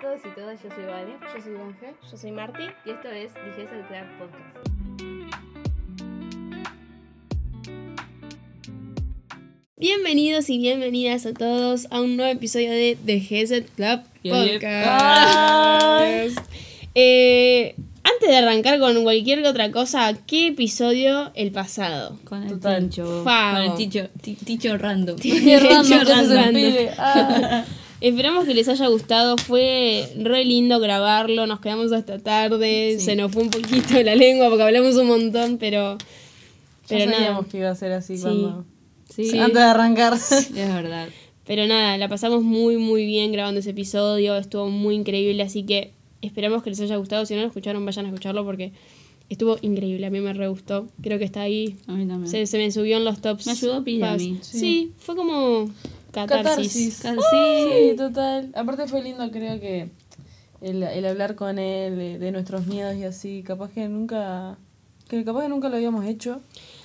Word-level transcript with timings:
todos 0.00 0.20
y 0.24 0.28
todas, 0.34 0.62
yo 0.62 0.68
soy 0.74 0.84
Vale. 0.84 1.12
Yo 1.34 1.42
soy 1.42 1.56
Ángel. 1.56 1.94
Yo 2.10 2.16
soy 2.16 2.32
Marti. 2.32 2.62
Y 2.86 2.90
esto 2.90 3.08
es 3.10 3.32
Dijese 3.34 3.74
el 3.76 3.82
Club 3.86 4.06
Podcast. 4.18 5.60
Bienvenidos 9.76 10.50
y 10.50 10.58
bienvenidas 10.58 11.26
a 11.26 11.32
todos 11.32 11.86
a 11.90 12.00
un 12.00 12.16
nuevo 12.16 12.30
episodio 12.32 12.70
de 12.70 12.96
The 13.04 13.20
Geset 13.20 13.68
Club. 13.74 14.00
Podcast. 14.22 14.60
Eh, 16.94 17.74
antes 18.02 18.28
de 18.28 18.36
arrancar 18.36 18.78
con 18.78 19.02
cualquier 19.02 19.44
otra 19.46 19.70
cosa, 19.70 20.12
¿qué 20.26 20.48
episodio 20.48 21.30
el 21.34 21.50
pasado? 21.52 22.18
Con 22.24 22.42
el 22.42 22.60
Total. 22.60 22.90
Favo. 23.24 23.56
Con 23.56 23.62
el 23.62 23.74
Ticho, 23.76 24.08
ti- 24.20 24.36
ticho 24.44 24.76
random. 24.76 25.16
Qué 25.20 25.58
random 25.60 26.04
Esperamos 28.00 28.46
que 28.46 28.54
les 28.54 28.66
haya 28.68 28.86
gustado, 28.88 29.36
fue 29.36 30.10
re 30.18 30.44
lindo 30.44 30.80
grabarlo, 30.80 31.46
nos 31.46 31.60
quedamos 31.60 31.92
hasta 31.92 32.18
tarde, 32.18 32.96
Sí. 32.98 33.04
se 33.04 33.16
nos 33.16 33.30
fue 33.30 33.42
un 33.42 33.50
poquito 33.50 34.02
la 34.02 34.14
lengua 34.14 34.48
porque 34.48 34.62
hablamos 34.62 34.96
un 34.96 35.06
montón, 35.08 35.58
pero... 35.58 35.98
Pero 36.88 37.00
ya 37.00 37.06
nada, 37.06 37.18
sabíamos 37.18 37.46
que 37.46 37.58
iba 37.58 37.70
a 37.70 37.74
ser 37.74 37.92
así 37.92 38.16
Sí. 38.16 38.22
cuando... 38.22 38.64
Sí, 39.10 39.38
Antes 39.38 39.54
de 39.54 39.60
arrancar. 39.62 40.14
es 40.30 40.54
verdad. 40.54 41.08
Pero 41.46 41.66
nada, 41.66 41.98
la 41.98 42.08
pasamos 42.08 42.42
muy 42.42 42.76
muy 42.76 43.04
bien 43.06 43.32
grabando 43.32 43.60
ese 43.60 43.70
episodio, 43.70 44.36
estuvo 44.36 44.68
muy 44.68 44.94
increíble, 44.94 45.42
así 45.42 45.64
que 45.64 45.92
esperamos 46.22 46.62
que 46.62 46.70
les 46.70 46.80
haya 46.80 46.96
gustado. 46.96 47.26
Si 47.26 47.34
no 47.34 47.40
lo 47.40 47.48
escucharon, 47.48 47.84
vayan 47.84 48.06
a 48.06 48.08
escucharlo 48.08 48.44
porque 48.44 48.72
estuvo 49.28 49.58
increíble, 49.62 50.06
a 50.06 50.10
mí 50.10 50.20
me 50.20 50.32
re 50.32 50.46
gustó. 50.48 50.86
Creo 51.02 51.18
que 51.18 51.24
está 51.24 51.42
ahí, 51.42 51.76
A 51.88 51.92
mí 51.94 52.06
también. 52.06 52.28
se, 52.30 52.46
se 52.46 52.56
me 52.56 52.70
subió 52.70 52.96
en 52.98 53.04
los 53.04 53.20
tops. 53.20 53.46
Me 53.46 53.52
ayudó 53.52 53.74
a 53.76 53.80
mí. 54.16 54.38
Sí. 54.42 54.58
Sí. 54.58 54.92
fue 54.98 55.16
como 55.16 55.68
catarsis. 56.12 57.00
Catarsis. 57.02 57.24
Sí, 57.30 57.94
total. 57.96 58.52
Aparte 58.54 58.86
fue 58.86 59.02
lindo, 59.02 59.30
creo 59.30 59.60
que 59.60 59.90
el, 60.60 60.82
el 60.82 61.06
hablar 61.06 61.34
con 61.34 61.58
él 61.58 61.96
de, 61.96 62.18
de 62.18 62.32
nuestros 62.32 62.66
miedos 62.66 62.96
y 62.96 63.04
así, 63.04 63.42
capaz 63.42 63.70
que 63.70 63.88
nunca... 63.88 64.58
Que 65.08 65.24
capaz 65.24 65.42
que 65.42 65.48
nunca 65.48 65.68
lo 65.68 65.76
habíamos 65.76 66.04
hecho. 66.04 66.40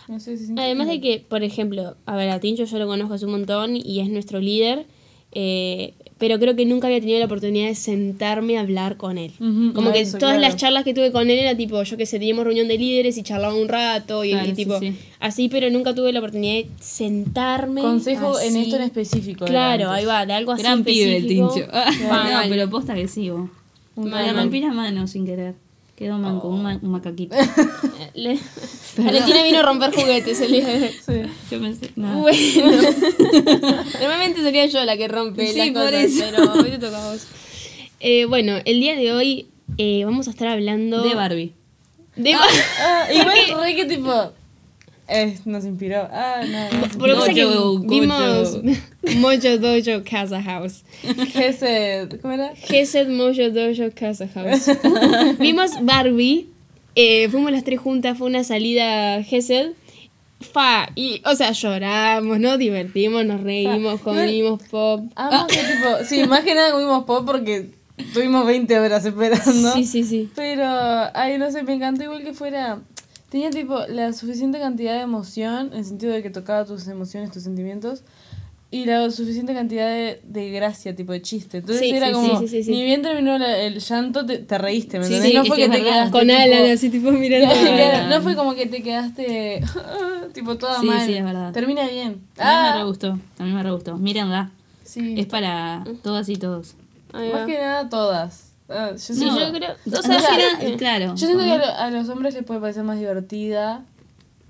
No 0.07 0.19
sé 0.19 0.37
si 0.37 0.53
Además 0.57 0.87
de 0.87 0.99
que, 0.99 1.19
por 1.19 1.43
ejemplo, 1.43 1.95
a 2.05 2.15
ver, 2.15 2.29
a 2.29 2.39
Tincho 2.39 2.65
yo 2.65 2.79
lo 2.79 2.87
conozco 2.87 3.13
hace 3.13 3.25
un 3.25 3.31
montón 3.31 3.75
y 3.75 3.99
es 3.99 4.09
nuestro 4.09 4.39
líder, 4.39 4.87
eh, 5.31 5.93
pero 6.17 6.39
creo 6.39 6.55
que 6.55 6.65
nunca 6.65 6.87
había 6.87 6.99
tenido 6.99 7.19
la 7.19 7.25
oportunidad 7.25 7.67
de 7.67 7.75
sentarme 7.75 8.57
a 8.57 8.61
hablar 8.61 8.95
con 8.95 9.17
él. 9.17 9.31
Como 9.73 9.91
que 9.91 10.01
eso, 10.01 10.17
todas 10.17 10.37
claro. 10.37 10.41
las 10.41 10.55
charlas 10.55 10.83
que 10.85 10.93
tuve 10.93 11.11
con 11.11 11.29
él 11.29 11.39
era 11.39 11.57
tipo, 11.57 11.81
yo 11.83 11.97
que 11.97 12.05
sé, 12.05 12.19
teníamos 12.19 12.45
reunión 12.45 12.67
de 12.67 12.77
líderes 12.77 13.17
y 13.17 13.23
charlaba 13.23 13.53
un 13.53 13.67
rato 13.67 14.23
y, 14.23 14.31
Claro, 14.31 14.49
y 14.49 14.53
tipo 14.53 14.79
sí. 14.79 14.95
así, 15.19 15.49
pero 15.49 15.69
nunca 15.69 15.93
tuve 15.93 16.13
la 16.13 16.19
oportunidad 16.19 16.63
de 16.63 16.69
sentarme. 16.79 17.81
Consejo 17.81 18.39
en 18.39 18.55
esto 18.55 18.77
en 18.77 18.83
específico. 18.83 19.45
Claro, 19.45 19.91
ahí 19.91 20.05
va, 20.05 20.25
de 20.25 20.33
algo 20.33 20.53
así. 20.53 20.63
Gran 20.63 20.83
pibe 20.83 21.17
el. 21.17 21.27
Tincho. 21.27 21.67
No, 22.05 22.41
pero 22.49 22.69
posta 22.69 22.95
que 22.95 23.07
sí, 23.07 23.29
vos. 23.29 23.49
La 23.97 24.71
mano 24.73 25.07
sin 25.07 25.25
querer. 25.25 25.55
Quedó 25.95 26.17
manco, 26.17 26.49
un, 26.49 26.61
ma- 26.61 26.79
un 26.81 26.89
macaquito. 26.91 27.35
Le- 28.15 28.37
Valentina 28.97 29.43
vino 29.43 29.59
a 29.59 29.63
romper 29.63 29.93
juguetes 29.93 30.41
el 30.41 30.51
día 30.51 30.67
de. 30.67 30.89
Sí. 31.05 31.21
Yo 31.51 31.61
pensé, 31.61 31.91
no. 31.95 32.19
Bueno. 32.19 32.71
Normalmente 33.99 34.41
sería 34.41 34.65
yo 34.65 34.83
la 34.83 34.97
que 34.97 35.07
rompe 35.07 35.47
Sí, 35.53 35.57
las 35.57 35.69
por 35.69 35.83
cosas, 35.83 36.03
eso. 36.03 36.23
pero 36.31 36.53
hoy 36.53 36.71
te 36.71 36.77
toca 36.79 37.05
a 37.07 37.11
vos. 37.11 37.27
Eh, 37.99 38.25
bueno, 38.25 38.57
el 38.65 38.79
día 38.81 38.95
de 38.95 39.13
hoy 39.13 39.47
eh, 39.77 40.03
vamos 40.05 40.27
a 40.27 40.31
estar 40.31 40.47
hablando 40.49 41.01
De 41.01 41.15
Barbie. 41.15 41.53
de 42.17 42.33
Ah, 42.33 43.07
igual 43.13 43.61
re 43.61 43.75
que 43.75 43.85
tipo... 43.85 44.31
eh, 45.07 45.37
nos 45.45 45.65
inspiró. 45.65 46.07
Ah, 46.11 46.41
no, 46.47 46.79
no. 46.81 46.87
Por 46.97 47.07
lo 47.09 47.15
que 47.15 47.19
pasa 47.19 47.33
que 47.33 47.45
Gojo, 47.45 47.79
vimos 47.79 48.59
Mojo 49.17 49.57
Dojo 49.59 50.03
Casa 50.09 50.41
House. 50.41 50.83
Ese, 51.35 52.07
¿Cómo 52.21 52.33
era? 52.33 52.55
Gesed 52.55 53.07
Mojo 53.09 53.49
Dojo 53.51 53.91
Casa 53.93 54.27
House. 54.33 54.69
vimos 55.39 55.71
Barbie. 55.83 56.47
eh, 56.95 57.29
fuimos 57.29 57.51
las 57.51 57.63
tres 57.63 57.79
juntas, 57.79 58.17
fue 58.17 58.27
una 58.27 58.43
salida 58.43 59.21
Gesed. 59.23 59.71
Fa, 60.41 60.89
y, 60.95 61.21
o 61.25 61.33
sea, 61.35 61.51
lloramos, 61.51 62.39
nos 62.39 62.59
divertimos, 62.59 63.25
nos 63.25 63.41
reímos, 63.41 64.01
comimos 64.01 64.61
pop. 64.63 65.01
Ah, 65.15 65.47
que 65.49 65.55
tipo, 65.55 66.03
sí, 66.05 66.25
más 66.27 66.41
que 66.41 66.53
nada 66.53 66.71
comimos 66.71 67.05
pop 67.05 67.23
porque 67.25 67.69
tuvimos 68.13 68.45
20 68.45 68.79
horas 68.79 69.05
esperando. 69.05 69.73
Sí, 69.73 69.85
sí, 69.85 70.03
sí. 70.03 70.29
Pero, 70.35 70.65
ay, 71.13 71.37
no 71.37 71.51
sé, 71.51 71.63
me 71.63 71.73
encantó 71.73 72.03
igual 72.03 72.23
que 72.23 72.33
fuera. 72.33 72.79
Tenía 73.35 73.49
tipo 73.49 73.77
la 73.89 74.13
suficiente 74.13 74.59
cantidad 74.59 74.93
de 74.93 75.01
emoción, 75.01 75.71
en 75.73 75.79
el 75.79 75.83
sentido 75.83 76.13
de 76.13 76.23
que 76.23 76.29
tocaba 76.29 76.63
tus 76.63 76.87
emociones, 76.87 77.31
tus 77.31 77.43
sentimientos, 77.43 78.01
y 78.71 78.85
la 78.85 79.11
suficiente 79.11 79.53
cantidad 79.53 79.89
de, 79.89 80.21
de 80.23 80.51
gracia, 80.51 80.95
tipo 80.95 81.11
de 81.11 81.21
chiste. 81.21 81.57
Entonces 81.57 81.81
Sí, 81.81 81.89
era 81.93 82.07
sí, 82.07 82.13
como, 82.13 82.39
sí, 82.39 82.47
sí, 82.47 82.63
sí. 82.63 82.71
ni 82.71 82.83
bien 82.85 83.01
terminó 83.01 83.37
la- 83.37 83.57
el 83.57 83.81
llanto, 83.81 84.25
te, 84.25 84.37
te 84.37 84.57
reíste, 84.57 84.99
¿me 84.99 85.05
Sí, 85.07 85.15
entendés? 85.15 85.31
sí, 85.33 85.37
no 85.37 85.43
fue 85.47 85.57
que 85.57 85.63
te 85.63 85.69
verdad. 85.71 85.83
quedaste. 85.85 86.11
Con 86.13 86.21
tipo- 86.29 86.39
Alan, 86.41 86.71
así 86.71 86.89
tipo 86.89 87.11
mirando. 87.11 87.53
Claro, 87.75 88.07
no 88.07 88.21
fue 88.21 88.35
como 88.37 88.55
que 88.55 88.67
te 88.67 88.81
quedaste 88.81 89.61
tipo 90.33 90.55
toda 90.57 90.79
Sí, 90.79 90.85
mal. 90.85 91.05
sí, 91.05 91.13
es 91.15 91.23
verdad. 91.25 91.51
Termina 91.51 91.85
bien. 91.89 92.07
A 92.07 92.13
mí 92.13 92.19
me 92.37 92.43
Ah, 92.69 92.75
re 92.77 92.83
gustó. 92.85 93.19
A 93.37 93.43
mí 93.43 93.51
me 93.51 93.61
re 93.63 93.71
gustó. 93.71 93.97
Mírenla. 93.97 94.51
sí. 94.85 95.15
Es 95.19 95.25
para 95.25 95.83
todas 96.03 96.29
y 96.29 96.37
todos. 96.37 96.75
Más 97.11 97.21
va. 97.33 97.45
que 97.45 97.57
nada 97.59 97.89
todas. 97.89 98.44
Ah, 98.69 98.91
yo 98.91 98.97
Sí, 98.97 99.13
siento- 99.13 99.39
yo 99.39 99.53
creo. 99.53 99.71
O 99.71 99.99
O 99.99 100.01
sea, 100.01 100.19
sea, 100.19 100.37
yo 100.39 100.57
creo- 100.59 100.77
claro. 100.77 101.05
Yo 101.15 101.17
siento 101.27 101.43
que 101.43 101.51
a, 101.51 101.57
lo- 101.57 101.65
a 101.75 101.89
los 101.91 102.09
hombres 102.09 102.33
les 102.33 102.43
puede 102.43 102.59
parecer 102.59 102.83
más 102.83 102.97
divertida. 102.99 103.83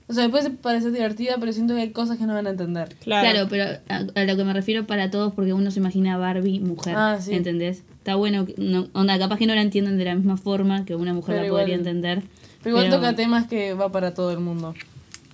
O 0.07 0.13
sea, 0.13 0.23
les 0.23 0.31
puede 0.31 0.49
parecer 0.51 0.91
divertida, 0.91 1.35
pero 1.39 1.51
siento 1.51 1.73
que 1.75 1.81
hay 1.81 1.89
cosas 1.89 2.17
que 2.17 2.25
no 2.25 2.33
van 2.33 2.45
a 2.47 2.51
entender. 2.51 2.95
Claro, 3.01 3.47
pero 3.49 3.63
a, 3.89 3.95
a 4.19 4.23
lo 4.23 4.37
que 4.37 4.43
me 4.43 4.53
refiero 4.53 4.85
para 4.85 5.09
todos, 5.09 5.33
porque 5.33 5.51
uno 5.53 5.71
se 5.71 5.79
imagina 5.79 6.13
a 6.13 6.17
Barbie 6.17 6.59
mujer, 6.59 6.93
Ah, 6.95 7.17
sí. 7.19 7.33
¿entendés? 7.33 7.81
Está 7.97 8.13
bueno, 8.15 8.45
que 8.45 8.53
no, 8.57 8.87
onda, 8.93 9.17
capaz 9.17 9.37
que 9.37 9.47
no 9.47 9.55
la 9.55 9.61
entienden 9.63 9.97
de 9.97 10.05
la 10.05 10.13
misma 10.15 10.37
forma 10.37 10.85
que 10.85 10.93
una 10.95 11.13
mujer 11.13 11.33
Pero 11.35 11.41
la 11.41 11.47
igual- 11.47 11.61
podría 11.63 11.75
entender. 11.77 12.21
Pero 12.61 12.75
igual 12.77 12.85
Pero- 12.85 12.97
toca 13.01 13.15
temas 13.15 13.47
que 13.47 13.73
va 13.73 13.91
para 13.91 14.13
todo 14.13 14.31
el 14.31 14.39
mundo. 14.39 14.75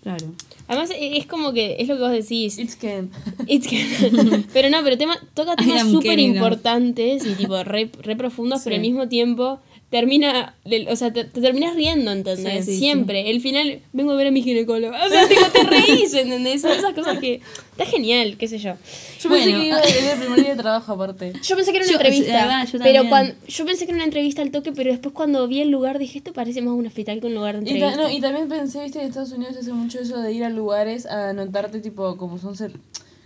Claro. 0.03 0.25
Además, 0.71 0.89
e- 0.91 1.17
es 1.17 1.25
como 1.27 1.51
que 1.51 1.75
es 1.79 1.87
lo 1.89 1.95
que 1.97 2.01
vos 2.01 2.11
decís. 2.11 2.57
It's 2.57 2.75
can. 2.77 3.09
It's 3.45 3.67
que- 3.67 4.43
pero 4.53 4.69
no, 4.69 4.81
pero 4.83 4.97
tema, 4.97 5.17
toca 5.33 5.55
temas 5.57 5.81
súper 5.91 6.17
importantes 6.37 7.25
y 7.25 7.33
tipo 7.35 7.61
re, 7.63 7.91
re 8.01 8.15
profundos, 8.15 8.61
pero 8.63 8.75
al 8.77 8.81
mismo 8.81 9.09
tiempo 9.09 9.59
termina, 9.91 10.55
o 10.89 10.95
sea, 10.95 11.13
te, 11.13 11.25
te 11.25 11.41
terminas 11.41 11.75
riendo, 11.75 12.11
¿entendés? 12.11 12.65
Sí, 12.65 12.71
sí, 12.73 12.79
Siempre. 12.79 13.29
El 13.29 13.41
final, 13.41 13.81
vengo 13.93 14.13
a 14.13 14.15
ver 14.15 14.27
a 14.27 14.31
mi 14.31 14.41
ginecólogo. 14.41 14.95
O 14.95 15.09
sea, 15.09 15.27
tipo, 15.27 15.45
te 15.51 15.63
reís, 15.65 16.13
¿entendés? 16.13 16.61
Son 16.61 16.71
esas 16.71 16.93
cosas 16.93 17.19
que 17.19 17.41
está 17.71 17.85
genial, 17.85 18.37
qué 18.37 18.47
sé 18.47 18.57
yo. 18.57 18.73
Yo 19.21 19.29
Bueno. 19.29 19.43
pensé 19.45 19.59
que 19.59 19.67
iba 19.67 19.77
a 19.77 20.13
el 20.13 20.19
primer 20.19 20.39
día 20.39 20.49
de 20.55 20.61
trabajo 20.61 20.93
aparte. 20.93 21.33
Yo 21.43 21.55
pensé 21.55 21.71
que 21.71 21.77
era 21.79 21.85
una 21.85 21.91
Yo- 21.93 21.99
entrevista, 21.99 22.33
verdad, 22.33 22.67
yo 22.71 22.79
pero 22.81 23.09
cuando 23.09 23.33
yo 23.47 23.65
pensé 23.65 23.85
que 23.85 23.91
era 23.91 23.97
una 23.97 24.05
entrevista 24.05 24.41
al 24.41 24.51
toque, 24.51 24.71
pero 24.71 24.89
después 24.91 25.13
cuando 25.13 25.45
vi 25.47 25.59
el 25.61 25.69
lugar 25.69 25.99
dije, 25.99 26.17
esto 26.19 26.33
parece 26.33 26.61
más 26.61 26.73
un 26.73 26.87
hospital 26.87 27.19
que 27.19 27.27
un 27.27 27.35
lugar 27.35 27.59
de 27.59 27.63
Y, 27.63 27.65
ta- 27.79 27.91
entrevista. 27.91 28.01
no, 28.01 28.09
y 28.09 28.21
también 28.21 28.47
pensé, 28.47 28.81
viste, 28.83 28.99
en 29.01 29.09
Estados 29.09 29.33
Unidos 29.33 29.57
hace 29.57 29.73
mucho 29.73 29.99
eso 29.99 30.19
de 30.21 30.31
ir 30.31 30.45
a 30.45 30.49
lugares 30.49 31.05
a 31.05 31.29
anotarte, 31.29 31.81
tipo, 31.81 32.15
como 32.15 32.37
son 32.39 32.55
ser, 32.55 32.71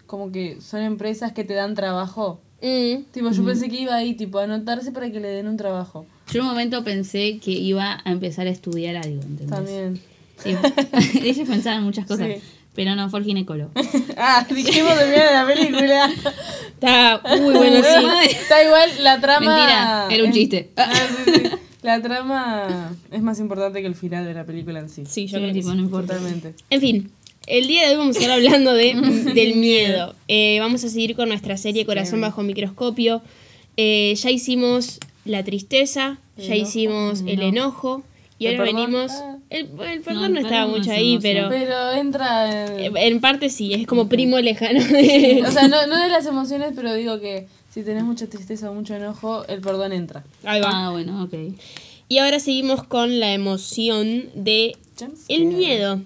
como 0.08 0.32
que 0.32 0.58
son 0.62 0.82
empresas 0.82 1.32
que 1.32 1.44
te 1.44 1.54
dan 1.54 1.76
trabajo. 1.76 2.40
Mm. 2.62 3.04
Tipo, 3.12 3.30
yo 3.32 3.46
pensé 3.46 3.70
que 3.70 3.82
iba 3.82 3.94
ahí, 3.96 4.16
tipo, 4.16 4.40
a 4.40 4.44
anotarse 4.46 4.92
para 4.92 5.12
que 5.12 5.20
le 5.20 5.28
den 5.28 5.48
un 5.48 5.58
trabajo. 5.58 6.08
Yo 6.32 6.40
en 6.40 6.42
un 6.42 6.48
momento 6.48 6.84
pensé 6.84 7.40
que 7.44 7.52
iba 7.52 8.02
a 8.04 8.12
empezar 8.12 8.48
a 8.48 8.50
estudiar 8.50 8.96
algo, 8.96 9.22
¿entendés? 9.22 9.50
También. 9.50 10.02
Sí. 10.44 10.56
Ellos 11.24 11.48
pensaban 11.48 11.84
muchas 11.84 12.06
cosas, 12.06 12.28
Sí. 12.28 12.42
pero 12.74 12.96
no, 12.96 13.10
fue 13.10 13.20
el 13.20 13.26
ginecólogo. 13.26 13.72
ah, 14.18 14.46
dijimos 14.50 14.98
de 14.98 15.06
bien 15.10 15.22
de 15.28 15.34
la 15.34 15.46
película. 15.48 16.12
Está 16.68 17.22
muy 17.42 17.54
bueno, 17.54 17.78
sí. 17.78 18.30
Está 18.32 18.64
igual, 18.64 18.90
la 19.02 19.22
trama. 19.22 19.56
Mentira, 19.56 20.08
era 20.12 20.24
un 20.24 20.32
chiste. 20.34 20.72
Ah, 20.76 20.92
sí, 21.26 21.32
sí. 21.36 21.42
La 21.84 22.02
trama 22.02 22.96
es 23.12 23.22
más 23.22 23.40
importante 23.40 23.80
que 23.82 23.88
el 23.88 23.94
final 23.96 24.26
de 24.26 24.34
la 24.34 24.44
película 24.44 24.80
en 24.80 24.90
sí. 24.90 25.04
Sí, 25.06 25.28
yo 25.28 25.38
Sí, 25.38 25.44
creo 25.44 25.48
que 25.54 25.54
tipo, 25.60 25.70
sí. 25.70 25.78
no 25.78 25.84
importa. 25.84 26.16
Totalmente. 26.16 26.56
En 26.72 26.82
fin, 26.82 27.12
el 27.46 27.68
día 27.68 27.84
de 27.86 27.92
hoy 27.92 27.98
vamos 27.98 28.16
a 28.16 28.20
estar 28.20 28.32
hablando 28.36 28.74
de, 28.74 28.94
del 29.36 29.56
miedo. 29.56 30.16
Eh, 30.28 30.58
vamos 30.60 30.84
a 30.84 30.90
seguir 30.90 31.16
con 31.16 31.30
nuestra 31.30 31.58
serie 31.58 31.86
Corazón 31.86 32.20
bajo 32.22 32.42
microscopio. 32.42 33.22
Eh, 33.78 34.16
ya 34.16 34.32
hicimos 34.32 35.00
la 35.26 35.44
tristeza, 35.44 36.20
El 36.38 36.44
ya 36.48 36.56
enojo. 36.56 36.70
hicimos 36.70 37.24
el 37.28 37.42
enojo 37.42 38.04
y 38.40 38.48
El 38.48 38.56
ahora 38.56 38.66
perdón. 38.72 38.86
venimos... 38.86 39.12
Ah. 39.12 39.32
El, 39.50 39.68
perdón 40.02 40.34
no, 40.34 40.40
estaba 40.40 40.68
mucho 40.68 40.92
ahí, 40.92 41.20
pero 41.22 41.50
Pero 41.50 41.92
entra 41.94 42.68
en... 42.84 42.98
en 42.98 43.22
parte 43.22 43.50
sí, 43.50 43.74
es 43.74 43.86
como 43.88 44.10
primo 44.10 44.40
lejano 44.40 44.84
de... 44.84 45.44
O 45.48 45.52
sea, 45.52 45.68
no, 45.68 45.86
no 45.88 45.98
de 46.02 46.10
las 46.10 46.26
emociones, 46.28 46.74
pero 46.76 46.94
digo 46.94 47.20
que 47.20 47.48
si 47.70 47.84
tenés 47.84 48.04
mucha 48.04 48.28
tristeza 48.28 48.72
o 48.72 48.74
mucho 48.74 48.96
enojo, 48.96 49.46
el 49.48 49.62
perdón 49.62 49.94
entra. 49.94 50.24
Ahí 50.44 50.62
va. 50.62 50.70
Ah, 50.88 50.92
bueno, 50.92 51.24
ok. 51.24 51.34
Y 52.08 52.18
ahora 52.20 52.40
seguimos 52.40 52.84
con 52.84 53.20
la 53.20 53.34
emoción 53.34 54.26
de 54.36 54.76
el 55.28 55.46
miedo. 55.46 56.02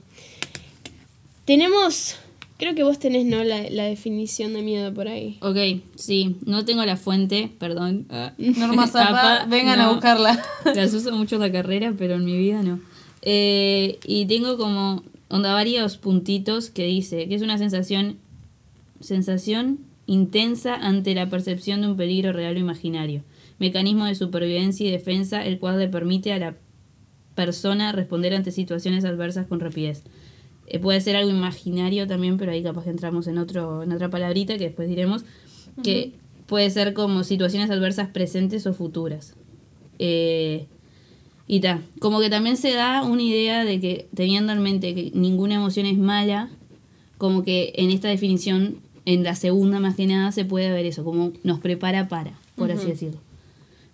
Tenemos... 1.45 2.15
Creo 2.59 2.75
que 2.75 2.83
vos 2.83 2.99
tenés, 2.99 3.25
¿no? 3.25 3.41
La, 3.45 3.69
la 3.69 3.85
definición 3.85 4.53
de 4.53 4.61
miedo 4.61 4.93
por 4.93 5.07
ahí. 5.07 5.37
Ok, 5.41 5.81
sí, 5.95 6.35
no 6.45 6.65
tengo 6.65 6.85
la 6.85 6.97
fuente, 6.97 7.49
perdón. 7.57 8.05
Ah. 8.09 8.33
Norma 8.37 8.85
Zapa, 8.85 9.45
vengan 9.45 9.79
a 9.79 9.85
no. 9.85 9.93
buscarla. 9.93 10.37
Las 10.75 10.93
uso 10.93 11.15
mucho 11.15 11.35
en 11.35 11.41
la 11.41 11.51
carrera, 11.53 11.93
pero 11.97 12.15
en 12.15 12.25
mi 12.25 12.37
vida 12.37 12.61
no. 12.61 12.81
Eh, 13.21 13.97
y 14.05 14.25
tengo 14.25 14.57
como 14.57 15.03
onda 15.29 15.53
varios 15.53 15.95
puntitos 15.95 16.69
que 16.69 16.83
dice 16.83 17.29
que 17.29 17.35
es 17.35 17.41
una 17.41 17.57
sensación 17.57 18.17
sensación 18.99 19.79
intensa 20.05 20.75
ante 20.75 21.15
la 21.15 21.29
percepción 21.29 21.81
de 21.81 21.87
un 21.87 21.95
peligro 21.95 22.33
real 22.33 22.57
o 22.57 22.59
imaginario, 22.59 23.23
mecanismo 23.57 24.03
de 24.05 24.15
supervivencia 24.15 24.85
y 24.85 24.91
defensa, 24.91 25.45
el 25.45 25.59
cual 25.59 25.79
le 25.79 25.87
permite 25.87 26.33
a 26.33 26.39
la 26.39 26.55
persona 27.35 27.93
responder 27.93 28.33
ante 28.33 28.51
situaciones 28.51 29.05
adversas 29.05 29.47
con 29.47 29.61
rapidez. 29.61 30.03
Eh, 30.69 30.79
puede 30.79 31.01
ser 31.01 31.15
algo 31.15 31.31
imaginario 31.31 32.07
también, 32.07 32.37
pero 32.37 32.51
ahí 32.51 32.61
capaz 32.61 32.83
que 32.83 32.91
entramos 32.91 33.27
en, 33.27 33.39
otro, 33.39 33.83
en 33.83 33.91
otra 33.91 34.09
palabrita 34.09 34.57
que 34.57 34.65
después 34.65 34.87
diremos, 34.87 35.25
que 35.83 36.13
puede 36.45 36.69
ser 36.69 36.93
como 36.93 37.23
situaciones 37.23 37.69
adversas 37.71 38.09
presentes 38.09 38.67
o 38.67 38.73
futuras. 38.73 39.33
Eh, 39.97 40.67
y 41.47 41.61
ta, 41.61 41.81
como 41.99 42.19
que 42.19 42.29
también 42.29 42.57
se 42.57 42.71
da 42.73 43.03
una 43.03 43.23
idea 43.23 43.65
de 43.65 43.79
que 43.79 44.07
teniendo 44.13 44.53
en 44.53 44.61
mente 44.61 44.93
que 44.93 45.11
ninguna 45.15 45.55
emoción 45.55 45.87
es 45.87 45.97
mala, 45.97 46.51
como 47.17 47.43
que 47.43 47.73
en 47.75 47.89
esta 47.89 48.07
definición, 48.07 48.77
en 49.05 49.23
la 49.23 49.35
segunda 49.35 49.79
más 49.79 49.95
que 49.95 50.05
nada, 50.05 50.31
se 50.31 50.45
puede 50.45 50.71
ver 50.71 50.85
eso, 50.85 51.03
como 51.03 51.33
nos 51.43 51.59
prepara 51.59 52.07
para, 52.07 52.39
por 52.55 52.71
así 52.71 52.85
decirlo. 52.85 53.19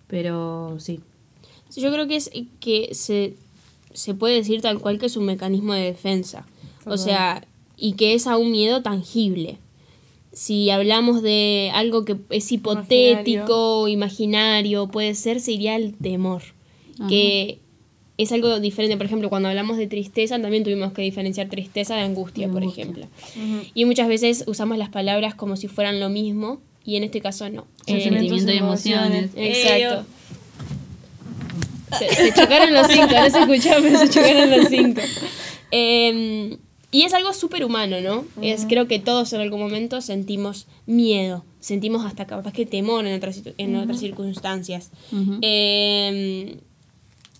Pero 0.06 0.76
sí. 0.78 1.00
Sí, 1.70 1.80
Yo 1.80 1.90
creo 1.90 2.06
que 2.06 2.16
es 2.16 2.30
que 2.60 2.90
se, 2.92 3.34
se 3.94 4.12
puede 4.12 4.34
decir 4.34 4.60
tal 4.60 4.78
cual 4.78 4.98
que 4.98 5.06
es 5.06 5.16
un 5.16 5.24
mecanismo 5.24 5.72
de 5.72 5.82
defensa. 5.84 6.46
O 6.86 6.96
sea, 6.96 7.44
y 7.76 7.92
que 7.92 8.14
es 8.14 8.26
a 8.26 8.36
un 8.36 8.50
miedo 8.52 8.82
tangible. 8.82 9.58
Si 10.32 10.70
hablamos 10.70 11.22
de 11.22 11.70
algo 11.74 12.04
que 12.04 12.16
es 12.30 12.50
hipotético, 12.52 13.88
imaginario, 13.88 14.88
puede 14.88 15.14
ser, 15.14 15.40
sería 15.40 15.76
el 15.76 15.94
temor. 15.94 16.42
Que 17.08 17.58
es 18.18 18.32
algo 18.32 18.60
diferente. 18.60 18.96
Por 18.96 19.06
ejemplo, 19.06 19.28
cuando 19.28 19.48
hablamos 19.48 19.76
de 19.76 19.86
tristeza, 19.86 20.40
también 20.40 20.64
tuvimos 20.64 20.92
que 20.92 21.02
diferenciar 21.02 21.48
tristeza 21.48 21.96
de 21.96 22.02
angustia, 22.02 22.48
por 22.48 22.62
ejemplo. 22.62 23.06
Y 23.74 23.84
muchas 23.84 24.08
veces 24.08 24.44
usamos 24.46 24.78
las 24.78 24.88
palabras 24.88 25.34
como 25.34 25.56
si 25.56 25.68
fueran 25.68 26.00
lo 26.00 26.08
mismo, 26.08 26.60
y 26.84 26.96
en 26.96 27.04
este 27.04 27.20
caso 27.20 27.48
no. 27.50 27.66
El 27.86 28.02
sentimiento 28.02 28.52
y 28.52 28.56
emociones. 28.58 29.30
Exacto. 29.34 30.06
Se, 31.98 32.14
se 32.14 32.32
chocaron 32.34 32.74
los 32.74 32.88
cinco, 32.88 33.06
no 33.12 33.30
se 33.30 33.38
escuchaba, 33.38 33.80
pero 33.80 33.98
se 33.98 34.10
chocaron 34.10 34.50
los 34.50 34.68
cinco. 34.68 35.00
Eh, 35.72 36.58
y 36.92 37.02
es 37.02 37.12
algo 37.14 37.32
súper 37.32 37.64
humano, 37.64 37.96
¿no? 38.00 38.24
es, 38.42 38.64
creo 38.66 38.86
que 38.88 38.98
todos 38.98 39.32
en 39.32 39.40
algún 39.40 39.60
momento 39.60 40.00
sentimos 40.00 40.66
miedo, 40.86 41.44
sentimos 41.60 42.04
hasta 42.06 42.26
capaz 42.26 42.52
que 42.52 42.64
temor 42.66 43.06
en 43.06 43.14
otras, 43.16 43.36
situ- 43.42 43.54
en 43.58 43.76
otras 43.76 43.98
circunstancias. 44.00 44.90
Eh, 45.42 46.58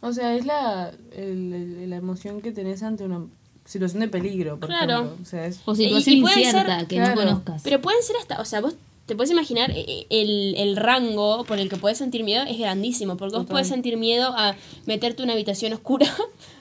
O 0.02 0.12
sea, 0.12 0.34
es 0.36 0.44
la, 0.46 0.92
el- 1.16 1.52
el- 1.52 1.90
la 1.90 1.96
emoción 1.96 2.40
que 2.42 2.52
tenés 2.52 2.82
ante 2.82 3.04
una 3.04 3.26
situación 3.64 4.00
de 4.00 4.08
peligro, 4.08 4.58
por 4.60 4.68
Claro. 4.68 4.92
ejemplo. 4.92 5.16
O 5.22 5.24
sea, 5.24 5.46
es... 5.46 5.60
O 5.64 5.74
situación 5.74 6.16
incierta 6.18 6.78
ser- 6.80 6.86
que 6.88 6.96
claro. 6.96 7.14
no 7.14 7.20
conozcas. 7.26 7.62
pero 7.64 7.80
pueden 7.80 8.02
ser 8.02 8.16
hasta, 8.20 8.40
o 8.40 8.44
sea, 8.44 8.60
vos 8.60 8.76
te 9.06 9.14
puedes 9.14 9.30
imaginar 9.30 9.70
eh, 9.70 10.06
el, 10.10 10.54
el 10.56 10.76
rango 10.76 11.44
por 11.44 11.58
el 11.58 11.68
que 11.68 11.76
puedes 11.76 11.98
sentir 11.98 12.24
miedo 12.24 12.44
es 12.44 12.58
grandísimo, 12.58 13.16
porque 13.16 13.36
vos 13.36 13.46
puedes 13.46 13.68
sentir 13.68 13.96
miedo 13.96 14.34
a 14.36 14.56
meterte 14.84 15.22
en 15.22 15.28
una 15.28 15.34
habitación 15.34 15.72
oscura, 15.72 16.06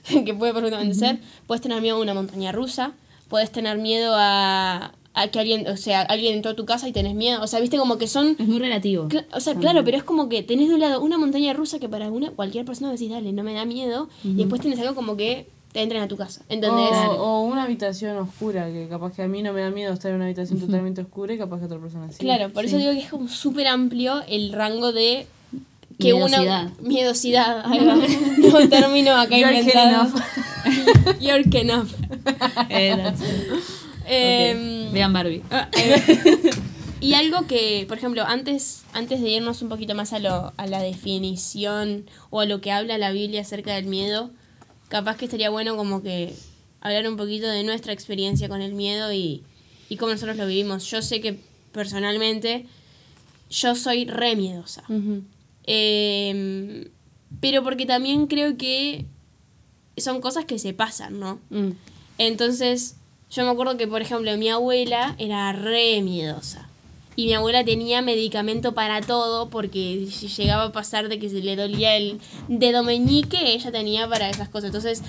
que 0.26 0.34
puede 0.34 0.54
perfectamente 0.54 0.96
ser, 0.96 1.20
puedes 1.48 1.62
tener 1.62 1.82
miedo 1.82 1.98
a 1.98 2.02
una 2.02 2.14
montaña 2.14 2.52
rusa, 2.52 2.94
puedes 3.28 3.52
tener 3.52 3.80
miedo 3.80 4.14
a, 4.16 4.94
a 5.16 5.28
que 5.30 5.40
alguien, 5.40 5.68
o 5.68 5.76
sea, 5.76 6.02
alguien 6.02 6.36
entró 6.36 6.52
a 6.52 6.56
tu 6.56 6.66
casa 6.66 6.88
y 6.88 6.92
tenés 6.92 7.16
miedo, 7.16 7.42
o 7.42 7.48
sea, 7.48 7.60
viste 7.60 7.78
como 7.78 7.98
que 7.98 8.08
son... 8.08 8.36
Es 8.38 8.48
muy 8.48 8.60
relativo. 8.60 9.08
O 9.34 9.40
sea, 9.40 9.56
claro, 9.56 9.84
pero 9.84 9.98
es 9.98 10.04
como 10.04 10.30
que 10.30 10.44
tenés 10.44 10.70
de 10.70 10.76
un 10.76 10.82
lado 10.82 11.02
una 11.02 11.18
montaña 11.18 11.54
rusa 11.54 11.80
que 11.80 11.90
para 11.90 12.12
una, 12.12 12.30
cualquier 12.30 12.64
persona 12.66 12.92
decís, 12.92 13.10
dale, 13.10 13.34
no 13.34 13.44
me 13.44 13.54
da 13.54 13.66
miedo, 13.66 14.08
y 14.24 14.36
después 14.36 14.62
tenés 14.62 14.80
algo 14.80 14.94
como 14.94 15.18
que 15.18 15.48
te 15.76 15.82
entran 15.82 16.04
a 16.04 16.08
tu 16.08 16.16
casa, 16.16 16.42
¿entendés? 16.48 16.90
O, 16.94 17.12
o 17.16 17.42
una 17.42 17.64
habitación 17.64 18.16
oscura, 18.16 18.68
que 18.72 18.88
capaz 18.88 19.12
que 19.14 19.24
a 19.24 19.28
mí 19.28 19.44
no 19.44 19.52
me 19.52 19.60
da 19.60 19.72
miedo 19.72 19.92
estar 19.92 20.10
en 20.10 20.16
una 20.16 20.24
habitación 20.24 20.58
totalmente 20.58 21.02
oscura 21.02 21.34
y 21.34 21.38
capaz 21.38 21.58
que 21.58 21.64
a 21.64 21.66
otra 21.66 21.80
persona 21.80 22.10
sí. 22.14 22.20
Claro, 22.20 22.50
por 22.54 22.64
eso 22.64 22.78
digo 22.78 22.94
que 22.94 23.00
es 23.00 23.10
como 23.10 23.28
súper 23.28 23.68
amplio 23.68 24.24
el 24.30 24.54
rango 24.54 24.94
de 24.94 25.28
que 26.00 26.14
Miedosidad. 26.14 26.64
una 26.64 26.74
miedosidad, 26.80 27.66
ahí 27.66 27.86
va. 27.86 27.96
no 28.62 28.70
término 28.70 29.18
acá 29.18 29.38
You're 29.38 29.54
inventado. 29.60 30.08
enough. 30.08 31.20
You're 31.20 31.60
enough. 31.60 31.90
Eh. 32.70 33.14
Em, 34.08 34.94
Vean 34.94 35.12
Barbie. 35.12 35.42
y 37.02 37.16
algo 37.16 37.48
que, 37.48 37.84
por 37.90 37.98
ejemplo, 37.98 38.24
antes, 38.26 38.84
antes 38.94 39.20
de 39.20 39.30
irnos 39.30 39.62
un 39.62 39.68
poquito 39.68 39.94
más 39.94 40.14
a, 40.14 40.20
lo, 40.20 40.54
a 40.56 40.68
la 40.68 40.82
definición 40.82 42.06
o 42.30 42.40
a 42.40 42.46
lo 42.46 42.62
que 42.62 42.72
habla 42.72 42.98
la 42.98 43.12
Biblia 43.12 43.42
acerca 43.42 43.74
del 43.76 43.88
miedo, 43.88 44.32
capaz 44.88 45.18
que 45.18 45.26
estaría 45.26 45.50
bueno 45.50 45.76
como 45.78 46.02
que 46.02 46.34
hablar 46.82 47.08
un 47.08 47.18
poquito 47.18 47.48
de 47.48 47.64
nuestra 47.64 47.94
experiencia 47.94 48.48
con 48.48 48.62
el 48.62 48.74
miedo 48.74 49.12
y, 49.12 49.44
y 49.90 49.98
cómo 49.98 50.12
nosotros 50.12 50.38
lo 50.38 50.48
vivimos. 50.48 50.86
Yo 50.90 51.02
sé 51.02 51.22
que 51.22 51.40
personalmente 51.72 52.68
yo 53.50 53.76
soy 53.76 54.06
re 54.06 54.36
miedosa. 54.36 54.84
Em, 55.64 56.86
pero 57.40 57.64
porque 57.64 57.86
también 57.86 58.28
creo 58.28 58.58
que 58.58 59.06
son 59.98 60.22
cosas 60.22 60.46
que 60.46 60.60
se 60.60 60.74
pasan, 60.74 61.20
¿no? 61.20 61.40
Mm. 61.50 61.72
Entonces, 62.18 62.96
yo 63.32 63.44
me 63.44 63.50
acuerdo 63.52 63.78
que, 63.78 63.88
por 63.88 64.02
ejemplo, 64.02 64.36
mi 64.38 64.50
abuela 64.50 65.16
era 65.18 65.52
re 65.52 66.02
miedosa. 66.02 66.70
Y 67.16 67.26
mi 67.28 67.34
abuela 67.34 67.64
tenía 67.64 68.02
medicamento 68.02 68.74
para 68.74 69.02
todo 69.02 69.50
porque 69.50 70.06
llegaba 70.06 70.66
a 70.66 70.72
pasar 70.72 71.08
de 71.08 71.18
que 71.18 71.30
se 71.30 71.42
le 71.42 71.56
dolía 71.56 71.96
el 71.96 72.20
dedo 72.48 72.84
meñique, 72.84 73.54
ella 73.54 73.72
tenía 73.72 74.08
para 74.10 74.30
esas 74.30 74.50
cosas. 74.50 74.66
Entonces, 74.66 75.02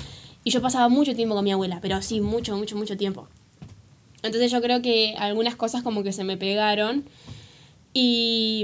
y 0.44 0.50
yo 0.50 0.62
pasaba 0.62 0.88
mucho 0.88 1.16
tiempo 1.16 1.34
con 1.34 1.42
mi 1.42 1.50
abuela, 1.50 1.80
pero 1.82 2.00
sí, 2.02 2.20
mucho, 2.20 2.56
mucho, 2.56 2.76
mucho 2.76 2.96
tiempo. 2.96 3.26
Entonces 4.22 4.50
yo 4.52 4.60
creo 4.60 4.82
que 4.82 5.14
algunas 5.18 5.56
cosas 5.56 5.82
como 5.82 6.02
que 6.02 6.12
se 6.12 6.22
me 6.22 6.36
pegaron. 6.36 7.04
Y 7.92 8.62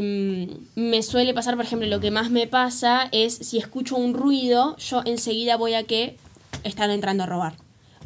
mm, 0.77 0.81
me 0.81 1.03
suele 1.03 1.35
pasar, 1.35 1.57
por 1.57 1.65
ejemplo, 1.65 1.89
lo 1.89 2.01
que 2.01 2.11
más 2.11 2.31
me 2.31 2.47
pasa 2.47 3.09
es 3.13 3.35
si 3.35 3.59
escucho 3.59 3.97
un 3.97 4.15
ruido, 4.15 4.77
yo 4.77 5.03
enseguida 5.05 5.57
voy 5.57 5.75
a 5.75 5.85
que 5.85 6.17
están 6.65 6.91
entrando 6.91 7.25
a 7.25 7.27
robar. 7.27 7.62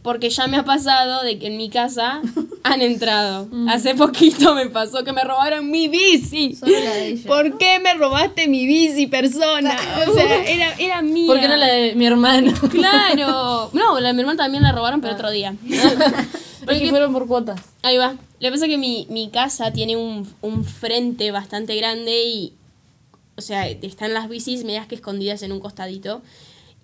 Porque 0.06 0.30
ya 0.30 0.46
me 0.46 0.56
ha 0.56 0.64
pasado 0.64 1.24
de 1.24 1.36
que 1.36 1.48
en 1.48 1.56
mi 1.56 1.68
casa 1.68 2.22
han 2.62 2.80
entrado. 2.80 3.48
Hace 3.68 3.96
poquito 3.96 4.54
me 4.54 4.66
pasó 4.66 5.02
que 5.02 5.12
me 5.12 5.24
robaron 5.24 5.68
mi 5.68 5.88
bici. 5.88 6.54
Solo 6.54 6.78
la 6.78 6.92
de 6.92 7.08
ella. 7.08 7.26
¿Por 7.26 7.58
qué 7.58 7.80
me 7.80 7.92
robaste 7.94 8.46
mi 8.46 8.66
bici, 8.66 9.08
persona? 9.08 9.76
O 10.06 10.14
sea, 10.14 10.44
era, 10.44 10.74
era 10.78 11.02
mía. 11.02 11.26
¿Por 11.26 11.40
qué 11.40 11.48
no 11.48 11.56
la 11.56 11.66
de 11.66 11.96
mi 11.96 12.06
hermano? 12.06 12.52
Claro. 12.70 13.68
No, 13.76 13.98
la 13.98 14.08
de 14.08 14.14
mi 14.14 14.20
hermano 14.20 14.36
también 14.36 14.62
la 14.62 14.70
robaron, 14.70 15.00
pero 15.00 15.14
otro 15.14 15.28
día. 15.28 15.56
Porque 16.64 16.88
fueron 16.88 17.12
por 17.12 17.26
cuotas. 17.26 17.60
Ahí 17.82 17.96
va. 17.96 18.12
Lo 18.12 18.18
que 18.38 18.50
pasa 18.52 18.66
es 18.66 18.70
que 18.70 18.78
mi, 18.78 19.08
mi 19.10 19.28
casa 19.30 19.72
tiene 19.72 19.96
un, 19.96 20.32
un 20.40 20.64
frente 20.64 21.32
bastante 21.32 21.74
grande 21.74 22.22
y, 22.26 22.52
o 23.36 23.40
sea, 23.40 23.66
están 23.66 24.14
las 24.14 24.28
bicis 24.28 24.62
medias 24.62 24.86
que 24.86 24.94
escondidas 24.94 25.42
en 25.42 25.50
un 25.50 25.58
costadito. 25.58 26.22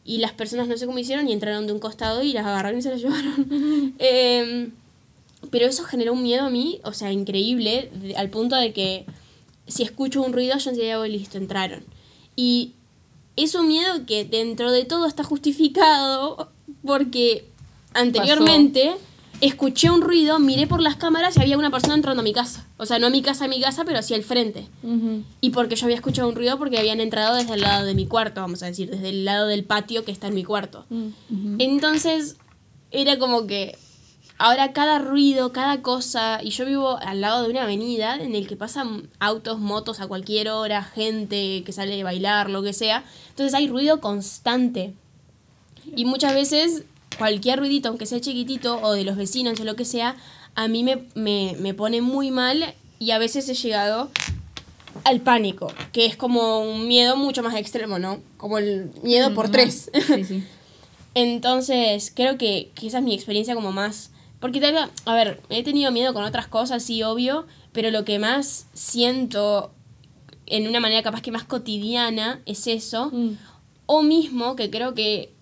Y 0.04 0.18
las 0.18 0.32
personas 0.32 0.66
no 0.68 0.76
sé 0.76 0.87
cómo 0.87 0.99
hicieron 0.99 1.28
y 1.28 1.32
entraron 1.32 1.66
de 1.66 1.73
un 1.73 1.78
costado 1.78 2.23
y 2.23 2.32
las 2.32 2.44
agarraron 2.44 2.78
y 2.78 2.82
se 2.82 2.90
las 2.90 3.00
llevaron. 3.00 3.94
Em, 3.99 4.71
pero 5.50 5.66
eso 5.66 5.85
generó 5.85 6.12
un 6.12 6.23
miedo 6.23 6.44
a 6.44 6.50
mí, 6.50 6.80
o 6.85 6.92
sea, 6.92 7.12
increíble, 7.12 7.90
de- 7.94 8.16
al 8.16 8.28
punto 8.30 8.56
de 8.56 8.73
que 8.73 9.04
si 9.66 9.82
escucho 9.82 10.23
un 10.23 10.32
ruido 10.32 10.56
yo 10.59 10.71
enseguida 10.71 10.99
voy 10.99 11.11
listo, 11.12 11.38
entraron. 11.38 11.85
Y 12.37 12.73
es 13.37 13.54
un 13.54 13.68
miedo 13.68 14.04
que 14.06 14.25
dentro 14.25 14.73
de 14.73 14.85
todo 14.85 15.06
está 15.06 15.23
justificado 15.25 16.50
porque 16.85 17.44
anteriormente 17.94 18.94
escuché 19.42 19.90
un 19.90 20.02
ruido, 20.02 20.38
miré 20.38 20.68
por 20.68 20.80
las 20.80 20.94
cámaras 20.94 21.37
y 21.37 21.40
había 21.40 21.58
una 21.58 21.70
persona 21.70 21.94
entrando 21.94 22.20
a 22.20 22.25
mi 22.25 22.32
casa. 22.32 22.64
O 22.76 22.87
sea, 22.87 23.00
no 23.00 23.08
a 23.08 23.11
mi 23.11 23.22
casa, 23.22 23.46
a 23.46 23.49
mi 23.49 23.61
casa, 23.61 23.84
pero 23.84 23.99
hacia 23.99 24.16
el 24.16 24.22
frente. 24.22 24.68
Y 25.40 25.50
porque 25.50 25.75
yo 25.75 25.87
había 25.87 25.96
escuchado 25.96 26.28
un 26.28 26.37
ruido 26.37 26.58
porque 26.58 26.78
habían 26.78 27.00
entrado 27.00 27.34
desde 27.34 27.54
el 27.54 27.61
lado 27.61 27.84
de 27.84 27.94
mi 27.94 28.06
cuarto, 28.06 28.40
vamos 28.40 28.62
a 28.62 28.66
decir, 28.66 28.88
desde 28.88 29.08
el 29.08 29.25
lado 29.25 29.49
del 29.49 29.64
patio 29.64 30.04
que 30.04 30.12
está 30.12 30.28
en 30.28 30.34
mi 30.34 30.44
cuarto. 30.44 30.87
Entonces, 31.58 32.37
era 32.92 33.18
como 33.18 33.49
que 33.49 33.76
ahora 34.38 34.72
cada 34.72 35.00
ruido, 35.00 35.52
cada 35.52 35.82
cosa, 35.82 36.40
y 36.40 36.50
yo 36.50 36.64
vivo 36.64 36.99
al 36.99 37.20
lado 37.20 37.42
de 37.42 37.50
una 37.50 37.64
avenida 37.64 38.14
en 38.14 38.37
el 38.37 38.46
que 38.46 38.56
pasan 38.56 39.08
autos, 39.18 39.58
motos 39.58 39.99
a 39.99 40.06
cualquier 40.06 40.50
hora, 40.50 40.84
gente 40.84 41.64
que 41.64 41.72
sale 41.72 41.96
de 41.96 42.04
bailar, 42.04 42.49
lo 42.49 42.62
que 42.62 42.72
sea. 42.72 43.04
Entonces 43.30 43.54
hay 43.54 43.66
ruido 43.66 44.00
constante. 44.00 44.94
Y 45.96 46.04
muchas 46.04 46.32
veces 46.32 46.84
cualquier 47.19 47.59
ruidito, 47.59 47.88
aunque 47.88 48.07
sea 48.07 48.21
chiquitito, 48.21 48.81
o 48.83 48.92
de 48.92 49.04
los 49.04 49.16
vecinos 49.16 49.59
o 49.61 49.64
lo 49.64 49.76
que 49.76 49.85
sea, 49.85 50.16
a 50.54 50.69
mí 50.69 50.85
me, 50.85 51.04
me, 51.14 51.57
me 51.59 51.75
pone 51.75 52.00
muy 52.00 52.31
mal 52.31 52.75
y 52.99 53.11
a 53.11 53.19
veces 53.19 53.49
he 53.49 53.54
llegado 53.54 54.11
al 55.04 55.21
pánico, 55.21 55.73
que 55.92 56.07
es 56.07 56.16
como 56.16 56.61
un 56.61 56.87
miedo 56.87 57.16
mucho 57.16 57.42
más 57.42 57.54
extremo, 57.57 57.99
¿no? 57.99 58.21
Como 58.37 58.59
el 58.59 58.90
miedo 59.02 59.35
por 59.35 59.50
tres. 59.50 59.90
Sí, 60.07 60.25
sí. 60.25 60.45
Entonces, 61.14 62.12
creo 62.14 62.38
que, 62.38 62.71
que 62.75 62.87
esa 62.87 62.99
es 62.99 63.04
mi 63.04 63.14
experiencia 63.14 63.54
como 63.54 63.73
más... 63.73 64.11
Porque 64.40 64.61
tal 64.61 64.73
vez, 64.75 64.85
a 65.04 65.14
ver, 65.14 65.40
he 65.50 65.62
tenido 65.62 65.92
miedo 65.92 66.12
con 66.14 66.25
otras 66.25 66.49
cosas, 66.49 66.83
sí, 66.83 67.02
obvio, 67.02 67.47
pero 67.73 67.90
lo 67.90 68.04
que 68.04 68.19
más 68.19 68.66
siento 68.73 69.71
en 70.47 70.66
una 70.66 70.81
manera 70.81 71.02
capaz 71.02 71.23
que 71.23 71.31
más 71.31 71.45
cotidiana 71.45 72.40
es 72.45 72.66
eso. 72.66 73.12
O 73.87 74.02
mismo, 74.02 74.57
que 74.57 74.69
creo 74.69 74.95
que 74.95 75.33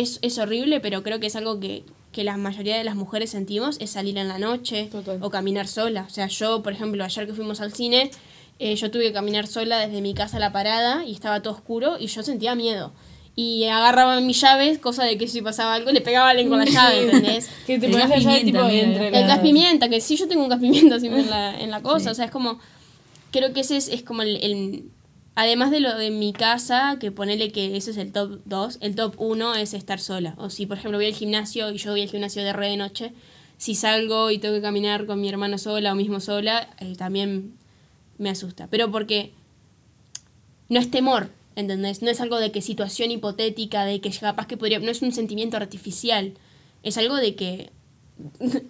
es, 0.00 0.18
es 0.22 0.38
horrible, 0.38 0.80
pero 0.80 1.02
creo 1.02 1.18
que 1.20 1.26
es 1.26 1.36
algo 1.36 1.58
que, 1.58 1.82
que 2.12 2.22
la 2.24 2.36
mayoría 2.36 2.76
de 2.78 2.84
las 2.84 2.94
mujeres 2.94 3.30
sentimos, 3.30 3.76
es 3.80 3.90
salir 3.90 4.16
en 4.18 4.28
la 4.28 4.38
noche 4.38 4.88
Total. 4.92 5.18
o 5.22 5.30
caminar 5.30 5.66
sola. 5.68 6.04
O 6.06 6.10
sea, 6.10 6.26
yo, 6.28 6.62
por 6.62 6.72
ejemplo, 6.72 7.02
ayer 7.04 7.26
que 7.26 7.32
fuimos 7.34 7.60
al 7.60 7.72
cine, 7.72 8.10
eh, 8.58 8.74
yo 8.76 8.90
tuve 8.90 9.04
que 9.04 9.12
caminar 9.12 9.46
sola 9.46 9.78
desde 9.86 10.00
mi 10.00 10.14
casa 10.14 10.36
a 10.38 10.40
la 10.40 10.52
parada 10.52 11.04
y 11.04 11.12
estaba 11.12 11.42
todo 11.42 11.54
oscuro 11.54 11.96
y 11.98 12.06
yo 12.06 12.22
sentía 12.22 12.54
miedo. 12.54 12.92
Y 13.38 13.64
agarraba 13.64 14.18
mis 14.22 14.40
llaves, 14.40 14.78
cosa 14.78 15.04
de 15.04 15.18
que 15.18 15.28
si 15.28 15.42
pasaba 15.42 15.74
algo 15.74 15.92
le 15.92 16.00
pegaba 16.00 16.28
a 16.28 16.30
alguien 16.30 16.48
con 16.48 16.58
la 16.58 16.64
llave, 16.64 17.02
¿entendés? 17.04 17.50
Que 17.66 17.78
te 17.78 17.84
El 17.86 17.92
pones 17.92 18.08
la 18.08 18.18
llave 18.18 18.44
tipo 18.44 18.60
entre 18.66 19.08
El 19.08 19.26
gas 19.26 19.40
pimienta, 19.40 19.90
que 19.90 20.00
sí, 20.00 20.16
yo 20.16 20.26
tengo 20.26 20.42
un 20.44 20.48
gas 20.48 20.58
pimienta 20.60 20.98
siempre 20.98 21.20
en 21.24 21.28
la, 21.30 21.60
en 21.60 21.70
la 21.70 21.82
cosa. 21.82 22.06
Sí. 22.06 22.08
O 22.10 22.14
sea, 22.14 22.24
es 22.24 22.30
como. 22.30 22.58
Creo 23.32 23.52
que 23.52 23.60
ese 23.60 23.76
es, 23.76 23.88
es 23.88 24.02
como 24.02 24.22
el, 24.22 24.36
el- 24.36 24.84
Además 25.38 25.70
de 25.70 25.80
lo 25.80 25.96
de 25.96 26.10
mi 26.10 26.32
casa, 26.32 26.96
que 26.98 27.12
ponele 27.12 27.52
que 27.52 27.76
ese 27.76 27.90
es 27.90 27.98
el 27.98 28.10
top 28.10 28.40
2, 28.46 28.78
el 28.80 28.94
top 28.96 29.14
1 29.18 29.54
es 29.56 29.74
estar 29.74 30.00
sola. 30.00 30.34
O 30.38 30.48
si, 30.50 30.64
por 30.66 30.78
ejemplo, 30.78 30.96
voy 30.98 31.06
al 31.06 31.12
gimnasio 31.14 31.70
y 31.70 31.76
yo 31.78 31.90
voy 31.92 32.00
al 32.02 32.08
gimnasio 32.08 32.42
de 32.42 32.52
re 32.54 32.68
de 32.70 32.76
noche, 32.78 33.12
si 33.58 33.74
salgo 33.74 34.30
y 34.30 34.38
tengo 34.38 34.54
que 34.54 34.62
caminar 34.62 35.04
con 35.06 35.20
mi 35.20 35.28
hermano 35.28 35.58
sola 35.58 35.92
o 35.92 35.94
mismo 35.94 36.20
sola, 36.20 36.70
eh, 36.80 36.94
también 36.96 37.52
me 38.18 38.30
asusta. 38.30 38.66
Pero 38.70 38.90
porque 38.90 39.32
no 40.70 40.80
es 40.80 40.90
temor, 40.90 41.30
¿entendés? 41.54 42.00
No 42.00 42.10
es 42.10 42.20
algo 42.22 42.38
de 42.38 42.50
que 42.50 42.62
situación 42.62 43.10
hipotética, 43.10 43.84
de 43.84 44.00
que 44.00 44.10
capaz 44.10 44.46
que 44.46 44.56
podría... 44.56 44.78
No 44.78 44.90
es 44.90 45.02
un 45.02 45.12
sentimiento 45.12 45.58
artificial. 45.58 46.32
Es 46.82 46.96
algo 46.96 47.14
de 47.16 47.34
que... 47.34 47.70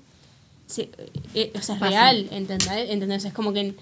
se- 0.67 0.91
eh, 1.35 1.53
o 1.55 1.63
sea, 1.63 1.77
es 1.77 1.81
Pasa. 1.81 1.89
real, 1.91 2.29
¿entendés? 2.33 2.91
¿entendés? 2.91 3.25
Es 3.25 3.33
como 3.33 3.53
que... 3.53 3.75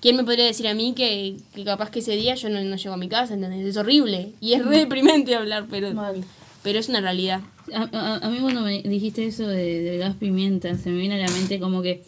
¿Quién 0.00 0.16
me 0.16 0.24
podría 0.24 0.46
decir 0.46 0.66
a 0.66 0.74
mí 0.74 0.94
que, 0.96 1.36
que 1.54 1.64
capaz 1.64 1.90
que 1.90 1.98
ese 1.98 2.16
día 2.16 2.34
yo 2.34 2.48
no, 2.48 2.62
no 2.62 2.76
llego 2.76 2.94
a 2.94 2.96
mi 2.96 3.08
casa, 3.08 3.34
¿entendés? 3.34 3.66
Es 3.66 3.76
horrible. 3.76 4.32
Y 4.40 4.54
es 4.54 4.64
re 4.64 4.78
deprimente 4.78 5.34
hablar, 5.34 5.66
pero, 5.70 5.92
Mal. 5.92 6.24
pero 6.62 6.78
es 6.78 6.88
una 6.88 7.00
realidad. 7.00 7.40
A, 7.74 7.82
a- 7.92 8.16
a 8.26 8.30
mí 8.30 8.38
cuando 8.40 8.62
me 8.62 8.80
dijiste 8.82 9.26
eso 9.26 9.46
de, 9.46 9.82
del 9.82 9.98
gas 9.98 10.16
pimienta, 10.16 10.74
se 10.76 10.90
me 10.90 10.98
viene 10.98 11.22
a 11.22 11.26
la 11.26 11.32
mente 11.32 11.60
como 11.60 11.82
que 11.82 12.02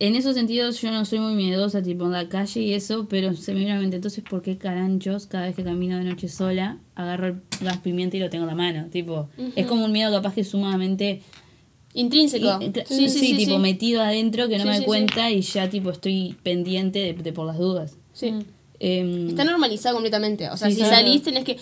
en 0.00 0.16
esos 0.16 0.34
sentidos 0.34 0.80
yo 0.80 0.90
no 0.90 1.04
soy 1.04 1.20
muy 1.20 1.34
miedosa, 1.34 1.80
tipo 1.82 2.04
en 2.06 2.12
la 2.12 2.28
calle 2.28 2.60
y 2.62 2.72
eso, 2.72 3.06
pero 3.08 3.34
se 3.36 3.52
me 3.52 3.58
viene 3.58 3.72
a 3.72 3.74
la 3.76 3.80
mente, 3.82 3.96
entonces 3.96 4.24
¿por 4.28 4.42
qué 4.42 4.58
caranchos 4.58 5.26
cada 5.26 5.46
vez 5.46 5.54
que 5.54 5.62
camino 5.62 5.96
de 5.98 6.04
noche 6.04 6.28
sola 6.28 6.78
agarro 6.96 7.26
el 7.28 7.36
gas 7.60 7.78
pimienta 7.78 8.16
y 8.16 8.20
lo 8.20 8.28
tengo 8.30 8.42
en 8.44 8.48
la 8.48 8.56
mano? 8.56 8.86
Tipo, 8.90 9.28
es 9.54 9.66
como 9.66 9.84
un 9.84 9.92
miedo 9.92 10.10
capaz 10.10 10.34
que 10.34 10.42
sumamente... 10.42 11.22
Intrínseco. 11.94 12.58
y- 12.60 12.72
sí, 12.86 13.08
sí, 13.08 13.18
sí. 13.20 13.36
tipo 13.36 13.52
sí. 13.52 13.58
metido 13.58 14.02
adentro 14.02 14.48
que 14.48 14.58
no 14.58 14.64
Sí, 14.64 14.68
me 14.68 14.74
sí, 14.74 14.78
doy 14.78 14.84
sí. 14.84 14.86
cuenta 14.86 15.30
y 15.30 15.40
ya 15.40 15.70
tipo 15.70 15.90
estoy 15.90 16.36
pendiente 16.42 16.98
de, 16.98 17.12
de 17.14 17.32
por 17.32 17.46
las 17.46 17.56
dudas. 17.58 17.96
Sí. 18.12 18.34
Em, 18.80 19.28
Está 19.28 19.44
normalizado 19.44 19.94
completamente. 19.94 20.50
O 20.50 20.56
sea, 20.56 20.68
Sí, 20.68 20.74
si 20.74 20.80
claro. 20.82 20.96
salís 20.96 21.22
tenés 21.22 21.44
que 21.44 21.56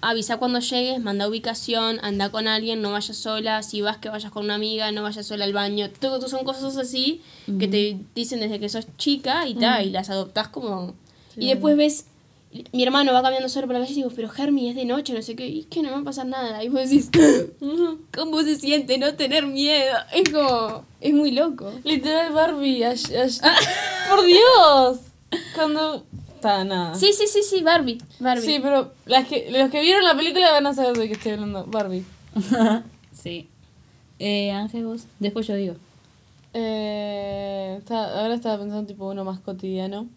avisar 0.00 0.38
cuando 0.38 0.58
llegues, 0.60 1.00
manda 1.00 1.28
ubicación, 1.28 1.98
anda 2.02 2.30
con 2.30 2.48
alguien, 2.48 2.80
no 2.82 2.90
vayas 2.92 3.16
sola. 3.16 3.62
Si 3.62 3.82
vas, 3.82 3.98
que 3.98 4.08
vayas 4.08 4.32
con 4.32 4.44
una 4.46 4.54
amiga, 4.54 4.90
no 4.92 5.02
vayas 5.02 5.26
sola 5.26 5.44
al 5.44 5.52
baño. 5.52 5.90
Todo, 6.00 6.18
todo 6.18 6.28
son 6.28 6.44
cosas 6.44 6.76
así 6.76 7.20
que 7.58 7.68
te 7.68 7.98
dicen 8.14 8.40
desde 8.40 8.58
que 8.58 8.68
sos 8.68 8.86
chica 8.96 9.46
y 9.46 9.54
ta, 9.54 9.82
y 9.82 9.90
las 9.90 10.10
adoptás 10.10 10.48
como... 10.48 10.94
y 11.36 11.48
después 11.48 11.76
ves... 11.76 12.06
Mi 12.72 12.82
hermano 12.84 13.12
va 13.12 13.20
caminando 13.22 13.48
solo 13.50 13.66
por 13.66 13.74
la 13.74 13.80
calle 13.80 13.92
y 13.92 13.96
digo, 13.96 14.10
pero 14.16 14.28
Germi, 14.30 14.70
es 14.70 14.76
de 14.76 14.86
noche, 14.86 15.12
no 15.12 15.20
sé 15.20 15.36
qué, 15.36 15.46
y 15.46 15.60
es 15.60 15.66
que 15.66 15.82
no 15.82 15.88
me 15.90 15.96
va 15.96 16.00
a 16.00 16.04
pasar 16.04 16.26
nada. 16.26 16.62
Y 16.64 16.68
vos 16.70 16.80
decís, 16.88 17.10
¿cómo 18.16 18.42
se 18.42 18.56
siente 18.56 18.96
no 18.98 19.14
tener 19.14 19.46
miedo? 19.46 19.94
Es 20.14 20.30
como, 20.30 20.84
es 21.00 21.12
muy 21.12 21.32
loco. 21.32 21.70
Literal 21.84 22.32
Barbie. 22.32 22.82
ash- 22.84 23.12
ash- 23.14 23.40
Por 24.08 24.24
Dios. 24.24 25.00
Cuando. 25.54 26.04
Está 26.36 26.64
nada. 26.64 26.94
Sí, 26.94 27.12
sí, 27.12 27.26
sí, 27.26 27.42
sí, 27.42 27.62
Barbie, 27.62 27.98
Barbie. 28.20 28.42
Sí, 28.46 28.58
pero 28.62 28.92
las 29.06 29.26
que, 29.26 29.50
los 29.50 29.70
que 29.70 29.80
vieron 29.80 30.04
la 30.04 30.14
película 30.16 30.52
van 30.52 30.66
a 30.66 30.74
saber 30.74 30.96
de 30.96 31.08
qué 31.08 31.14
estoy 31.14 31.32
hablando. 31.32 31.64
Barbie. 31.66 32.04
sí. 33.12 33.48
Eh, 34.18 34.50
Ángel, 34.52 34.86
vos. 34.86 35.02
Después 35.18 35.46
yo 35.46 35.54
digo. 35.56 35.74
Eh, 36.54 37.76
está- 37.78 38.18
ahora 38.20 38.34
estaba 38.34 38.58
pensando 38.58 38.86
tipo 38.86 39.08
uno 39.10 39.24
más 39.24 39.40
cotidiano. 39.40 40.08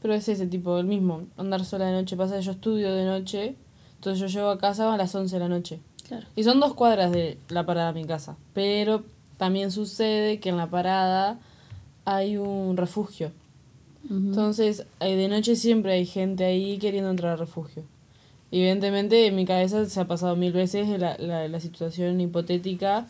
Pero 0.00 0.14
es 0.14 0.28
ese 0.28 0.46
tipo, 0.46 0.78
el 0.78 0.86
mismo. 0.86 1.22
Andar 1.36 1.64
sola 1.64 1.86
de 1.86 1.92
noche. 1.92 2.16
Pasa 2.16 2.36
que 2.36 2.42
yo 2.42 2.52
estudio 2.52 2.92
de 2.94 3.04
noche. 3.04 3.54
Entonces 3.96 4.20
yo 4.20 4.26
llego 4.28 4.50
a 4.50 4.58
casa 4.58 4.92
a 4.92 4.96
las 4.96 5.14
11 5.14 5.34
de 5.36 5.40
la 5.40 5.48
noche. 5.48 5.80
Claro. 6.06 6.26
Y 6.36 6.44
son 6.44 6.60
dos 6.60 6.74
cuadras 6.74 7.10
de 7.12 7.36
la 7.48 7.66
parada 7.66 7.88
a 7.88 7.92
mi 7.92 8.04
casa. 8.04 8.36
Pero 8.54 9.02
también 9.36 9.70
sucede 9.72 10.38
que 10.40 10.48
en 10.50 10.56
la 10.56 10.68
parada 10.68 11.38
hay 12.04 12.36
un 12.36 12.76
refugio. 12.76 13.32
Entonces, 14.08 14.86
eh, 15.00 15.16
de 15.16 15.28
noche 15.28 15.54
siempre 15.56 15.92
hay 15.92 16.06
gente 16.06 16.44
ahí 16.44 16.78
queriendo 16.78 17.10
entrar 17.10 17.32
al 17.32 17.38
refugio. 17.38 17.82
Evidentemente, 18.50 19.26
en 19.26 19.36
mi 19.36 19.44
cabeza 19.44 19.84
se 19.84 20.00
ha 20.00 20.06
pasado 20.06 20.34
mil 20.36 20.52
veces 20.52 20.88
la, 20.98 21.18
la, 21.18 21.46
la 21.48 21.60
situación 21.60 22.18
hipotética 22.20 23.06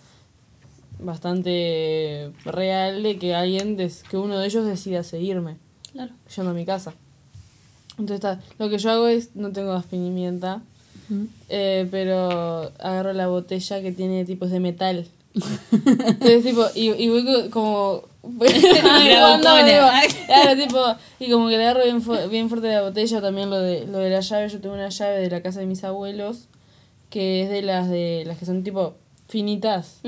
bastante 0.98 2.32
real 2.44 3.02
de 3.02 3.18
que 3.18 3.34
alguien, 3.34 3.76
des- 3.76 4.02
que 4.04 4.16
uno 4.16 4.38
de 4.38 4.46
ellos 4.46 4.66
decida 4.66 5.02
seguirme 5.04 5.56
Claro. 5.92 6.12
yendo 6.34 6.50
a 6.50 6.54
mi 6.54 6.64
casa. 6.64 6.92
Entonces, 7.98 8.16
está, 8.16 8.40
lo 8.58 8.68
que 8.70 8.78
yo 8.78 8.90
hago 8.90 9.08
es, 9.08 9.34
no 9.34 9.50
tengo 9.52 9.72
gas 9.72 9.84
pimienta, 9.86 10.60
eh, 11.48 11.88
pero 11.90 12.70
agarro 12.78 13.12
la 13.12 13.26
botella 13.28 13.80
que 13.82 13.92
tiene 13.92 14.24
tipos 14.24 14.50
de 14.50 14.60
metal. 14.60 15.06
Entonces, 15.72 16.44
tipo, 16.44 16.64
y, 16.74 16.90
y 16.92 17.08
voy 17.08 17.24
co- 17.24 17.50
como... 17.50 18.02
claro, 20.26 20.60
tipo, 20.62 20.78
y 21.18 21.30
como 21.30 21.48
que 21.48 21.56
le 21.56 21.64
agarro 21.64 21.84
bien, 21.84 22.02
fu- 22.02 22.28
bien 22.30 22.48
fuerte 22.48 22.68
la 22.68 22.82
botella, 22.82 23.20
también 23.20 23.48
lo 23.50 23.58
de, 23.58 23.86
lo 23.86 23.98
de 23.98 24.10
la 24.10 24.20
llave, 24.20 24.48
yo 24.48 24.60
tengo 24.60 24.74
una 24.74 24.90
llave 24.90 25.18
de 25.20 25.30
la 25.30 25.40
casa 25.42 25.60
de 25.60 25.66
mis 25.66 25.82
abuelos, 25.84 26.48
que 27.10 27.42
es 27.44 27.48
de 27.50 27.62
las 27.62 27.88
de 27.88 28.24
las 28.26 28.36
que 28.38 28.44
son 28.44 28.62
tipo 28.62 28.94
finitas, 29.28 30.00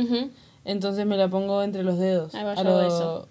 entonces 0.65 1.07
me 1.07 1.17
la 1.17 1.29
pongo 1.29 1.63
entre 1.63 1.83
los 1.83 1.99
dedos. 1.99 2.35
Ah, 2.35 2.43
yo 2.43 2.61
a 2.61 2.65
lo, 2.65 2.83
eso. 2.83 3.29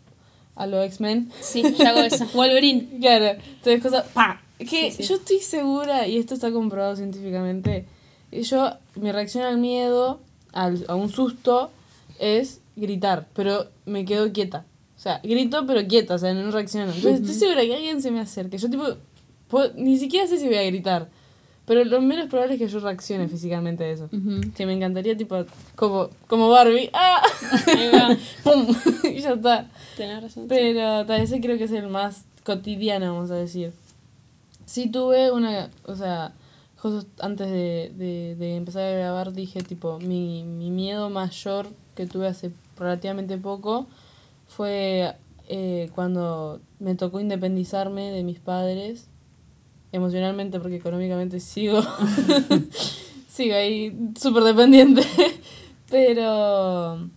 A 0.59 0.67
lo 0.67 0.81
X-Men. 0.83 1.31
Sí, 1.41 1.63
yo 1.63 1.87
hago 1.87 1.99
eso. 2.01 2.25
Wolverine. 2.35 2.87
Claro, 2.99 3.25
entonces 3.41 3.81
cosas, 3.81 4.05
¡pa! 4.13 4.41
Que 4.59 4.91
Sí, 4.91 4.91
sí. 4.91 5.03
yo 5.03 5.15
estoy 5.15 5.39
segura, 5.39 6.05
y 6.07 6.17
esto 6.17 6.33
está 6.33 6.51
comprobado 6.51 6.95
científicamente, 6.95 7.85
yo, 8.31 8.71
mi 8.95 9.11
reacción 9.11 9.43
al 9.45 9.57
miedo, 9.57 10.19
al, 10.53 10.83
a 10.89 10.95
un 10.95 11.09
susto, 11.09 11.71
es 12.19 12.59
gritar, 12.75 13.27
pero 13.33 13.67
me 13.85 14.03
quedo 14.05 14.31
quieta. 14.33 14.65
O 14.97 15.01
sea, 15.01 15.21
grito 15.23 15.65
pero 15.65 15.87
quieta, 15.87 16.15
o 16.15 16.17
sea, 16.17 16.33
no 16.33 16.51
reacciono. 16.51 16.87
Entonces 16.93 17.21
estoy 17.21 17.35
segura 17.35 17.61
que 17.61 17.73
alguien 17.73 18.01
se 18.01 18.11
me 18.11 18.19
acerque. 18.19 18.57
Yo 18.57 18.69
tipo, 18.69 18.83
puedo- 19.47 19.71
ni 19.77 19.97
siquiera 19.97 20.27
sé 20.27 20.37
si 20.37 20.45
voy 20.47 20.57
a 20.57 20.63
gritar, 20.63 21.07
pero 21.69 21.85
lo 21.85 22.01
menos 22.01 22.29
probable 22.29 22.55
es 22.55 22.59
que 22.59 22.67
yo 22.67 22.79
reaccione 22.79 23.27
físicamente 23.27 23.83
a 23.83 23.89
eso. 23.89 24.09
Que 24.55 24.65
me 24.65 24.73
encantaría 24.73 25.15
tipo, 25.15 25.45
como, 25.75 26.09
como 26.25 26.49
Barbie, 26.49 26.89
¡ah! 26.93 27.21
¡Pum! 28.43 28.75
y 29.03 29.19
ya 29.19 29.33
está. 29.33 29.69
Tenés 29.95 30.23
razón. 30.23 30.47
Pero 30.47 31.05
tal 31.05 31.21
vez 31.21 31.31
ese 31.31 31.39
creo 31.39 31.59
que 31.59 31.65
es 31.65 31.71
el 31.71 31.87
más 31.87 32.25
cotidiano, 32.43 33.13
vamos 33.13 33.29
a 33.29 33.35
decir. 33.35 33.71
Sí 34.65 34.89
tuve 34.89 35.31
una, 35.31 35.69
o 35.85 35.95
sea, 35.95 36.33
justo 36.75 37.07
antes 37.19 37.51
de, 37.51 37.91
de, 37.95 38.35
de 38.35 38.55
empezar 38.55 38.85
a 38.85 38.91
grabar 38.91 39.33
dije 39.33 39.61
tipo, 39.61 39.99
mi, 39.99 40.43
mi 40.43 40.71
miedo 40.71 41.11
mayor 41.11 41.67
que 41.93 42.07
tuve 42.07 42.25
hace 42.25 42.49
relativamente 42.79 43.37
poco 43.37 43.85
fue 44.47 45.13
eh, 45.47 45.91
cuando 45.93 46.61
me 46.79 46.95
tocó 46.95 47.19
independizarme 47.19 48.09
de 48.09 48.23
mis 48.23 48.39
padres 48.39 49.05
emocionalmente 49.91 50.59
porque 50.59 50.75
económicamente 50.75 51.39
sigo 51.39 51.81
sigo 53.27 53.55
ahí 53.55 53.97
súper 54.19 54.43
dependiente 54.43 55.01
pero 55.89 57.09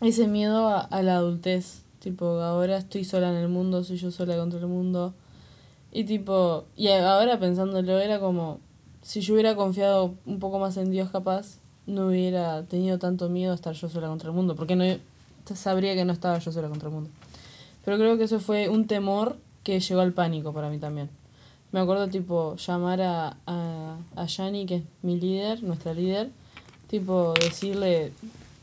ese 0.00 0.26
miedo 0.26 0.68
a, 0.68 0.80
a 0.80 1.02
la 1.02 1.16
adultez. 1.16 1.82
Tipo, 1.98 2.26
ahora 2.40 2.76
estoy 2.76 3.04
sola 3.04 3.30
en 3.30 3.36
el 3.36 3.48
mundo, 3.48 3.82
soy 3.82 3.96
yo 3.96 4.10
sola 4.10 4.36
contra 4.36 4.58
el 4.58 4.66
mundo. 4.66 5.14
Y 5.92 6.04
tipo, 6.04 6.64
y 6.76 6.88
ahora 6.88 7.38
pensándolo, 7.38 7.98
era 7.98 8.18
como, 8.20 8.60
si 9.00 9.20
yo 9.20 9.34
hubiera 9.34 9.54
confiado 9.54 10.14
un 10.26 10.38
poco 10.38 10.58
más 10.58 10.76
en 10.76 10.90
Dios 10.90 11.10
capaz, 11.10 11.58
no 11.86 12.08
hubiera 12.08 12.64
tenido 12.64 12.98
tanto 12.98 13.28
miedo 13.28 13.52
a 13.52 13.54
estar 13.54 13.74
yo 13.74 13.88
sola 13.88 14.08
contra 14.08 14.28
el 14.28 14.34
mundo, 14.34 14.56
porque 14.56 14.76
no 14.76 14.84
sabría 15.54 15.94
que 15.94 16.04
no 16.04 16.12
estaba 16.12 16.38
yo 16.38 16.52
sola 16.52 16.68
contra 16.68 16.88
el 16.88 16.94
mundo. 16.94 17.10
Pero 17.84 17.96
creo 17.96 18.18
que 18.18 18.24
eso 18.24 18.40
fue 18.40 18.68
un 18.68 18.86
temor 18.86 19.38
que 19.62 19.80
llegó 19.80 20.00
al 20.00 20.12
pánico 20.12 20.52
para 20.52 20.68
mí 20.68 20.78
también. 20.78 21.10
Me 21.74 21.80
acuerdo, 21.80 22.06
tipo, 22.08 22.54
llamar 22.54 23.02
a, 23.02 23.36
a, 23.46 23.96
a 24.14 24.26
Yani, 24.26 24.64
que 24.64 24.76
es 24.76 24.82
mi 25.02 25.18
líder, 25.18 25.60
nuestra 25.64 25.92
líder, 25.92 26.30
tipo, 26.86 27.34
decirle, 27.34 28.12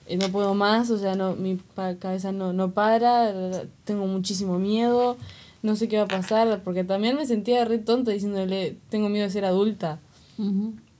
eh, 0.07 0.15
no 0.15 0.29
puedo 0.29 0.53
más, 0.55 0.89
o 0.89 0.97
sea, 0.97 1.15
no 1.15 1.35
mi 1.35 1.55
pa- 1.55 1.95
cabeza 1.95 2.31
no, 2.31 2.53
no 2.53 2.71
para, 2.71 3.33
tengo 3.83 4.07
muchísimo 4.07 4.59
miedo, 4.59 5.17
no 5.61 5.75
sé 5.75 5.89
qué 5.89 5.97
va 5.97 6.03
a 6.03 6.07
pasar, 6.07 6.61
porque 6.63 6.85
también 6.85 7.17
me 7.17 7.25
sentía 7.25 7.65
re 7.65 7.79
tonta 7.79 8.11
diciéndole, 8.11 8.77
tengo 8.89 9.09
miedo 9.09 9.25
de 9.25 9.31
ser 9.31 9.43
adulta, 9.43 9.99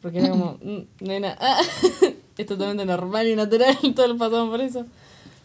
porque 0.02 0.18
era 0.20 0.30
como, 0.32 0.58
"Mm, 0.62 0.80
nena, 1.06 1.38
es 2.38 2.46
totalmente 2.46 2.86
normal 2.86 3.26
y 3.28 3.38
natural, 3.38 3.78
todos 3.96 4.18
pasamos 4.18 4.50
por 4.50 4.60
eso. 4.60 4.86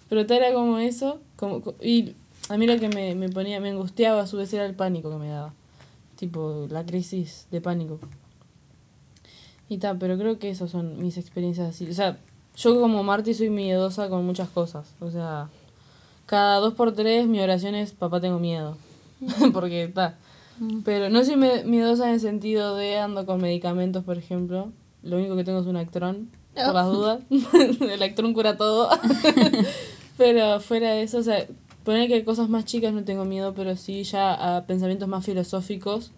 Pero 0.08 0.26
tal 0.26 0.38
era 0.38 0.52
como 0.52 0.78
eso, 0.78 1.20
como, 1.37 1.61
co- 1.62 1.76
y 1.80 2.14
a 2.49 2.56
mí 2.58 2.66
lo 2.66 2.76
que 2.80 2.88
me, 2.88 3.14
me 3.14 3.28
ponía, 3.28 3.61
me 3.61 3.70
angustiaba 3.70 4.23
a 4.23 4.26
su 4.26 4.37
vez 4.37 4.52
era 4.52 4.66
el 4.66 4.75
pánico 4.75 5.11
que 5.11 5.16
me 5.18 5.28
daba, 5.28 5.54
tipo 6.16 6.66
la 6.70 6.85
crisis 6.85 7.46
de 7.50 7.61
pánico. 7.61 8.00
Y 9.68 9.78
tal, 9.78 9.99
pero 9.99 10.16
creo 10.16 10.38
que 10.38 10.50
esas 10.50 10.70
son 10.70 11.02
mis 11.02 11.18
experiencias 11.18 11.68
así. 11.68 11.88
O 11.88 11.94
sea, 11.94 12.18
yo 12.56 12.80
como 12.80 13.02
Marty 13.02 13.35
soy 13.35 13.50
miedosa 13.50 14.08
con 14.08 14.25
muchas 14.25 14.49
cosas. 14.49 14.94
O 15.00 15.11
sea, 15.11 15.49
cada 16.26 16.58
dos 16.58 16.75
por 16.75 16.92
tres 16.92 17.26
mi 17.26 17.40
oración 17.40 17.75
es, 17.75 17.92
papá 17.92 18.20
tengo 18.20 18.38
miedo. 18.38 18.76
porque 19.52 19.85
está. 19.85 20.16
Pero 20.85 21.11
no 21.11 21.23
soy 21.25 21.37
miedosa 21.37 22.08
en 22.08 22.14
el 22.14 22.20
sentido 22.20 22.76
de 22.76 22.99
ando 22.99 23.26
con 23.26 23.40
medicamentos, 23.40 24.04
por 24.04 24.16
ejemplo. 24.16 24.73
Lo 25.02 25.16
único 25.18 25.37
que 25.37 25.44
tengo 25.44 25.61
es 25.61 25.66
un 25.66 25.76
Actron, 25.76 26.30
por 26.54 26.75
las 26.75 26.87
dudas. 26.90 27.20
el 27.80 28.02
Actron 28.02 28.32
cura 28.32 28.56
todo. 28.56 28.88
pero 30.16 30.61
fuera 30.61 30.92
de 30.92 31.02
eso, 31.02 31.18
o 31.18 31.23
sea, 31.23 31.46
poner 31.87 32.09
que 32.09 32.25
cosas 32.25 32.49
más 32.49 32.64
chicas 32.64 32.93
no 32.93 33.05
tengo 33.05 33.25
miedo, 33.25 33.55
pero 33.55 33.76
sí 33.76 34.02
ya 34.02 34.57
a 34.57 34.66
pensamientos 34.66 35.09
más 35.09 35.25
filosóficos. 35.25 36.11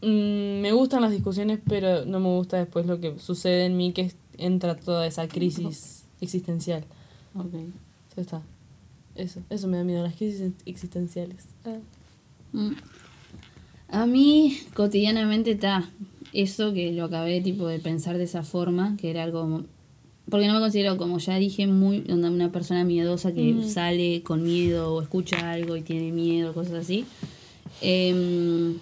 Mm, 0.00 0.62
me 0.62 0.72
gustan 0.72 1.02
las 1.02 1.10
discusiones, 1.10 1.60
pero 1.68 2.06
no 2.06 2.18
me 2.18 2.28
gusta 2.28 2.56
después 2.56 2.86
lo 2.86 2.98
que 2.98 3.18
sucede 3.18 3.66
en 3.66 3.76
mí, 3.76 3.92
que 3.92 4.12
entra 4.38 4.74
toda 4.74 5.06
esa 5.06 5.28
crisis 5.28 6.04
existencial. 6.22 6.82
Ok. 7.34 7.52
Ya 8.16 8.22
está. 8.22 8.42
Eso, 9.14 9.42
eso 9.50 9.68
me 9.68 9.76
da 9.76 9.84
miedo, 9.84 10.02
las 10.02 10.16
crisis 10.16 10.52
existenciales. 10.64 11.44
Mm. 12.52 12.72
A 13.88 14.06
mí 14.06 14.56
cotidianamente 14.72 15.50
está 15.50 15.90
eso 16.32 16.72
que 16.72 16.90
lo 16.92 17.04
acabé 17.04 17.42
tipo 17.42 17.66
de 17.66 17.80
pensar 17.80 18.16
de 18.16 18.24
esa 18.24 18.42
forma, 18.42 18.96
que 18.96 19.10
era 19.10 19.24
algo 19.24 19.64
porque 20.30 20.46
no 20.46 20.54
me 20.54 20.60
considero 20.60 20.96
como 20.96 21.18
ya 21.18 21.36
dije 21.36 21.66
muy 21.66 22.04
una 22.08 22.50
persona 22.50 22.84
miedosa 22.84 23.32
que 23.32 23.62
sale 23.66 24.22
con 24.22 24.42
miedo 24.42 24.94
o 24.94 25.02
escucha 25.02 25.50
algo 25.50 25.76
y 25.76 25.82
tiene 25.82 26.12
miedo, 26.12 26.54
cosas 26.54 26.74
así. 26.74 27.04
Em, 27.80 28.78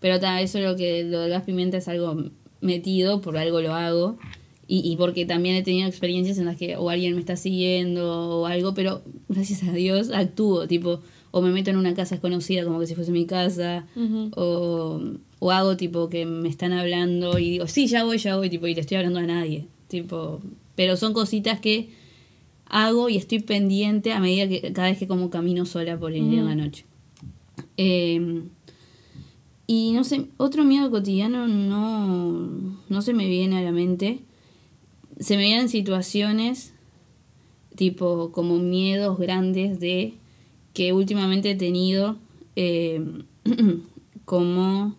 pero 0.00 0.20
ta, 0.20 0.40
eso 0.40 0.60
lo 0.60 0.76
que 0.76 1.04
lo 1.04 1.20
del 1.20 1.30
gas 1.30 1.42
pimienta 1.42 1.76
es 1.78 1.88
algo 1.88 2.24
metido, 2.60 3.20
por 3.20 3.36
algo 3.36 3.60
lo 3.60 3.74
hago. 3.74 4.16
Y, 4.68 4.80
y 4.90 4.96
porque 4.96 5.26
también 5.26 5.54
he 5.54 5.62
tenido 5.62 5.88
experiencias 5.88 6.38
en 6.38 6.46
las 6.46 6.56
que 6.56 6.76
o 6.76 6.90
alguien 6.90 7.14
me 7.14 7.20
está 7.20 7.36
siguiendo 7.36 8.40
o 8.40 8.46
algo, 8.46 8.74
pero 8.74 9.02
gracias 9.28 9.62
a 9.62 9.72
Dios 9.72 10.10
actúo, 10.10 10.66
tipo, 10.66 11.00
o 11.30 11.40
me 11.40 11.50
meto 11.50 11.70
en 11.70 11.76
una 11.76 11.94
casa 11.94 12.16
desconocida 12.16 12.64
como 12.64 12.80
que 12.80 12.88
si 12.88 12.96
fuese 12.96 13.12
mi 13.12 13.26
casa, 13.26 13.86
o, 14.34 15.00
o 15.38 15.50
hago 15.52 15.76
tipo 15.76 16.08
que 16.08 16.26
me 16.26 16.48
están 16.48 16.72
hablando 16.72 17.38
y 17.38 17.50
digo, 17.50 17.68
sí, 17.68 17.86
ya 17.86 18.02
voy, 18.02 18.18
ya 18.18 18.36
voy, 18.36 18.50
tipo, 18.50 18.66
y 18.66 18.74
le 18.74 18.80
estoy 18.80 18.96
hablando 18.96 19.20
a 19.20 19.22
nadie, 19.22 19.66
tipo, 19.86 20.40
pero 20.76 20.96
son 20.96 21.12
cositas 21.12 21.58
que 21.60 21.88
hago 22.66 23.08
y 23.08 23.16
estoy 23.16 23.40
pendiente 23.40 24.12
a 24.12 24.20
medida 24.20 24.48
que 24.48 24.72
cada 24.72 24.88
vez 24.88 24.98
que 24.98 25.08
como 25.08 25.30
camino 25.30 25.66
sola 25.66 25.98
por 25.98 26.12
el 26.12 26.30
día 26.30 26.40
en 26.40 26.46
la 26.46 26.54
noche. 26.54 26.84
Eh, 27.76 28.42
y 29.66 29.92
no 29.92 30.04
sé, 30.04 30.26
otro 30.36 30.64
miedo 30.64 30.90
cotidiano 30.90 31.48
no, 31.48 32.78
no 32.88 33.02
se 33.02 33.14
me 33.14 33.26
viene 33.26 33.58
a 33.58 33.62
la 33.62 33.72
mente. 33.72 34.20
Se 35.18 35.36
me 35.36 35.42
vienen 35.42 35.68
situaciones 35.68 36.72
tipo 37.74 38.32
como 38.32 38.58
miedos 38.58 39.18
grandes 39.18 39.80
de 39.80 40.14
que 40.72 40.92
últimamente 40.92 41.50
he 41.50 41.54
tenido 41.54 42.16
eh, 42.54 43.02
como 44.24 44.96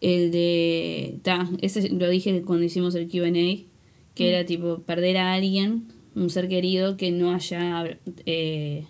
el 0.00 0.32
de 0.32 1.18
ta, 1.22 1.48
ese 1.60 1.88
lo 1.90 2.08
dije 2.08 2.42
cuando 2.42 2.64
hicimos 2.64 2.94
el 2.94 3.08
Q&A 3.08 3.71
que 4.14 4.28
era 4.30 4.44
tipo 4.46 4.78
perder 4.80 5.16
a 5.18 5.32
alguien 5.34 5.84
un 6.14 6.28
ser 6.30 6.48
querido 6.48 6.96
que 6.96 7.10
no 7.10 7.32
haya 7.32 7.98
eh, 8.26 8.84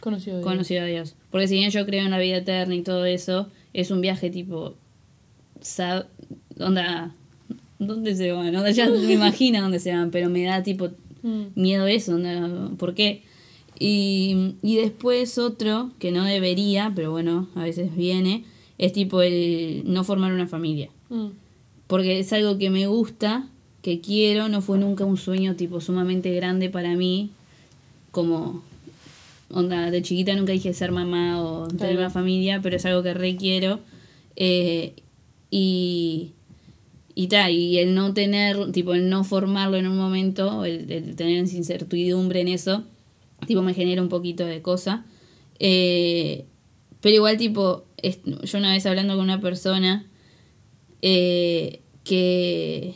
conocido 0.00 0.82
a 0.82 0.86
Dios. 0.86 1.14
Porque 1.30 1.48
si 1.48 1.54
bien 1.56 1.70
yo 1.70 1.84
creo 1.86 2.04
en 2.04 2.10
la 2.10 2.18
vida 2.18 2.38
eterna 2.38 2.74
y 2.74 2.82
todo 2.82 3.04
eso, 3.04 3.48
es 3.72 3.90
un 3.90 4.00
viaje 4.00 4.30
tipo. 4.30 4.74
sab- 5.60 6.06
onda. 6.58 7.14
¿Dónde 7.78 8.14
se 8.16 8.32
van? 8.32 8.54
Onda, 8.56 8.70
ya 8.70 8.88
me 8.88 9.12
imagino 9.12 9.60
dónde 9.60 9.78
se 9.80 9.92
van, 9.92 10.10
pero 10.10 10.30
me 10.30 10.42
da 10.44 10.62
tipo 10.62 10.90
Mm. 11.22 11.46
miedo 11.56 11.86
eso, 11.88 12.14
onda, 12.14 12.70
¿por 12.78 12.94
qué? 12.94 13.22
Y, 13.80 14.54
y 14.62 14.76
después 14.76 15.38
otro 15.38 15.90
que 15.98 16.12
no 16.12 16.24
debería, 16.24 16.92
pero 16.94 17.10
bueno, 17.10 17.48
a 17.56 17.64
veces 17.64 17.94
viene, 17.96 18.44
es 18.78 18.92
tipo 18.92 19.22
el 19.22 19.82
no 19.86 20.04
formar 20.04 20.32
una 20.32 20.46
familia. 20.46 20.88
Mm. 21.08 21.28
Porque 21.88 22.20
es 22.20 22.32
algo 22.32 22.58
que 22.58 22.70
me 22.70 22.86
gusta, 22.86 23.48
que 23.86 24.00
quiero, 24.00 24.48
no 24.48 24.62
fue 24.62 24.78
nunca 24.78 25.04
un 25.04 25.16
sueño 25.16 25.54
tipo 25.54 25.80
sumamente 25.80 26.34
grande 26.34 26.68
para 26.70 26.96
mí, 26.96 27.30
como 28.10 28.64
onda 29.48 29.92
de 29.92 30.02
chiquita 30.02 30.34
nunca 30.34 30.50
dije 30.52 30.74
ser 30.74 30.90
mamá 30.90 31.40
o 31.40 31.68
tener 31.68 31.78
Claro. 31.92 31.98
una 32.00 32.10
familia, 32.10 32.60
pero 32.60 32.74
es 32.76 32.84
algo 32.84 33.04
que 33.04 33.14
requiero. 33.14 33.78
Eh, 34.34 34.94
y 35.52 36.32
y 37.14 37.28
tal, 37.28 37.52
y 37.52 37.78
el 37.78 37.94
no 37.94 38.12
tener, 38.12 38.72
tipo 38.72 38.92
el 38.92 39.08
no 39.08 39.22
formarlo 39.22 39.76
en 39.76 39.86
un 39.86 39.96
momento, 39.96 40.64
el, 40.64 40.90
el 40.90 41.14
tener 41.14 41.38
incertidumbre 41.38 42.40
en 42.40 42.48
eso, 42.48 42.82
tipo 43.46 43.62
me 43.62 43.72
genera 43.72 44.02
un 44.02 44.08
poquito 44.08 44.44
de 44.44 44.60
cosa. 44.62 45.04
Eh, 45.60 46.44
pero 47.00 47.14
igual 47.14 47.36
tipo, 47.36 47.84
es- 48.02 48.18
yo 48.24 48.58
una 48.58 48.72
vez 48.72 48.84
hablando 48.84 49.14
con 49.14 49.22
una 49.24 49.40
persona 49.40 50.04
eh, 51.02 51.80
que, 52.04 52.94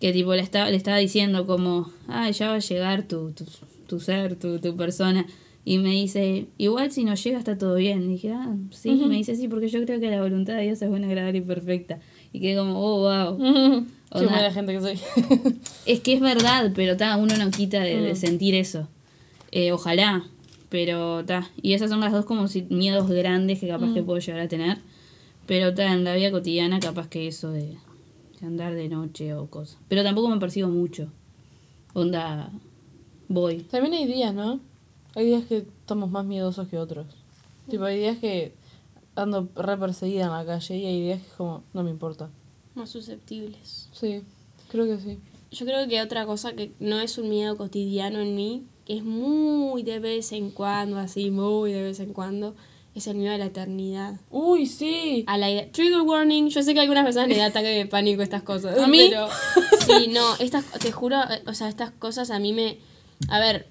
que 0.00 0.12
tipo 0.12 0.34
le 0.34 0.42
estaba, 0.42 0.70
le 0.70 0.76
estaba 0.76 0.98
diciendo 0.98 1.46
como, 1.46 1.90
ah, 2.06 2.30
ya 2.30 2.48
va 2.48 2.54
a 2.54 2.58
llegar 2.60 3.02
tu, 3.02 3.32
tu, 3.32 3.44
tu 3.86 4.00
ser, 4.00 4.36
tu, 4.36 4.58
tu 4.60 4.76
persona. 4.76 5.26
Y 5.64 5.78
me 5.78 5.90
dice, 5.90 6.46
igual 6.56 6.90
si 6.92 7.04
no 7.04 7.14
llega 7.14 7.38
está 7.38 7.58
todo 7.58 7.74
bien. 7.74 8.04
Y 8.04 8.14
dije, 8.14 8.32
ah, 8.32 8.56
sí. 8.70 8.90
Y 8.90 9.06
me 9.06 9.16
dice, 9.16 9.34
sí, 9.36 9.48
porque 9.48 9.68
yo 9.68 9.84
creo 9.84 10.00
que 10.00 10.10
la 10.10 10.22
voluntad 10.22 10.54
de 10.54 10.62
Dios 10.62 10.80
es 10.80 10.88
buena, 10.88 11.08
agradable 11.08 11.38
y 11.38 11.42
perfecta. 11.42 11.98
Y 12.32 12.40
quedé 12.40 12.56
como, 12.56 12.80
oh, 12.80 13.00
wow. 13.00 13.38
Qué 13.38 14.18
Onda. 14.18 14.30
mala 14.30 14.52
gente 14.52 14.72
que 14.72 14.80
soy. 14.80 14.98
Es 15.86 16.00
que 16.00 16.14
es 16.14 16.20
verdad, 16.20 16.72
pero 16.74 16.96
ta, 16.96 17.16
uno 17.16 17.36
no 17.36 17.50
quita 17.50 17.80
de, 17.80 18.00
de 18.00 18.14
sentir 18.16 18.54
eso. 18.54 18.88
Eh, 19.50 19.72
ojalá, 19.72 20.24
pero 20.70 21.24
ta. 21.24 21.50
Y 21.60 21.74
esas 21.74 21.90
son 21.90 22.00
las 22.00 22.12
dos 22.12 22.24
como 22.24 22.48
si, 22.48 22.62
miedos 22.70 23.08
grandes 23.10 23.58
que 23.58 23.68
capaz 23.68 23.92
que 23.92 24.02
puedo 24.02 24.18
llegar 24.18 24.40
a 24.40 24.48
tener. 24.48 24.78
Pero 25.46 25.74
ta, 25.74 25.92
en 25.92 26.04
la 26.04 26.14
vida 26.14 26.30
cotidiana 26.30 26.80
capaz 26.80 27.08
que 27.08 27.26
eso 27.26 27.50
de, 27.50 27.76
de 28.40 28.46
andar 28.46 28.74
de 28.74 28.88
noche 28.88 29.34
o 29.34 29.48
cosas. 29.48 29.78
Pero 29.88 30.02
tampoco 30.02 30.28
me 30.28 30.38
persigo 30.38 30.68
mucho. 30.68 31.08
Onda, 31.94 32.50
voy. 33.28 33.58
También 33.62 33.94
hay 33.94 34.06
días, 34.06 34.34
¿no? 34.34 34.60
Hay 35.14 35.26
días 35.26 35.44
que 35.44 35.58
estamos 35.58 36.10
más 36.10 36.24
miedosos 36.24 36.68
que 36.68 36.78
otros. 36.78 37.06
Tipo, 37.68 37.84
hay 37.84 37.98
días 37.98 38.18
que 38.18 38.54
ando 39.14 39.48
re 39.56 39.76
perseguida 39.76 40.26
en 40.26 40.32
la 40.32 40.44
calle 40.44 40.76
y 40.76 40.86
hay 40.86 41.00
días 41.02 41.20
que 41.20 41.26
es 41.26 41.32
como, 41.34 41.62
no 41.72 41.82
me 41.82 41.90
importa. 41.90 42.30
Más 42.74 42.90
susceptibles. 42.90 43.88
Sí, 43.92 44.22
creo 44.70 44.86
que 44.86 44.98
sí. 44.98 45.18
Yo 45.50 45.66
creo 45.66 45.88
que 45.88 46.00
otra 46.02 46.26
cosa 46.26 46.52
que 46.52 46.72
no 46.78 47.00
es 47.00 47.18
un 47.18 47.30
miedo 47.30 47.56
cotidiano 47.56 48.20
en 48.20 48.36
mí, 48.36 48.66
que 48.84 48.98
es 48.98 49.04
muy 49.04 49.82
de 49.82 49.98
vez 49.98 50.32
en 50.32 50.50
cuando, 50.50 50.98
así, 50.98 51.30
muy 51.30 51.72
de 51.72 51.82
vez 51.82 52.00
en 52.00 52.12
cuando, 52.12 52.54
es 52.98 53.06
el 53.06 53.16
miedo 53.16 53.34
a 53.34 53.38
la 53.38 53.46
eternidad. 53.46 54.14
Uy, 54.30 54.66
sí. 54.66 55.24
A 55.26 55.38
la 55.38 55.50
idea- 55.50 55.70
Trigger 55.72 56.02
warning, 56.02 56.48
yo 56.50 56.62
sé 56.62 56.72
que 56.74 56.80
a 56.80 56.82
algunas 56.82 57.04
personas 57.04 57.28
les 57.28 57.38
da 57.38 57.46
ataque 57.46 57.68
de 57.68 57.86
pánico 57.86 58.22
estas 58.22 58.42
cosas. 58.42 58.78
¿A 58.78 58.86
mí? 58.86 59.06
Pero 59.10 59.28
sí, 59.86 60.08
no, 60.08 60.36
estas, 60.38 60.64
te 60.80 60.92
juro, 60.92 61.16
o 61.46 61.54
sea, 61.54 61.68
estas 61.68 61.90
cosas 61.92 62.30
a 62.30 62.38
mí 62.38 62.52
me... 62.52 62.78
A 63.28 63.40
ver, 63.40 63.66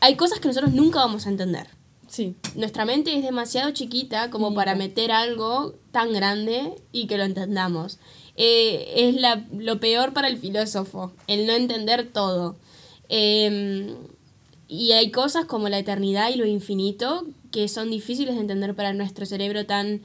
hay 0.00 0.14
cosas 0.16 0.38
que 0.40 0.48
nosotros 0.48 0.72
nunca 0.72 1.00
vamos 1.00 1.26
a 1.26 1.30
entender. 1.30 1.66
Sí. 2.06 2.34
Nuestra 2.54 2.84
mente 2.84 3.14
es 3.16 3.22
demasiado 3.22 3.70
chiquita 3.72 4.30
como 4.30 4.54
para 4.54 4.74
meter 4.74 5.12
algo 5.12 5.74
tan 5.92 6.12
grande 6.12 6.72
y 6.92 7.06
que 7.06 7.18
lo 7.18 7.24
entendamos. 7.24 7.98
Eh, 8.36 8.92
es 9.08 9.16
la, 9.16 9.44
lo 9.52 9.80
peor 9.80 10.12
para 10.12 10.28
el 10.28 10.38
filósofo, 10.38 11.12
el 11.26 11.46
no 11.46 11.52
entender 11.52 12.08
todo. 12.12 12.56
Eh, 13.08 13.94
y 14.68 14.92
hay 14.92 15.10
cosas 15.10 15.46
como 15.46 15.68
la 15.68 15.78
eternidad 15.78 16.30
y 16.30 16.36
lo 16.36 16.46
infinito 16.46 17.24
que 17.50 17.68
son 17.68 17.90
difíciles 17.90 18.34
de 18.34 18.42
entender 18.42 18.74
para 18.74 18.92
nuestro 18.92 19.24
cerebro 19.26 19.64
tan 19.66 20.02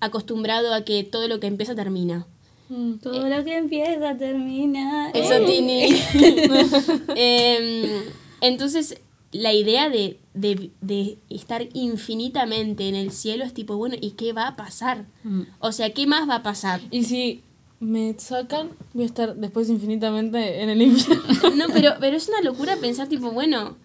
acostumbrado 0.00 0.74
a 0.74 0.84
que 0.84 1.04
todo 1.04 1.28
lo 1.28 1.38
que 1.38 1.46
empieza 1.46 1.74
termina. 1.76 2.26
Mm. 2.68 2.94
Todo 2.94 3.28
lo 3.28 3.44
que 3.44 3.56
empieza 3.56 4.16
termina. 4.16 5.10
Eso, 5.10 5.44
Tini. 5.46 5.94
Em, 7.14 8.02
entonces, 8.40 8.98
la 9.30 9.52
idea 9.52 9.88
de, 9.88 10.18
de- 10.34 10.70
de 10.80 11.18
estar 11.30 11.66
infinitamente 11.72 12.88
en 12.88 12.94
el 12.96 13.12
cielo 13.12 13.44
es 13.44 13.54
tipo, 13.54 13.76
bueno, 13.76 13.96
¿y 14.00 14.10
qué 14.12 14.32
va 14.32 14.48
a 14.48 14.56
pasar? 14.56 15.06
Mm. 15.24 15.42
O 15.60 15.72
sea, 15.72 15.92
¿qué 15.92 16.06
más 16.06 16.28
va 16.28 16.36
a 16.36 16.42
pasar? 16.42 16.80
Y 16.90 17.04
si 17.04 17.42
me 17.80 18.14
sacan, 18.18 18.70
voy 18.94 19.04
a 19.04 19.06
estar 19.06 19.34
después 19.36 19.68
infinitamente 19.68 20.62
en 20.62 20.68
el 20.70 20.82
infierno. 20.82 21.50
No, 21.56 21.66
pero, 21.72 21.92
pero 22.00 22.16
es 22.16 22.28
una 22.28 22.40
locura 22.42 22.76
pensar, 22.76 23.08
tipo, 23.08 23.30
bueno. 23.30 23.76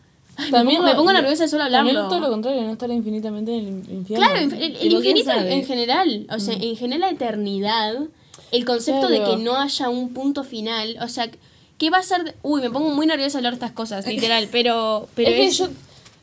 También 0.51 0.83
me, 0.83 0.93
pongo, 0.93 1.11
nerviosa 1.11 1.47
solo 1.47 1.63
hablarlo. 1.63 1.91
También 1.91 2.09
todo 2.09 2.19
lo 2.19 2.29
contrario, 2.29 2.61
no 2.63 2.71
estar 2.71 2.89
infinitamente 2.91 3.57
en 3.57 3.83
el 3.87 3.93
infierno. 3.95 4.25
Claro, 4.25 4.39
el, 4.39 4.53
el 4.53 4.73
Tipo, 4.77 5.01
¿quién 5.01 5.17
infinito 5.17 5.31
en 5.47 5.65
general. 5.65 6.27
O 6.31 6.39
sea, 6.39 6.53
en 6.53 6.75
general 6.75 7.01
la 7.01 7.09
eternidad, 7.09 7.93
el 8.51 8.65
concepto 8.65 9.07
de 9.09 9.23
que 9.23 9.37
no 9.37 9.55
haya 9.59 9.89
un 9.89 10.13
punto 10.13 10.43
final. 10.43 10.97
O 11.01 11.07
sea, 11.07 11.29
¿qué 11.77 11.89
va 11.89 11.97
a 11.97 12.03
ser? 12.03 12.35
Uy, 12.43 12.61
me 12.61 12.69
pongo 12.69 12.91
muy 12.91 13.05
nerviosa 13.07 13.39
hablar 13.39 13.53
estas 13.53 13.71
cosas, 13.71 14.05
literal. 14.05 14.47
Pero, 14.51 15.07
pero 15.15 15.29
es 15.31 15.57
que 15.57 15.63
yo, 15.63 15.69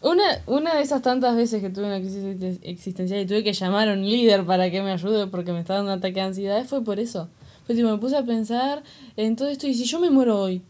una, 0.01 0.23
una 0.47 0.75
de 0.75 0.83
esas 0.83 1.03
tantas 1.03 1.35
veces 1.35 1.61
que 1.61 1.71
tuve 1.71 1.87
una 1.87 1.99
crisis 1.99 2.23
existen- 2.25 2.59
existencial 2.63 3.21
y 3.21 3.27
tuve 3.27 3.43
que 3.43 3.53
llamar 3.53 3.89
a 3.89 3.95
un 3.95 4.03
líder 4.09 4.45
para 4.45 4.71
que 4.71 4.81
me 4.83 4.93
ayude 4.93 5.27
porque 5.27 5.53
me 5.53 5.61
estaba 5.61 5.79
dando 5.79 5.93
un 5.93 5.99
ataque 5.99 6.15
de 6.15 6.21
ansiedad, 6.21 6.65
fue 6.67 6.85
por 6.85 7.01
eso. 7.01 7.29
Fue 7.67 7.75
tipo, 7.75 7.89
me 7.89 7.99
puse 7.99 8.17
a 8.17 8.23
pensar 8.23 8.83
en 9.17 9.35
todo 9.37 9.49
esto 9.49 9.67
y 9.67 9.75
si 9.75 9.85
yo 9.87 9.99
me 9.99 10.11
muero 10.11 10.39
hoy, 10.41 10.63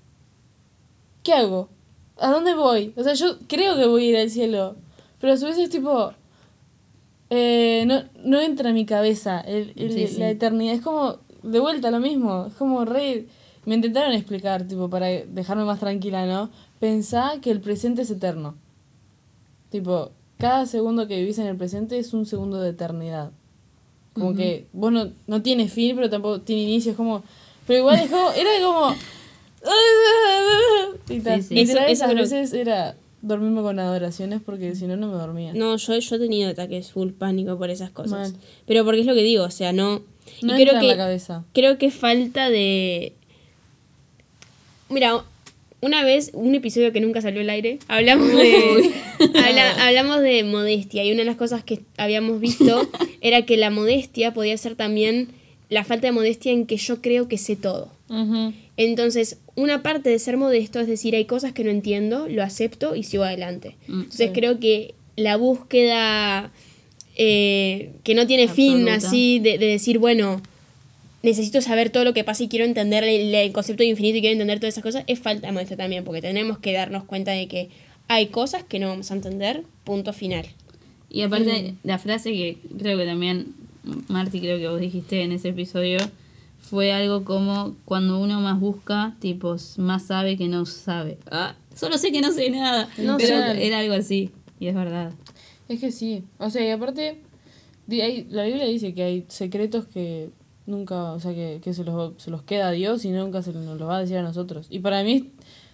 ¿qué 1.22 1.32
hago? 1.32 1.68
¿A 2.18 2.30
dónde 2.30 2.54
voy? 2.54 2.92
O 2.96 3.02
sea, 3.02 3.14
yo 3.14 3.38
creo 3.48 3.76
que 3.76 3.86
voy 3.86 4.06
a 4.06 4.10
ir 4.10 4.16
al 4.16 4.30
cielo, 4.30 4.76
pero 5.20 5.32
a 5.32 5.36
su 5.36 5.46
vez 5.46 5.58
es 5.58 5.70
tipo. 5.70 6.12
eh, 7.30 7.84
no, 7.86 8.02
no 8.24 8.40
entra 8.40 8.68
en 8.68 8.74
mi 8.74 8.86
cabeza 8.86 9.40
el, 9.40 9.72
el- 9.76 9.92
Sí, 9.92 10.06
sí. 10.08 10.18
la 10.18 10.30
eternidad. 10.30 10.74
Es 10.74 10.82
como, 10.82 11.18
de 11.42 11.58
vuelta 11.58 11.90
lo 11.90 12.00
mismo. 12.00 12.46
Es 12.46 12.54
como 12.54 12.84
re. 12.84 13.26
Me 13.64 13.74
intentaron 13.74 14.12
explicar, 14.12 14.68
tipo, 14.68 14.90
para 14.90 15.06
dejarme 15.06 15.64
más 15.64 15.80
tranquila, 15.80 16.26
¿no? 16.26 16.50
Pensá 16.80 17.34
que 17.40 17.50
el 17.50 17.60
presente 17.60 18.02
es 18.02 18.10
eterno. 18.10 18.54
Tipo, 19.70 20.10
cada 20.38 20.66
segundo 20.66 21.08
que 21.08 21.18
vivís 21.18 21.38
en 21.38 21.46
el 21.46 21.56
presente 21.56 21.98
es 21.98 22.12
un 22.12 22.26
segundo 22.26 22.60
de 22.60 22.70
eternidad. 22.70 23.30
Como 24.12 24.34
que 24.34 24.66
vos 24.72 24.92
no, 24.92 25.10
no 25.26 25.42
tienes 25.42 25.72
fin, 25.72 25.96
pero 25.96 26.08
tampoco 26.10 26.40
tiene 26.42 26.62
inicio. 26.62 26.92
Es 26.92 26.96
como. 26.96 27.22
Pero 27.66 27.80
igual 27.80 27.98
es 27.98 28.10
como. 28.10 28.30
Era 28.32 28.50
como. 28.62 28.94
Y 31.08 31.20
tal. 31.20 31.42
Sí, 31.42 31.48
sí. 31.48 31.54
Literal, 31.54 31.84
Eso- 31.90 31.92
eso 31.92 32.04
esas 32.04 32.10
creo- 32.10 32.22
veces 32.22 32.52
era 32.52 32.96
dormirme 33.22 33.62
con 33.62 33.78
adoraciones 33.78 34.40
porque 34.44 34.74
si 34.74 34.86
no, 34.86 34.96
no 34.96 35.08
me 35.08 35.14
dormía. 35.14 35.52
No, 35.54 35.76
yo, 35.76 35.98
yo 35.98 36.16
he 36.16 36.18
tenido 36.18 36.50
ataques 36.50 36.92
full 36.92 37.10
pánico 37.12 37.56
por 37.58 37.70
esas 37.70 37.90
cosas. 37.90 38.32
Mal. 38.32 38.40
Pero 38.66 38.84
porque 38.84 39.00
es 39.00 39.06
lo 39.06 39.14
que 39.14 39.22
digo, 39.22 39.44
o 39.44 39.50
sea, 39.50 39.72
no. 39.72 40.02
Y 40.40 40.46
No 40.46 40.54
creo 40.54 40.72
entra 40.72 40.80
en 40.80 40.86
la 40.88 40.92
que, 40.94 40.98
cabeza. 40.98 41.44
creo 41.52 41.78
que 41.78 41.90
falta 41.90 42.48
de. 42.50 43.12
Mira, 44.88 45.24
una 45.80 46.04
vez, 46.04 46.30
un 46.34 46.54
episodio 46.54 46.92
que 46.92 47.00
nunca 47.00 47.20
salió 47.20 47.40
al 47.40 47.50
aire, 47.50 47.78
hablamos 47.88 48.28
de. 48.28 48.92
habla- 49.34 49.86
hablamos 49.86 50.20
de 50.20 50.44
modestia. 50.44 51.04
Y 51.04 51.10
una 51.12 51.20
de 51.20 51.24
las 51.26 51.36
cosas 51.36 51.64
que 51.64 51.80
habíamos 51.96 52.40
visto 52.40 52.86
era 53.20 53.44
que 53.46 53.56
la 53.56 53.70
modestia 53.70 54.32
podía 54.34 54.56
ser 54.56 54.76
también 54.76 55.28
la 55.70 55.84
falta 55.84 56.06
de 56.06 56.12
modestia 56.12 56.52
en 56.52 56.66
que 56.66 56.76
yo 56.76 57.00
creo 57.00 57.28
que 57.28 57.38
sé 57.38 57.56
todo. 57.56 57.88
Ujú. 58.08 58.52
Entonces, 58.76 59.38
una 59.54 59.82
parte 59.82 60.10
de 60.10 60.18
ser 60.18 60.36
modesto 60.36 60.80
es 60.80 60.86
decir, 60.86 61.14
hay 61.14 61.26
cosas 61.26 61.52
que 61.52 61.64
no 61.64 61.70
entiendo, 61.70 62.26
lo 62.28 62.42
acepto 62.42 62.96
y 62.96 63.04
sigo 63.04 63.24
adelante. 63.24 63.76
Mm, 63.86 64.00
Entonces, 64.00 64.26
sí. 64.28 64.32
creo 64.32 64.58
que 64.58 64.94
la 65.16 65.36
búsqueda 65.36 66.52
eh, 67.16 67.92
que 68.02 68.14
no 68.14 68.26
tiene 68.26 68.48
fin 68.48 68.88
así 68.88 69.38
de, 69.38 69.58
de 69.58 69.66
decir, 69.66 69.98
bueno, 69.98 70.42
necesito 71.22 71.60
saber 71.60 71.90
todo 71.90 72.04
lo 72.04 72.12
que 72.12 72.24
pasa 72.24 72.42
y 72.42 72.48
quiero 72.48 72.64
entender 72.64 73.04
el, 73.04 73.34
el 73.34 73.52
concepto 73.52 73.82
de 73.82 73.88
infinito 73.88 74.18
y 74.18 74.20
quiero 74.20 74.32
entender 74.32 74.58
todas 74.58 74.74
esas 74.74 74.82
cosas, 74.82 75.04
es 75.06 75.18
falta 75.20 75.46
de 75.46 75.52
modestia 75.52 75.76
también, 75.76 76.04
porque 76.04 76.20
tenemos 76.20 76.58
que 76.58 76.72
darnos 76.72 77.04
cuenta 77.04 77.30
de 77.30 77.46
que 77.46 77.70
hay 78.08 78.26
cosas 78.26 78.64
que 78.64 78.78
no 78.78 78.88
vamos 78.88 79.10
a 79.10 79.14
entender, 79.14 79.62
punto 79.84 80.12
final. 80.12 80.46
Y 81.08 81.22
aparte, 81.22 81.74
la 81.84 81.98
frase 81.98 82.32
que 82.32 82.58
creo 82.78 82.98
que 82.98 83.06
también, 83.06 83.54
Marty, 84.08 84.40
creo 84.40 84.58
que 84.58 84.68
vos 84.68 84.80
dijiste 84.80 85.22
en 85.22 85.32
ese 85.32 85.50
episodio, 85.50 85.98
fue 86.64 86.92
algo 86.92 87.24
como 87.24 87.76
cuando 87.84 88.18
uno 88.18 88.40
más 88.40 88.58
busca, 88.58 89.14
tipo, 89.20 89.56
más 89.76 90.04
sabe 90.06 90.36
que 90.38 90.48
no 90.48 90.64
sabe. 90.66 91.18
Ah, 91.30 91.54
solo 91.74 91.98
sé 91.98 92.10
que 92.10 92.22
no 92.22 92.32
sé 92.32 92.48
nada. 92.50 92.88
No 92.98 93.16
pero 93.18 93.36
sé. 93.36 93.66
era 93.66 93.78
algo 93.80 93.94
así, 93.94 94.30
y 94.58 94.68
es 94.68 94.74
verdad. 94.74 95.12
Es 95.68 95.78
que 95.80 95.92
sí. 95.92 96.24
O 96.38 96.48
sea, 96.50 96.66
y 96.66 96.70
aparte, 96.70 97.20
hay- 97.90 98.26
la 98.30 98.44
Biblia 98.44 98.64
dice 98.66 98.94
que 98.94 99.02
hay 99.02 99.24
secretos 99.28 99.86
que 99.86 100.30
nunca, 100.66 101.12
o 101.12 101.20
sea, 101.20 101.34
que, 101.34 101.60
que 101.62 101.74
se, 101.74 101.84
los, 101.84 102.14
se 102.16 102.30
los 102.30 102.42
queda 102.42 102.68
a 102.68 102.72
Dios 102.72 103.04
y 103.04 103.10
nunca 103.10 103.42
se 103.42 103.52
nos 103.52 103.78
los 103.78 103.88
va 103.88 103.98
a 103.98 104.00
decir 104.00 104.16
a 104.16 104.22
nosotros. 104.22 104.66
Y 104.70 104.78
para 104.78 105.02
mí, 105.04 105.32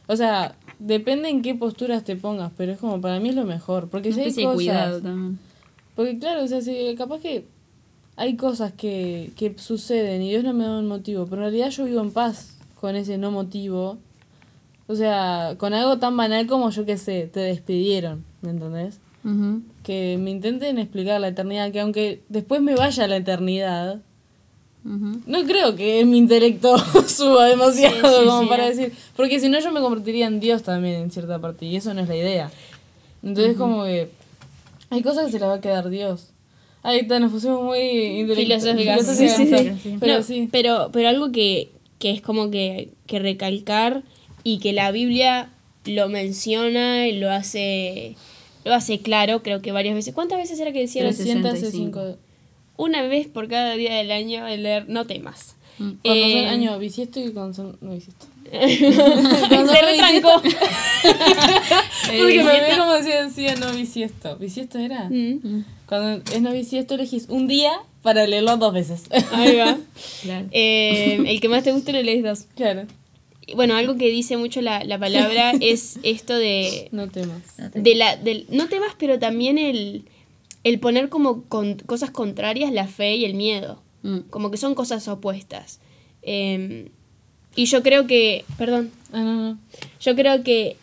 o 0.08 0.16
sea, 0.16 0.56
depende 0.80 1.28
en 1.28 1.42
qué 1.42 1.54
posturas 1.54 2.02
te 2.02 2.16
pongas, 2.16 2.50
pero 2.56 2.72
es 2.72 2.78
como, 2.78 3.00
para 3.00 3.20
mí 3.20 3.28
es 3.28 3.36
lo 3.36 3.44
mejor. 3.44 3.88
Porque 3.88 4.08
Una 4.08 4.16
si 4.16 4.22
hay 4.22 4.44
cosas... 4.44 4.54
cuidado 4.56 5.00
también. 5.00 5.38
Porque 5.94 6.18
claro, 6.18 6.42
o 6.42 6.48
sea, 6.48 6.60
si 6.62 6.94
capaz 6.96 7.20
que 7.20 7.46
hay 8.20 8.36
cosas 8.36 8.72
que, 8.72 9.30
que 9.34 9.54
suceden 9.58 10.20
y 10.20 10.28
Dios 10.28 10.44
no 10.44 10.52
me 10.52 10.64
da 10.64 10.78
un 10.78 10.86
motivo, 10.86 11.24
pero 11.24 11.36
en 11.36 11.44
realidad 11.52 11.70
yo 11.70 11.86
vivo 11.86 12.02
en 12.02 12.10
paz 12.10 12.54
con 12.78 12.94
ese 12.94 13.16
no 13.16 13.30
motivo. 13.30 13.96
O 14.86 14.94
sea, 14.94 15.54
con 15.56 15.72
algo 15.72 15.98
tan 15.98 16.14
banal 16.18 16.46
como 16.46 16.68
yo 16.68 16.84
que 16.84 16.98
sé, 16.98 17.30
te 17.32 17.40
despidieron, 17.40 18.22
¿me 18.42 18.50
entendés? 18.50 18.98
Que 19.82 20.18
me 20.20 20.30
intenten 20.30 20.78
explicar 20.78 21.18
la 21.18 21.28
eternidad, 21.28 21.72
que 21.72 21.80
aunque 21.80 22.20
después 22.28 22.60
me 22.60 22.74
vaya 22.74 23.04
a 23.04 23.08
la 23.08 23.16
eternidad, 23.16 24.00
no 24.84 25.44
creo 25.46 25.74
que 25.74 26.04
mi 26.04 26.18
intelecto 26.18 26.76
suba 27.06 27.46
demasiado 27.46 27.96
Sí, 27.96 28.16
sí, 28.20 28.26
como 28.26 28.42
sí. 28.42 28.48
para 28.48 28.66
decir, 28.66 28.92
porque 29.16 29.40
si 29.40 29.48
no 29.48 29.60
yo 29.60 29.72
me 29.72 29.80
convertiría 29.80 30.26
en 30.26 30.40
Dios 30.40 30.62
también 30.62 30.96
en 30.96 31.10
cierta 31.10 31.38
parte 31.38 31.64
y 31.64 31.76
eso 31.76 31.94
no 31.94 32.02
es 32.02 32.08
la 32.08 32.16
idea. 32.16 32.50
Entonces 33.22 33.56
como 33.56 33.84
que 33.84 34.10
hay 34.90 35.02
cosas 35.02 35.26
que 35.26 35.32
se 35.32 35.38
las 35.38 35.48
va 35.48 35.54
a 35.54 35.60
quedar 35.62 35.88
Dios. 35.88 36.29
Ahí 36.82 37.00
está, 37.00 37.20
nos 37.20 37.30
pusimos 37.32 37.62
muy. 37.62 38.26
Filosóficas. 38.34 39.06
Sí, 39.16 39.28
sí. 39.28 39.96
Pero 40.00 40.18
No. 40.20 40.48
Pero, 40.50 40.90
pero 40.92 41.08
algo 41.08 41.30
que, 41.32 41.70
que 41.98 42.10
es 42.10 42.20
como 42.22 42.50
que, 42.50 42.88
que 43.06 43.18
recalcar 43.18 44.02
y 44.44 44.58
que 44.60 44.72
la 44.72 44.90
Biblia 44.90 45.50
lo 45.84 46.08
menciona 46.08 47.06
y 47.06 47.18
lo 47.18 47.30
hace, 47.30 48.16
lo 48.64 48.74
hace 48.74 49.00
claro, 49.00 49.42
creo 49.42 49.60
que 49.60 49.72
varias 49.72 49.94
veces. 49.94 50.14
¿Cuántas 50.14 50.38
veces 50.38 50.58
era 50.60 50.72
que 50.72 50.80
decía? 50.80 51.02
365. 51.02 52.16
Una 52.76 53.02
vez 53.02 53.26
por 53.28 53.48
cada 53.48 53.74
día 53.74 53.94
del 53.96 54.10
año 54.10 54.46
el 54.46 54.62
leer 54.62 54.88
no 54.88 55.06
temas. 55.06 55.56
Mm. 55.78 55.90
Cuando 56.02 56.24
Eh, 56.24 56.32
son 56.44 56.48
año 56.52 56.78
bisiesto 56.78 57.20
y 57.20 57.30
cuando 57.32 57.54
son 57.54 57.76
no 57.82 57.92
bisiesto. 57.92 58.26
Se 58.50 59.82
retrancó. 59.82 60.42
Porque 62.04 62.42
me 62.44 62.60
ve 62.60 62.76
como 62.78 62.94
decía, 62.94 63.24
decía 63.24 63.54
no 63.56 63.72
bisiesto. 63.72 64.36
¿Bisiesto 64.36 64.78
era? 64.78 65.08
Mm, 65.08 65.64
Cuando 65.90 66.22
es 66.32 66.40
no 66.40 66.52
bisiesto 66.52 66.94
elegís 66.94 67.26
un 67.28 67.46
día 67.48 67.72
para 68.02 68.26
leerlo 68.26 68.56
dos 68.56 68.72
veces. 68.72 69.02
Ahí 69.32 69.56
va. 69.56 69.76
Claro. 70.22 70.46
Eh, 70.52 71.22
el 71.26 71.40
que 71.40 71.48
más 71.50 71.62
te 71.64 71.72
guste 71.72 71.92
lo 71.92 72.00
lees 72.02 72.22
dos. 72.22 72.46
claro. 72.56 72.86
Bueno, 73.56 73.74
algo 73.74 73.96
que 73.96 74.08
dice 74.10 74.36
mucho 74.36 74.60
la, 74.62 74.84
la 74.84 74.96
palabra 74.98 75.50
es 75.60 75.98
esto 76.04 76.36
de, 76.36 76.88
No 76.92 77.08
temas. 77.08 77.42
de 77.74 77.94
la 77.96 78.16
del 78.16 78.46
no 78.48 78.68
temas 78.68 78.94
pero 78.98 79.18
también 79.18 79.58
el 79.58 80.04
el 80.62 80.78
poner 80.78 81.08
como 81.08 81.42
con, 81.44 81.74
cosas 81.78 82.10
contrarias 82.12 82.70
la 82.72 82.86
fe 82.86 83.16
y 83.16 83.24
el 83.26 83.34
miedo 83.34 83.82
Mm. 84.02 84.20
como 84.30 84.50
que 84.50 84.56
son 84.56 84.74
cosas 84.74 85.06
opuestas 85.08 85.78
Eh, 86.22 86.88
y 87.56 87.64
yo 87.66 87.82
creo 87.82 88.06
que 88.06 88.44
perdón 88.56 88.90
Ah, 89.12 89.20
no, 89.20 89.34
no. 89.50 89.58
yo 90.00 90.14
creo 90.16 90.42
que 90.42 90.76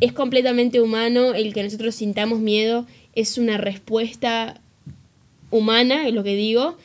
es 0.00 0.12
completamente 0.12 0.80
humano 0.80 1.32
el 1.34 1.52
que 1.54 1.62
nosotros 1.62 1.94
sintamos 1.94 2.38
miedo 2.40 2.84
es 3.16 3.38
una 3.38 3.58
respuesta 3.58 4.60
humana 5.50 6.06
es 6.06 6.14
lo 6.14 6.22
que 6.22 6.36
digo 6.36 6.76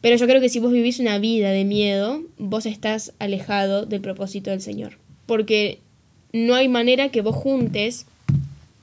pero 0.00 0.16
yo 0.16 0.26
creo 0.26 0.40
que 0.40 0.48
si 0.48 0.58
vos 0.58 0.72
vivís 0.72 0.98
una 0.98 1.18
vida 1.18 1.50
de 1.50 1.64
miedo 1.64 2.22
vos 2.38 2.66
estás 2.66 3.12
alejado 3.20 3.86
del 3.86 4.00
propósito 4.00 4.50
del 4.50 4.60
Señor 4.60 4.98
porque 5.26 5.78
no 6.32 6.56
hay 6.56 6.68
manera 6.68 7.10
que 7.10 7.22
vos 7.22 7.36
juntes 7.36 8.06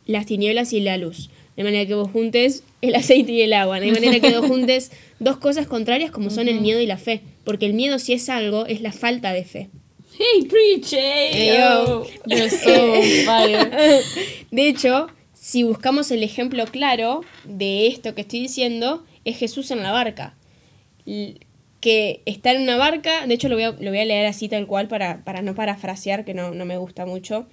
las 0.05 0.25
tinieblas 0.25 0.73
y 0.73 0.79
la 0.79 0.97
luz. 0.97 1.29
De 1.57 1.63
manera 1.63 1.85
que 1.85 1.95
vos 1.95 2.09
juntes 2.09 2.63
el 2.81 2.95
aceite 2.95 3.33
y 3.33 3.41
el 3.41 3.53
agua. 3.53 3.79
No 3.79 3.85
hay 3.85 3.91
manera 3.91 4.19
que 4.19 4.37
vos 4.37 4.47
juntes 4.47 4.91
dos 5.19 5.37
cosas 5.37 5.67
contrarias 5.67 6.11
como 6.11 6.29
son 6.29 6.47
el 6.47 6.61
miedo 6.61 6.79
y 6.79 6.85
la 6.85 6.97
fe. 6.97 7.21
Porque 7.43 7.65
el 7.65 7.73
miedo, 7.73 7.99
si 7.99 8.13
es 8.13 8.29
algo, 8.29 8.65
es 8.65 8.81
la 8.81 8.93
falta 8.93 9.33
de 9.33 9.43
fe. 9.43 9.69
Hey, 10.17 10.47
preach, 10.47 10.91
hey, 10.91 11.57
yo. 11.57 12.05
You're 12.25 12.49
so 12.49 12.93
on 12.93 13.03
fire. 13.25 14.01
De 14.51 14.67
hecho, 14.67 15.07
si 15.51 15.63
buscamos 15.63 16.09
el 16.11 16.23
ejemplo 16.23 16.63
claro 16.63 17.25
de 17.43 17.87
esto 17.87 18.15
que 18.15 18.21
estoy 18.21 18.39
diciendo, 18.39 19.03
es 19.25 19.37
Jesús 19.37 19.69
en 19.71 19.83
la 19.83 19.91
barca. 19.91 20.33
Que 21.81 22.21
está 22.25 22.53
en 22.53 22.61
una 22.61 22.77
barca, 22.77 23.27
de 23.27 23.33
hecho 23.33 23.49
lo 23.49 23.55
voy 23.55 23.65
a, 23.65 23.71
lo 23.71 23.89
voy 23.89 23.99
a 23.99 24.05
leer 24.05 24.27
así 24.27 24.47
tal 24.47 24.65
cual 24.65 24.87
para, 24.87 25.25
para 25.25 25.41
no 25.41 25.53
parafrasear, 25.53 26.23
que 26.23 26.33
no, 26.33 26.53
no 26.53 26.63
me 26.63 26.77
gusta 26.77 27.05
mucho. 27.05 27.49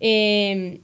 Eh, 0.00 0.78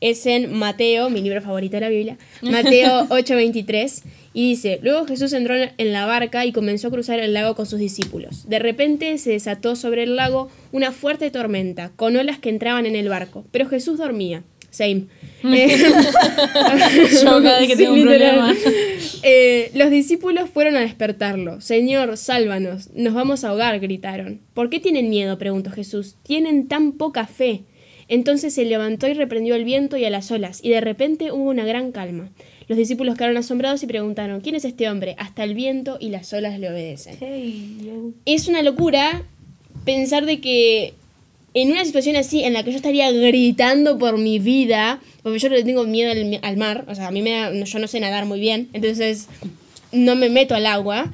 es 0.00 0.24
en 0.26 0.52
Mateo, 0.52 1.10
mi 1.10 1.20
libro 1.20 1.42
favorito 1.42 1.78
de 1.78 1.80
la 1.80 1.88
Biblia, 1.88 2.16
Mateo 2.42 3.08
8:23, 3.08 4.04
y 4.34 4.50
dice, 4.50 4.78
luego 4.84 5.04
Jesús 5.04 5.32
entró 5.32 5.56
en 5.56 5.92
la 5.92 6.06
barca 6.06 6.46
y 6.46 6.52
comenzó 6.52 6.86
a 6.86 6.90
cruzar 6.92 7.18
el 7.18 7.34
lago 7.34 7.56
con 7.56 7.66
sus 7.66 7.80
discípulos. 7.80 8.48
De 8.48 8.60
repente 8.60 9.18
se 9.18 9.30
desató 9.30 9.74
sobre 9.74 10.04
el 10.04 10.14
lago 10.14 10.48
una 10.70 10.92
fuerte 10.92 11.32
tormenta, 11.32 11.90
con 11.96 12.14
olas 12.14 12.38
que 12.38 12.50
entraban 12.50 12.86
en 12.86 12.94
el 12.94 13.08
barco, 13.08 13.44
pero 13.50 13.68
Jesús 13.68 13.98
dormía. 13.98 14.44
Same. 14.78 15.06
Eh, 15.44 15.68
Yo 17.22 17.40
cada 17.42 17.60
vez 17.60 17.68
que 17.68 17.76
tengo 17.76 17.94
un 17.94 18.02
problema. 18.02 18.52
Eh, 19.22 19.70
los 19.74 19.88
discípulos 19.88 20.50
fueron 20.50 20.74
a 20.74 20.80
despertarlo. 20.80 21.60
Señor, 21.60 22.16
sálvanos, 22.16 22.90
nos 22.92 23.14
vamos 23.14 23.44
a 23.44 23.50
ahogar, 23.50 23.78
gritaron. 23.78 24.40
¿Por 24.52 24.68
qué 24.68 24.80
tienen 24.80 25.08
miedo? 25.08 25.38
preguntó 25.38 25.70
Jesús. 25.70 26.16
Tienen 26.24 26.66
tan 26.66 26.90
poca 26.92 27.28
fe. 27.28 27.62
Entonces 28.08 28.52
se 28.52 28.64
levantó 28.64 29.06
y 29.06 29.14
reprendió 29.14 29.54
al 29.54 29.64
viento 29.64 29.96
y 29.96 30.04
a 30.04 30.10
las 30.10 30.30
olas, 30.32 30.60
y 30.62 30.70
de 30.70 30.80
repente 30.80 31.30
hubo 31.30 31.50
una 31.50 31.64
gran 31.64 31.92
calma. 31.92 32.30
Los 32.66 32.76
discípulos 32.76 33.16
quedaron 33.16 33.36
asombrados 33.36 33.82
y 33.82 33.86
preguntaron, 33.86 34.40
¿quién 34.40 34.56
es 34.56 34.64
este 34.64 34.88
hombre? 34.88 35.14
Hasta 35.18 35.44
el 35.44 35.54
viento 35.54 35.98
y 36.00 36.08
las 36.08 36.32
olas 36.32 36.58
le 36.58 36.68
obedecen. 36.68 37.16
Hey. 37.20 38.12
Es 38.24 38.48
una 38.48 38.62
locura 38.62 39.22
pensar 39.84 40.26
de 40.26 40.40
que 40.40 40.94
en 41.54 41.72
una 41.72 41.84
situación 41.84 42.16
así 42.16 42.44
en 42.44 42.52
la 42.52 42.62
que 42.62 42.70
yo 42.70 42.76
estaría 42.76 43.10
gritando 43.10 43.98
por 43.98 44.18
mi 44.18 44.38
vida, 44.38 45.00
porque 45.22 45.38
yo 45.38 45.48
le 45.48 45.64
tengo 45.64 45.84
miedo 45.84 46.12
al, 46.12 46.38
al 46.42 46.56
mar, 46.56 46.84
o 46.88 46.94
sea, 46.94 47.08
a 47.08 47.10
mí 47.10 47.22
me 47.22 47.30
da, 47.32 47.52
yo 47.52 47.78
no 47.78 47.88
sé 47.88 48.00
nadar 48.00 48.26
muy 48.26 48.40
bien, 48.40 48.68
entonces 48.72 49.28
no 49.92 50.14
me 50.14 50.28
meto 50.28 50.54
al 50.54 50.66
agua. 50.66 51.12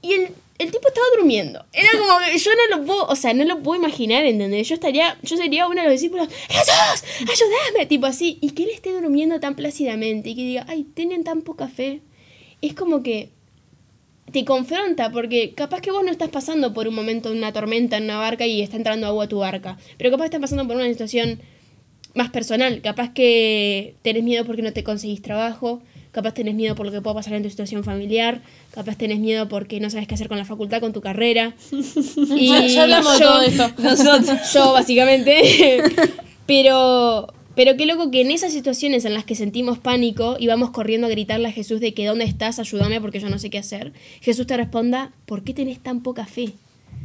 Y 0.00 0.12
el, 0.12 0.28
el 0.58 0.70
tipo 0.70 0.88
estaba 0.88 1.06
durmiendo. 1.16 1.64
Era 1.72 1.88
como 1.98 2.18
que 2.18 2.38
yo 2.38 2.50
no 2.54 2.76
lo 2.76 2.84
puedo, 2.84 3.06
o 3.06 3.16
sea, 3.16 3.32
no 3.34 3.44
lo 3.44 3.62
puedo 3.62 3.80
imaginar, 3.80 4.24
¿entendés? 4.24 4.68
Yo 4.68 4.74
estaría, 4.74 5.18
yo 5.22 5.36
sería 5.36 5.66
uno 5.66 5.82
de 5.82 5.84
los 5.84 5.92
discípulos, 5.92 6.28
Jesús, 6.48 7.04
ayúdame, 7.20 7.86
tipo 7.86 8.06
así. 8.06 8.38
Y 8.40 8.50
que 8.50 8.64
él 8.64 8.70
esté 8.70 8.92
durmiendo 8.92 9.40
tan 9.40 9.54
plácidamente 9.54 10.30
y 10.30 10.34
que 10.34 10.42
diga, 10.42 10.66
ay, 10.68 10.84
tienen 10.84 11.24
tan 11.24 11.42
poca 11.42 11.68
fe. 11.68 12.00
Es 12.60 12.74
como 12.74 13.02
que 13.02 13.30
te 14.32 14.44
confronta, 14.44 15.10
porque 15.10 15.54
capaz 15.54 15.80
que 15.80 15.90
vos 15.90 16.04
no 16.04 16.10
estás 16.10 16.28
pasando 16.28 16.72
por 16.74 16.86
un 16.88 16.94
momento 16.94 17.30
de 17.30 17.38
una 17.38 17.52
tormenta 17.52 17.96
en 17.96 18.04
una 18.04 18.18
barca 18.18 18.46
y 18.46 18.60
está 18.62 18.76
entrando 18.76 19.06
agua 19.06 19.24
a 19.24 19.28
tu 19.28 19.38
barca, 19.38 19.78
pero 19.96 20.10
capaz 20.10 20.26
estás 20.26 20.40
pasando 20.40 20.66
por 20.66 20.76
una 20.76 20.86
situación 20.88 21.40
más 22.14 22.30
personal, 22.30 22.80
capaz 22.82 23.12
que 23.12 23.94
tenés 24.02 24.22
miedo 24.24 24.44
porque 24.44 24.62
no 24.62 24.72
te 24.72 24.82
conseguís 24.82 25.22
trabajo, 25.22 25.80
capaz 26.10 26.32
tenés 26.34 26.54
miedo 26.54 26.74
por 26.74 26.86
lo 26.86 26.92
que 26.92 27.00
pueda 27.00 27.14
pasar 27.14 27.34
en 27.34 27.42
tu 27.42 27.50
situación 27.50 27.84
familiar, 27.84 28.40
capaz 28.72 28.96
tenés 28.96 29.18
miedo 29.20 29.48
porque 29.48 29.78
no 29.78 29.88
sabes 29.88 30.08
qué 30.08 30.14
hacer 30.14 30.26
con 30.28 30.38
la 30.38 30.44
facultad, 30.44 30.80
con 30.80 30.92
tu 30.92 31.00
carrera. 31.00 31.54
Y 32.36 32.48
Ya- 32.74 32.82
hablamos 32.82 33.12
de 33.18 33.24
yo- 33.24 33.30
todo 33.30 33.42
esto. 33.42 33.70
Nosotros. 33.82 34.38
Yo, 34.52 34.72
básicamente. 34.72 35.82
pero, 36.46 37.32
pero 37.58 37.76
qué 37.76 37.86
loco 37.86 38.12
que 38.12 38.20
en 38.20 38.30
esas 38.30 38.52
situaciones 38.52 39.04
en 39.04 39.14
las 39.14 39.24
que 39.24 39.34
sentimos 39.34 39.80
pánico 39.80 40.36
y 40.38 40.46
vamos 40.46 40.70
corriendo 40.70 41.08
a 41.08 41.10
gritarle 41.10 41.48
a 41.48 41.50
Jesús 41.50 41.80
de 41.80 41.92
que 41.92 42.06
¿dónde 42.06 42.24
estás? 42.24 42.60
Ayúdame 42.60 43.00
porque 43.00 43.18
yo 43.18 43.28
no 43.30 43.40
sé 43.40 43.50
qué 43.50 43.58
hacer. 43.58 43.92
Jesús 44.20 44.46
te 44.46 44.56
responda, 44.56 45.12
¿por 45.26 45.42
qué 45.42 45.54
tenés 45.54 45.80
tan 45.80 46.04
poca 46.04 46.24
fe? 46.24 46.52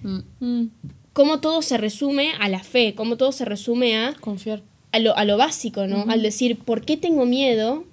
Mm. 0.03 0.65
Cómo 1.11 1.39
todo 1.39 1.63
se 1.63 1.79
resume 1.79 2.33
a 2.39 2.49
la 2.49 2.59
fe, 2.59 2.93
cómo 2.93 3.17
todo 3.17 3.31
se 3.31 3.45
resume 3.45 3.97
a 3.97 4.13
Confiar. 4.13 4.61
a 4.91 4.99
lo, 4.99 5.17
a 5.17 5.25
lo 5.25 5.37
básico, 5.37 5.87
¿no? 5.87 6.05
Al 6.07 6.21
decir, 6.21 6.59
¿por 6.59 6.85
qué 6.85 6.97
tengo 6.97 7.25
miedo 7.25 7.85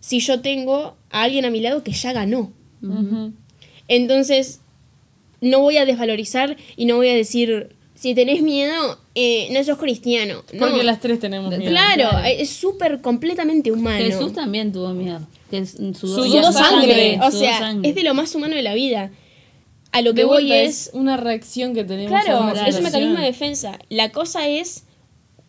si 0.00 0.18
yo 0.18 0.40
tengo 0.40 0.96
a 1.10 1.22
alguien 1.22 1.44
a 1.44 1.50
mi 1.50 1.60
lado 1.60 1.84
que 1.84 1.92
ya 1.92 2.12
ganó? 2.12 2.52
Entonces, 3.86 4.62
no 5.40 5.60
voy 5.60 5.76
a 5.76 5.84
desvalorizar 5.84 6.56
y 6.74 6.86
no 6.86 6.96
voy 6.96 7.10
a 7.10 7.14
decir, 7.14 7.76
si 7.94 8.14
tenés 8.14 8.42
miedo, 8.42 8.98
eh, 9.14 9.48
no 9.52 9.62
sos 9.64 9.78
cristiano. 9.78 10.42
No. 10.52 10.58
Porque 10.68 10.82
las 10.82 11.00
tres 11.00 11.20
tenemos 11.20 11.56
miedo. 11.56 11.70
Claro, 11.70 12.18
es 12.26 12.50
súper 12.50 13.00
completamente 13.00 13.70
humano. 13.72 14.04
Jesús 14.04 14.32
también 14.32 14.72
tuvo 14.72 14.90
miedo. 14.94 15.20
Que 15.50 15.64
sudó, 15.66 16.52
sangre, 16.52 17.18
o 17.22 17.30
sudó 17.30 17.40
sea, 17.40 17.58
sangre. 17.58 17.88
es 17.88 17.94
de 17.94 18.02
lo 18.02 18.14
más 18.14 18.34
humano 18.34 18.56
de 18.56 18.62
la 18.62 18.74
vida. 18.74 19.10
A 19.92 20.02
lo 20.02 20.12
De 20.12 20.22
que 20.22 20.24
voy 20.24 20.50
es... 20.52 20.90
una 20.92 21.16
reacción 21.16 21.72
que 21.74 21.84
tenemos. 21.84 22.12
a 22.12 22.22
Claro, 22.24 22.42
una 22.50 22.66
es 22.66 22.76
un 22.76 22.82
mecanismo 22.82 23.18
de 23.20 23.26
defensa. 23.26 23.78
La 23.88 24.10
cosa 24.10 24.48
es 24.48 24.84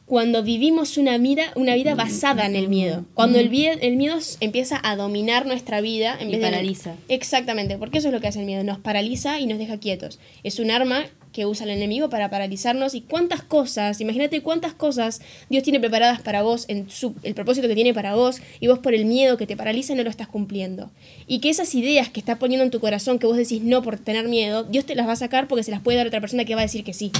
cuando 0.05 0.43
vivimos 0.43 0.97
una 0.97 1.17
vida, 1.17 1.51
una 1.55 1.73
vida 1.73 1.95
basada 1.95 2.45
en 2.45 2.55
el 2.55 2.67
miedo. 2.69 3.05
Cuando 3.15 3.39
el, 3.39 3.51
el 3.51 3.95
miedo 3.95 4.19
empieza 4.41 4.79
a 4.83 4.95
dominar 4.95 5.47
nuestra 5.47 5.81
vida 5.81 6.15
en 6.19 6.27
Y 6.29 6.33
vez 6.33 6.41
de- 6.41 6.47
paraliza. 6.51 6.93
Exactamente, 7.09 7.79
porque 7.79 7.97
eso 7.97 8.09
es 8.09 8.13
lo 8.13 8.21
que 8.21 8.27
hace 8.27 8.39
el 8.41 8.45
miedo. 8.45 8.63
Nos 8.63 8.77
paraliza 8.77 9.39
y 9.39 9.47
nos 9.47 9.57
deja 9.57 9.79
quietos. 9.79 10.19
Es 10.43 10.59
un 10.59 10.69
arma 10.69 11.05
que 11.35 11.45
usa 11.45 11.65
el 11.65 11.71
enemigo 11.71 12.09
para 12.09 12.29
paralizarnos. 12.29 12.95
Y 12.95 13.01
cuántas 13.01 13.43
cosas, 13.43 13.99
imagínate 13.99 14.41
cuántas 14.41 14.73
cosas 14.73 15.19
Dios 15.49 15.63
tiene 15.63 15.81
preparadas 15.81 16.21
para 16.21 16.43
vos, 16.43 16.63
en 16.69 16.89
su, 16.89 17.13
el 17.23 17.35
propósito 17.35 17.67
que 17.67 17.75
tiene 17.75 17.93
para 17.93 18.15
vos, 18.15 18.37
y 18.61 18.67
vos 18.67 18.79
por 18.79 18.93
el 18.93 19.03
miedo 19.03 19.35
que 19.35 19.45
te 19.45 19.57
paraliza 19.57 19.95
no 19.95 20.03
lo 20.03 20.09
estás 20.09 20.29
cumpliendo. 20.29 20.89
Y 21.27 21.39
que 21.39 21.49
esas 21.49 21.75
ideas 21.75 22.07
que 22.07 22.21
está 22.21 22.39
poniendo 22.39 22.63
en 22.63 22.71
tu 22.71 22.79
corazón, 22.79 23.19
que 23.19 23.27
vos 23.27 23.35
decís 23.35 23.61
no 23.61 23.81
por 23.81 23.99
tener 23.99 24.29
miedo, 24.29 24.63
Dios 24.63 24.85
te 24.85 24.95
las 24.95 25.07
va 25.07 25.11
a 25.11 25.17
sacar 25.17 25.49
porque 25.49 25.63
se 25.63 25.71
las 25.71 25.81
puede 25.81 25.97
dar 25.97 26.07
otra 26.07 26.21
persona 26.21 26.45
que 26.45 26.55
va 26.55 26.61
a 26.61 26.63
decir 26.63 26.85
que 26.85 26.93
sí. 26.93 27.11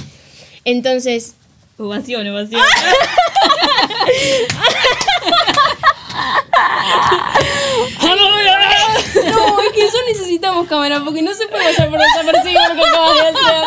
Entonces, 0.64 1.34
Ovación, 1.78 2.26
ovación. 2.28 2.62
no, 9.30 9.60
es 9.60 9.72
que 9.72 9.86
eso 9.86 9.98
necesitamos 10.08 10.66
cámara 10.68 11.02
porque 11.04 11.22
no 11.22 11.34
se 11.34 11.46
puede 11.48 11.70
pasar 11.70 11.90
por 11.90 12.00
desapercibido 12.00 12.60
lo 12.68 12.74
que 12.74 12.82
acabas 12.88 13.14
de 13.14 13.28
hacer. 13.28 13.64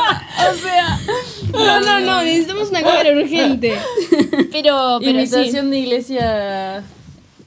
O 0.49 0.53
sea, 0.57 0.99
no, 1.53 1.79
no, 1.81 1.99
no, 1.99 2.23
necesitamos 2.23 2.69
una 2.69 2.81
cámara 2.81 3.11
urgente. 3.11 3.77
Pero, 4.51 4.99
pero 4.99 5.01
sí. 5.01 5.09
Imitación 5.09 5.69
de 5.71 5.77
iglesia 5.77 6.83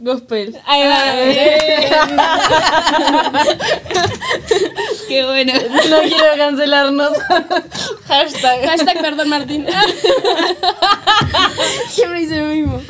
gospel. 0.03 0.59
Ahí 0.67 0.87
va. 0.89 1.15
Qué 5.09 5.25
bueno. 5.25 5.55
No 5.89 6.01
quiero 6.01 6.37
cancelarnos. 6.37 7.13
Hashtag. 8.09 8.67
Hashtag 8.67 9.01
perdón 9.01 9.29
Martín. 9.29 9.65
Siempre 11.89 12.19
dice 12.21 12.41
lo 12.41 12.47
mismo. 12.47 12.81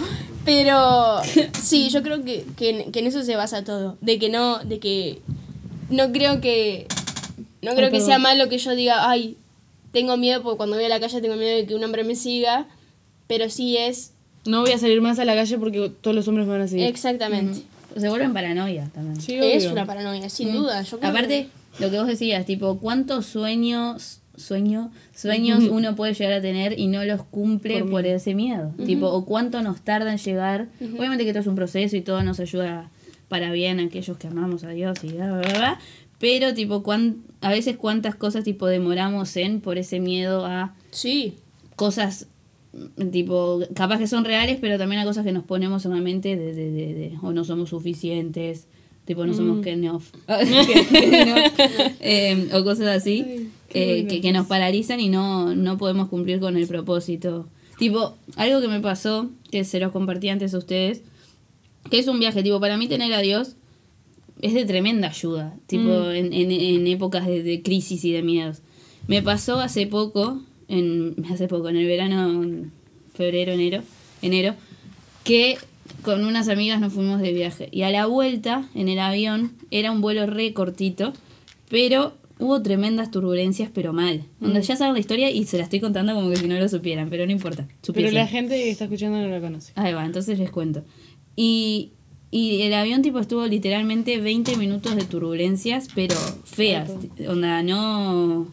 Pero 0.45 1.21
sí, 1.61 1.89
yo 1.91 2.03
creo 2.03 2.25
que, 2.25 2.45
que, 2.57 2.71
en, 2.71 2.93
que 2.93 3.01
en 3.01 3.07
eso 3.07 3.23
se 3.23 3.37
basa 3.37 3.65
todo. 3.65 3.97
De 4.01 4.19
que 4.19 4.29
no, 4.29 4.59
de 4.61 4.79
que 4.79 5.21
no 5.91 6.11
creo 6.13 6.41
que 6.41 6.87
no 7.61 7.75
creo 7.75 7.91
que 7.91 8.01
sea 8.01 8.19
malo 8.19 8.49
que 8.49 8.59
yo 8.59 8.75
diga, 8.75 9.09
ay, 9.09 9.37
tengo 9.93 10.17
miedo 10.17 10.43
porque 10.43 10.57
cuando 10.57 10.77
voy 10.77 10.85
a 10.85 10.89
la 10.89 10.99
calle 11.01 11.21
tengo 11.21 11.37
miedo 11.37 11.57
de 11.57 11.67
que 11.67 11.75
un 11.75 11.85
hombre 11.85 12.03
me 12.05 12.15
siga. 12.17 12.67
Pero 13.29 13.49
sí 13.49 13.77
es 13.77 14.13
No 14.45 14.63
voy 14.63 14.73
a 14.73 14.79
salir 14.79 15.01
más 15.01 15.19
a 15.19 15.25
la 15.25 15.35
calle 15.35 15.57
porque 15.59 15.91
todos 16.01 16.15
los 16.15 16.27
hombres 16.29 16.47
me 16.47 16.53
van 16.53 16.63
a 16.63 16.69
seguir. 16.69 16.87
exactamente. 16.87 17.63
Se 17.97 18.09
vuelven 18.09 18.33
paranoia 18.33 18.89
también. 18.95 19.21
Sí, 19.21 19.37
Es 19.37 19.67
una 19.67 19.87
paranoia, 19.87 20.29
sin 20.31 20.53
duda. 20.53 20.83
Yo 20.83 20.99
creo 20.99 21.11
Aparte, 21.11 21.49
lo 21.79 21.91
que 21.91 21.99
vos 21.99 22.07
decías, 22.07 22.47
tipo, 22.47 22.79
¿cuántos 22.79 23.27
sueños, 23.27 24.21
sueño, 24.37 24.91
sueños 25.15 25.65
uno 25.71 25.95
puede 25.97 26.15
llegar 26.15 26.33
a 26.35 26.41
tener 26.41 26.79
y 26.79 26.87
no 26.87 27.05
los 27.05 27.23
cumple 27.25 27.85
por, 27.85 28.07
ese 28.07 28.35
miedo? 28.35 28.73
Tipo, 28.85 29.07
o 29.09 29.25
cuánto 29.25 29.63
nos 29.63 29.81
tarda 29.83 30.13
en 30.13 30.19
llegar. 30.19 30.69
Obviamente 30.81 31.25
que 31.25 31.31
esto 31.31 31.41
es 31.41 31.47
un 31.47 31.55
proceso 31.55 31.97
y 31.97 32.01
todo 32.01 32.23
nos 32.23 32.41
ayuda 32.41 32.91
para 33.29 33.53
bien 33.53 33.81
a 33.81 33.85
aquellos 33.85 34.17
que 34.19 34.27
amamos 34.29 34.65
a 34.65 34.71
Dios 34.71 35.03
y 35.05 35.09
bla, 35.13 35.39
bla, 35.39 35.53
bla. 35.59 35.79
Pero, 36.19 36.55
tipo, 36.55 36.83
cuán- 36.83 37.23
a 37.41 37.51
veces 37.51 37.77
cuántas 37.77 38.15
cosas, 38.15 38.45
tipo, 38.45 38.67
demoramos 38.67 39.37
en 39.37 39.61
por 39.61 39.77
ese 39.79 39.99
miedo 40.01 40.47
a 40.47 40.75
Sí. 40.93 41.35
cosas 41.77 42.29
mm, 42.73 43.09
tipo 43.11 43.61
capaz 43.75 43.99
que 43.99 44.07
son 44.07 44.25
reales 44.25 44.59
pero 44.61 44.79
también 44.79 45.01
a 45.03 45.05
cosas 45.05 45.25
que 45.25 45.33
nos 45.33 45.45
ponemos 45.45 45.85
en 45.85 45.91
la 45.93 46.01
mente 46.01 46.37
de, 46.37 46.55
de, 46.55 46.71
de, 46.71 46.95
de, 46.95 47.13
o 47.23 47.33
no 47.33 47.45
somos 47.45 47.71
suficientes 47.71 48.67
tipo 49.05 49.27
no 49.27 49.35
somos 49.35 49.59
Off. 49.59 49.65
Ken 49.65 49.89
Off, 49.89 50.13
eh, 52.01 52.49
o 52.55 52.65
cosas 52.65 52.87
así 52.89 53.51
eh, 53.71 54.07
que, 54.09 54.21
que 54.21 54.33
nos 54.33 54.47
paralizan 54.47 55.01
y 55.01 55.09
no, 55.09 55.55
no 55.55 55.79
podemos 55.79 56.09
cumplir 56.09 56.41
con 56.41 56.57
el 56.57 56.67
propósito 56.67 57.49
tipo 57.79 58.17
algo 58.37 58.61
que 58.61 58.69
me 58.69 58.81
pasó 58.81 59.31
que 59.51 59.65
se 59.65 59.81
los 59.81 59.93
compartí 59.93 60.29
antes 60.29 60.55
a 60.55 60.59
ustedes 60.59 61.03
que 61.91 61.99
es 61.99 62.07
un 62.07 62.21
viaje 62.21 62.43
tipo 62.43 62.61
para 62.61 62.77
mí 62.77 62.87
tener 62.87 63.13
a 63.13 63.21
Dios 63.21 63.57
es 64.43 64.55
de 64.55 64.65
tremenda 64.65 65.09
ayuda, 65.09 65.55
tipo 65.67 66.11
en, 66.11 66.33
en, 66.33 66.51
en 66.51 66.87
épocas 66.89 67.27
de, 67.27 67.43
de 67.43 67.63
crisis 67.63 68.05
y 68.05 68.13
de 68.13 68.23
miedos. 68.23 68.59
Me 69.07 69.23
pasó 69.23 69.61
hace 69.61 69.87
poco, 69.87 70.43
en, 70.69 71.15
hace 71.33 71.49
poco, 71.49 71.69
en 71.69 71.77
el 71.77 71.87
verano, 71.87 72.43
en 72.43 72.73
febrero, 73.15 73.53
enero, 73.53 73.83
enero, 74.21 74.55
que 75.25 75.59
con 76.03 76.25
unas 76.25 76.49
amigas 76.49 76.81
nos 76.81 76.93
fuimos 76.93 77.21
de 77.21 77.33
viaje. 77.33 77.69
Y 77.73 77.83
a 77.83 77.91
la 77.91 78.07
vuelta, 78.07 78.69
en 78.75 78.89
el 78.89 78.99
avión, 78.99 79.53
era 79.71 79.91
un 79.93 80.01
vuelo 80.01 80.27
re 80.27 80.53
cortito, 80.53 81.13
pero 81.69 82.15
hubo 82.39 82.61
tremendas 82.63 83.11
turbulencias, 83.11 83.71
pero 83.73 83.93
mal. 83.93 84.25
Onda, 84.41 84.61
ya 84.61 84.75
saben 84.77 84.95
la 84.95 85.01
historia 85.01 85.31
y 85.31 85.45
se 85.45 85.59
la 85.59 85.65
estoy 85.65 85.81
contando 85.81 86.15
como 86.15 86.29
que 86.31 86.37
si 86.37 86.49
no 86.49 86.59
lo 86.59 86.69
supieran, 86.69 87.09
pero 87.09 87.25
no 87.25 87.33
importa. 87.33 87.69
Pero 87.95 88.11
la 88.11 88.27
gente 88.27 88.57
que 88.57 88.71
está 88.71 88.85
escuchando 88.85 89.19
no 89.19 89.29
la 89.29 89.41
conoce. 89.41 89.73
Ahí 89.77 89.93
va, 89.93 90.05
entonces 90.05 90.39
les 90.39 90.51
cuento. 90.51 90.85
Y, 91.37 91.93
y 92.31 92.63
el 92.63 92.75
avión 92.75 93.03
tipo 93.03 93.21
estuvo 93.21 93.47
literalmente 93.47 94.21
20 94.21 94.57
minutos 94.57 94.97
de 94.97 95.05
turbulencias, 95.05 95.89
pero 95.95 96.17
feas. 96.45 96.91
Onda, 97.29 97.63
no... 97.63 98.47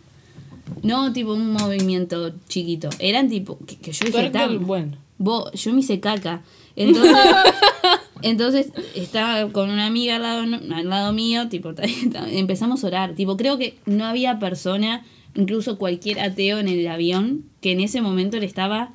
No 0.84 1.12
tipo 1.14 1.34
un 1.34 1.52
movimiento 1.52 2.32
chiquito. 2.48 2.90
Eran 3.00 3.28
tipo... 3.28 3.58
Que, 3.66 3.76
que 3.78 3.92
yo 3.92 4.06
dije, 4.06 4.30
"Tam, 4.30 4.66
bueno. 4.68 4.98
Vos, 5.20 5.52
yo 5.54 5.72
me 5.74 5.82
hice 5.82 6.00
caca. 6.00 6.42
Entonces, 6.76 7.16
entonces 8.24 8.68
estaba 8.96 9.52
con 9.52 9.70
una 9.70 9.86
amiga 9.86 10.16
al 10.16 10.22
lado, 10.24 10.42
al 10.76 10.90
lado 10.90 11.14
mío, 11.14 11.48
tipo, 11.50 11.74
empezamos 12.32 12.84
a 12.84 12.88
orar. 12.88 13.14
Tipo, 13.14 13.38
creo 13.38 13.58
que 13.60 13.78
no 13.86 14.06
había 14.06 14.40
persona, 14.40 15.06
incluso 15.36 15.78
cualquier 15.78 16.20
ateo 16.20 16.58
en 16.60 16.68
el 16.68 16.88
avión, 16.88 17.44
que 17.62 17.72
en 17.74 17.82
ese 17.82 18.02
momento 18.02 18.40
le 18.40 18.46
estaba 18.48 18.94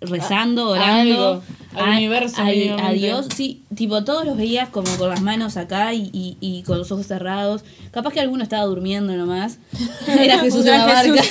rezando, 0.00 0.74
A- 0.74 0.76
a 0.78 0.80
orando 0.80 1.18
algo, 1.28 1.42
al 1.74 1.88
universo 1.96 2.36
al- 2.42 2.54
mínimamente. 2.54 2.90
a 2.90 2.92
Dios, 2.92 3.26
sí, 3.34 3.62
tipo 3.74 4.04
todos 4.04 4.24
los 4.26 4.36
veías 4.36 4.68
como 4.68 4.94
con 4.98 5.08
las 5.08 5.22
manos 5.22 5.56
acá 5.56 5.94
y, 5.94 6.10
y, 6.12 6.36
y 6.40 6.62
con 6.64 6.78
los 6.78 6.92
ojos 6.92 7.06
cerrados. 7.06 7.64
Capaz 7.92 8.12
que 8.12 8.20
alguno 8.20 8.42
estaba 8.42 8.64
durmiendo 8.66 9.14
nomás. 9.16 9.58
Era 10.06 10.38
Jesús 10.38 10.66
en 10.66 10.72
la 10.78 10.86
barca. 10.86 11.22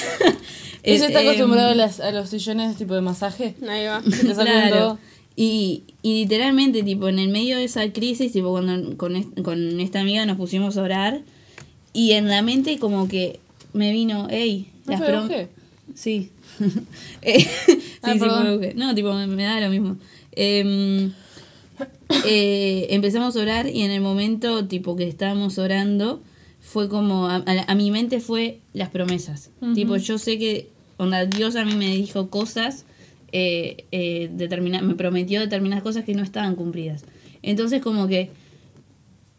Jesús. 0.86 1.08
Ella 1.08 1.08
está 1.08 1.19
acostumbrado 1.21 1.71
a, 1.71 1.76
las- 1.76 2.00
a 2.00 2.12
los 2.12 2.30
sillones 2.30 2.76
tipo 2.78 2.93
de 2.93 3.02
masaje. 3.02 3.56
Ahí 3.67 3.86
va. 3.86 4.02
Te 4.04 4.34
Claro. 4.34 4.98
Y, 5.36 5.84
y 6.02 6.21
literalmente, 6.24 6.82
tipo, 6.84 7.10
en 7.10 7.19
el 7.19 7.28
medio 7.30 7.58
de 7.58 7.65
esa 7.65 7.91
crisis, 7.91 8.32
tipo, 8.32 8.52
cuando 8.52 8.95
con, 8.95 9.15
est- 9.17 9.41
con 9.41 9.80
esta 9.82 10.00
amiga 10.00 10.26
nos 10.26 10.38
pusimos 10.38 10.78
a 10.78 10.82
orar, 10.84 11.21
y 11.91 12.12
en 12.13 12.28
la 12.30 12.41
mente 12.41 12.78
como 12.80 13.08
que 13.10 13.39
me 13.74 13.91
vino, 13.91 14.28
hey, 14.30 14.69
¿No 14.86 14.93
las 14.98 15.10
Euge? 15.10 15.50
Sí. 15.93 16.30
Eh, 17.21 17.39
sí, 17.41 17.48
Ah, 18.02 18.13
sí, 18.13 18.19
fue 18.19 18.28
Euge. 18.30 18.74
No, 18.76 18.95
tipo, 18.95 19.13
me, 19.13 19.28
me 19.28 19.43
da 19.43 19.60
lo 19.60 19.69
mismo. 19.69 19.98
Em, 20.32 21.12
eh, 22.26 22.88
empezamos 22.91 23.36
a 23.36 23.39
orar 23.41 23.67
y 23.67 23.82
en 23.82 23.91
el 23.91 24.02
momento, 24.02 24.65
tipo, 24.67 24.95
que 24.95 25.08
estábamos 25.08 25.58
orando, 25.58 26.21
fue 26.62 26.88
como, 26.89 27.28
a, 27.28 27.38
a- 27.38 27.65
a 27.71 27.76
mi 27.76 27.91
mente 27.91 28.19
fue 28.19 28.60
las 28.74 28.89
promesas. 28.89 29.50
Tipo, 29.74 29.98
yo 29.98 30.17
sé 30.17 30.38
que, 30.39 30.69
onda, 30.97 31.25
Dios 31.25 31.55
a 31.55 31.65
mí 31.65 31.75
me 31.75 31.95
dijo 31.95 32.29
cosas, 32.29 32.86
eh, 33.31 33.86
eh, 33.91 34.29
determina- 34.34 34.81
me 34.81 34.95
prometió 34.95 35.39
determinadas 35.39 35.84
cosas 35.84 36.03
que 36.05 36.13
no 36.13 36.23
estaban 36.23 36.55
cumplidas. 36.55 37.03
Entonces 37.41 37.81
como 37.81 38.08
que 38.08 38.29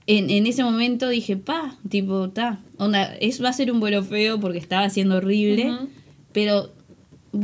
en, 0.07 0.31
en 0.31 0.47
ese 0.47 0.63
momento 0.63 1.09
dije, 1.09 1.37
pa, 1.37 1.77
tipo, 1.89 2.29
ta, 2.31 2.61
onda, 2.79 3.15
es, 3.21 3.43
va 3.43 3.49
a 3.49 3.53
ser 3.53 3.73
un 3.73 3.81
vuelo 3.81 4.05
feo 4.05 4.39
porque 4.39 4.59
estaba 4.59 4.89
siendo 4.91 5.17
horrible, 5.17 5.73
pero, 6.33 6.71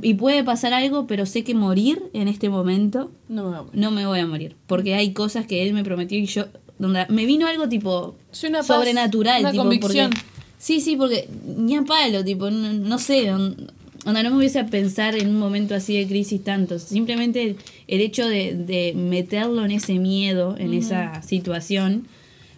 y 0.02 0.14
puede 0.14 0.44
pasar 0.44 0.72
algo, 0.72 1.06
pero 1.08 1.26
sé 1.26 1.42
que 1.42 1.54
morir 1.54 2.02
en 2.12 2.28
este 2.28 2.48
momento 2.48 3.10
No 3.28 3.42
me 3.44 3.48
voy 3.50 3.56
a 3.56 3.62
morir. 3.62 3.80
no 3.80 3.90
me 3.90 4.06
voy 4.06 4.20
a 4.20 4.26
morir, 4.26 4.56
porque 4.66 4.94
hay 4.94 5.12
cosas 5.12 5.46
que 5.46 5.64
él 5.66 5.72
me 5.74 5.82
prometió 5.82 6.16
y 6.18 6.26
yo, 6.26 6.46
donde 6.78 7.04
me 7.08 7.26
vino 7.26 7.46
algo 7.48 7.68
tipo 7.68 8.16
paz, 8.58 8.66
sobrenatural, 8.66 9.40
una 9.40 9.50
tipo, 9.50 9.62
convicción. 9.64 10.10
porque- 10.10 10.24
sí, 10.58 10.80
sí, 10.80 10.94
porque 10.96 11.28
ni 11.56 11.74
a 11.74 11.82
palo, 11.82 12.22
tipo, 12.24 12.48
no, 12.50 12.72
no 12.72 12.98
sé, 12.98 13.32
on- 13.32 13.72
onda, 14.04 14.22
no 14.22 14.30
me 14.30 14.36
hubiese 14.38 14.58
a 14.58 14.66
pensar 14.66 15.14
en 15.16 15.28
un 15.28 15.38
momento 15.38 15.74
así 15.74 15.96
de 15.96 16.06
crisis 16.06 16.42
tanto, 16.42 16.78
simplemente 16.78 17.42
el, 17.42 17.56
el 17.88 18.00
hecho 18.00 18.26
de, 18.28 18.54
de 18.54 18.94
meterlo 18.94 19.64
en 19.64 19.70
ese 19.72 19.94
miedo, 19.98 20.56
en 20.58 20.74
esa 20.74 21.22
situación, 21.22 22.06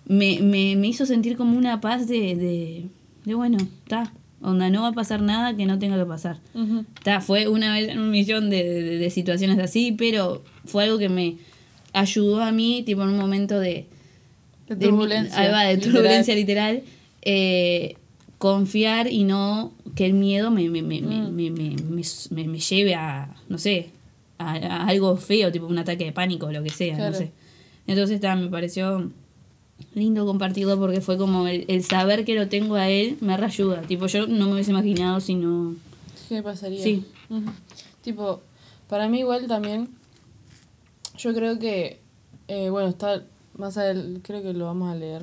me, 0.07 0.41
me, 0.41 0.77
me 0.77 0.87
hizo 0.89 1.07
sentir 1.07 1.37
como 1.37 1.57
una 1.59 1.81
paz 1.81 2.07
de, 2.09 2.35
de, 2.37 2.85
de 3.25 3.35
bueno, 3.35 3.59
está, 3.59 4.13
onda, 4.43 4.69
no 4.71 4.83
va 4.83 4.89
a 4.89 4.93
pasar 4.93 5.23
nada 5.23 5.57
que 5.57 5.67
no 5.67 5.79
tenga 5.79 5.97
que 5.99 6.05
pasar. 6.07 6.39
Ta, 7.03 7.21
fue 7.21 7.49
una 7.49 7.73
vez 7.75 7.89
en 7.89 7.99
un 7.99 8.11
millón 8.11 8.51
de, 8.51 8.63
de- 8.65 8.99
de 8.99 9.11
situaciones 9.11 9.59
así, 9.59 9.93
pero 9.93 10.43
fue 10.67 10.85
algo 10.85 10.99
que 10.99 11.09
me 11.09 11.37
ayudó 11.93 12.43
a 12.43 12.53
mí, 12.53 12.83
tipo 12.85 13.03
en 13.03 13.09
un 13.11 13.17
momento 13.19 13.59
de, 13.61 13.87
De 14.69 14.77
de- 14.77 14.87
turbulencia. 14.89 15.39
ahí 15.41 15.51
va, 15.51 15.63
de 15.65 15.75
literal. 15.77 15.93
turbulencia 15.95 16.35
literal, 16.35 16.83
eh, 17.23 17.97
confiar 18.53 19.11
y 19.11 19.25
no 19.25 19.73
que 19.95 20.05
el 20.05 20.13
miedo 20.13 20.51
me, 20.51 20.69
me, 20.69 20.83
me, 20.83 21.01
me, 21.01 21.17
Mm. 21.23 21.35
me, 21.35 21.51
me- 21.51 21.77
me- 21.77 22.03
me- 22.31 22.49
me 22.49 22.59
lleve 22.59 22.95
a, 22.95 23.35
no 23.49 23.57
sé, 23.57 23.89
a, 24.39 24.53
a 24.57 24.87
algo 24.87 25.17
feo, 25.17 25.51
tipo 25.51 25.67
un 25.67 25.79
ataque 25.79 26.05
de 26.05 26.13
pánico 26.13 26.47
o 26.47 26.53
lo 26.53 26.63
que 26.63 26.69
sea, 26.69 26.95
Claro. 26.97 27.13
no 27.13 27.17
sé. 27.19 27.31
Entonces 27.87 28.21
me 28.21 28.49
pareció 28.49 29.11
lindo 29.95 30.27
compartirlo 30.27 30.79
porque 30.79 31.01
fue 31.01 31.17
como 31.17 31.47
el, 31.47 31.65
el 31.69 31.83
saber 31.85 32.27
que 32.27 32.35
lo 32.35 32.49
tengo 32.49 32.75
a 32.75 32.91
él 32.91 33.17
me 33.23 33.35
reayuda. 33.37 33.81
Tipo, 33.83 34.07
yo 34.09 34.27
no 34.27 34.47
me 34.47 34.53
hubiese 34.55 34.73
imaginado 34.73 35.21
si 35.21 35.37
no... 35.37 35.75
¿Qué 36.29 36.43
pasaría? 36.43 36.83
Sí. 36.83 37.03
Tipo, 38.03 38.43
para 38.91 39.09
mí 39.09 39.21
igual 39.21 39.47
también, 39.47 39.89
yo 41.17 41.33
creo 41.33 41.59
que, 41.59 41.99
eh, 42.49 42.69
bueno, 42.69 42.89
está 42.89 43.23
más 43.57 43.79
adelante, 43.79 44.21
creo 44.23 44.43
que 44.43 44.53
lo 44.53 44.67
vamos 44.67 44.93
a 44.93 44.97
leer. 44.97 45.23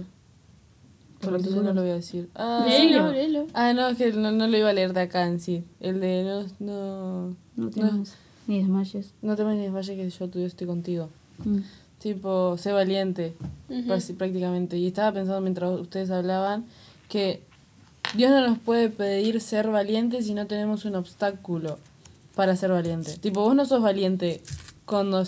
Entonces 1.24 1.56
no 1.56 1.74
lo 1.74 1.82
voy 1.82 1.92
a 1.92 1.96
decir. 1.96 2.30
Ah, 2.36 2.66
Léelo, 2.68 3.12
léelo. 3.12 3.48
ah, 3.54 3.74
no, 3.74 3.88
es 3.90 3.98
que 3.98 4.12
no, 4.14 4.32
no 4.32 4.48
lo 4.48 4.58
iba 4.58 4.70
a 4.70 4.74
leer 4.74 4.94
de 4.94 5.02
acá 5.02 5.26
en 5.28 5.40
sí. 5.40 5.64
El 5.80 6.00
de 6.00 6.24
no, 6.24 6.46
no, 6.60 7.36
No 7.56 7.70
temas 7.70 8.16
ni 8.48 8.60
desmayes. 8.60 9.14
no 9.22 9.36
temas 9.36 9.56
ni 9.56 9.62
desmayes 9.64 9.90
que 9.90 10.10
yo 10.10 10.30
tuyo 10.30 10.46
estoy 10.46 10.68
contigo. 10.68 11.10
Mm. 11.46 11.60
Tipo, 12.00 12.58
sé 12.58 12.72
valiente, 12.72 13.36
prácti- 13.70 14.16
prácticamente. 14.18 14.78
Y 14.78 14.88
estaba 14.88 15.12
pensando 15.12 15.40
mientras 15.42 15.72
ustedes 15.80 16.10
hablaban 16.10 16.66
que 17.10 17.44
Dios 18.16 18.32
no 18.32 18.42
nos 18.48 18.58
puede 18.58 18.90
pedir 18.90 19.40
ser 19.40 19.68
valientes 19.70 20.26
si 20.26 20.34
no 20.34 20.48
tenemos 20.48 20.86
un 20.86 20.96
obstáculo 20.96 21.78
para 22.36 22.56
ser 22.56 22.72
valiente. 22.72 23.18
Tipo, 23.18 23.42
vos 23.42 23.56
no 23.56 23.66
sos 23.66 23.82
valiente 23.84 24.42
cuando 24.86 25.24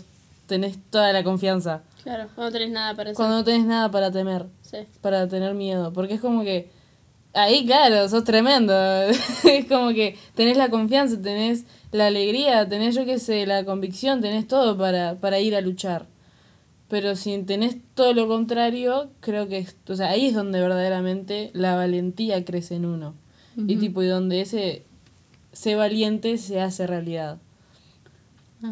tenés 0.47 0.77
toda 0.89 1.13
la 1.13 1.23
confianza, 1.23 1.83
Claro, 2.03 2.27
no 2.35 2.51
tenés 2.51 2.71
nada 2.71 2.95
para 2.95 3.11
eso. 3.11 3.17
cuando 3.17 3.37
no 3.37 3.43
tenés 3.43 3.65
nada 3.65 3.89
para 3.91 4.11
temer, 4.11 4.47
Sí. 4.73 4.87
para 5.01 5.27
tener 5.27 5.53
miedo. 5.53 5.93
Porque 5.93 6.15
es 6.15 6.21
como 6.21 6.43
que 6.43 6.69
ahí, 7.33 7.65
claro, 7.65 8.09
sos 8.09 8.23
tremendo. 8.23 8.73
es 9.43 9.65
como 9.69 9.89
que 9.89 10.17
tenés 10.35 10.57
la 10.57 10.69
confianza, 10.69 11.21
tenés 11.21 11.65
la 11.91 12.07
alegría, 12.07 12.67
tenés, 12.67 12.95
yo 12.95 13.05
qué 13.05 13.19
sé, 13.19 13.45
la 13.45 13.63
convicción, 13.65 14.19
tenés 14.21 14.47
todo 14.47 14.77
para, 14.77 15.15
para 15.15 15.39
ir 15.39 15.55
a 15.55 15.61
luchar. 15.61 16.07
Pero 16.89 17.15
si 17.15 17.37
tenés 17.43 17.77
todo 17.95 18.13
lo 18.13 18.27
contrario, 18.27 19.09
creo 19.19 19.47
que, 19.47 19.59
es- 19.59 19.75
o 19.87 19.95
sea, 19.95 20.09
ahí 20.09 20.27
es 20.27 20.33
donde 20.35 20.59
verdaderamente 20.61 21.49
la 21.53 21.75
valentía 21.75 22.43
crece 22.45 22.75
en 22.75 22.85
uno. 22.85 23.13
Y 23.55 23.75
tipo, 23.77 24.01
y 24.01 24.07
donde 24.07 24.41
ese 24.41 24.83
ser 25.51 25.77
valiente 25.77 26.37
se 26.39 26.59
hace 26.61 26.87
realidad. 26.87 27.37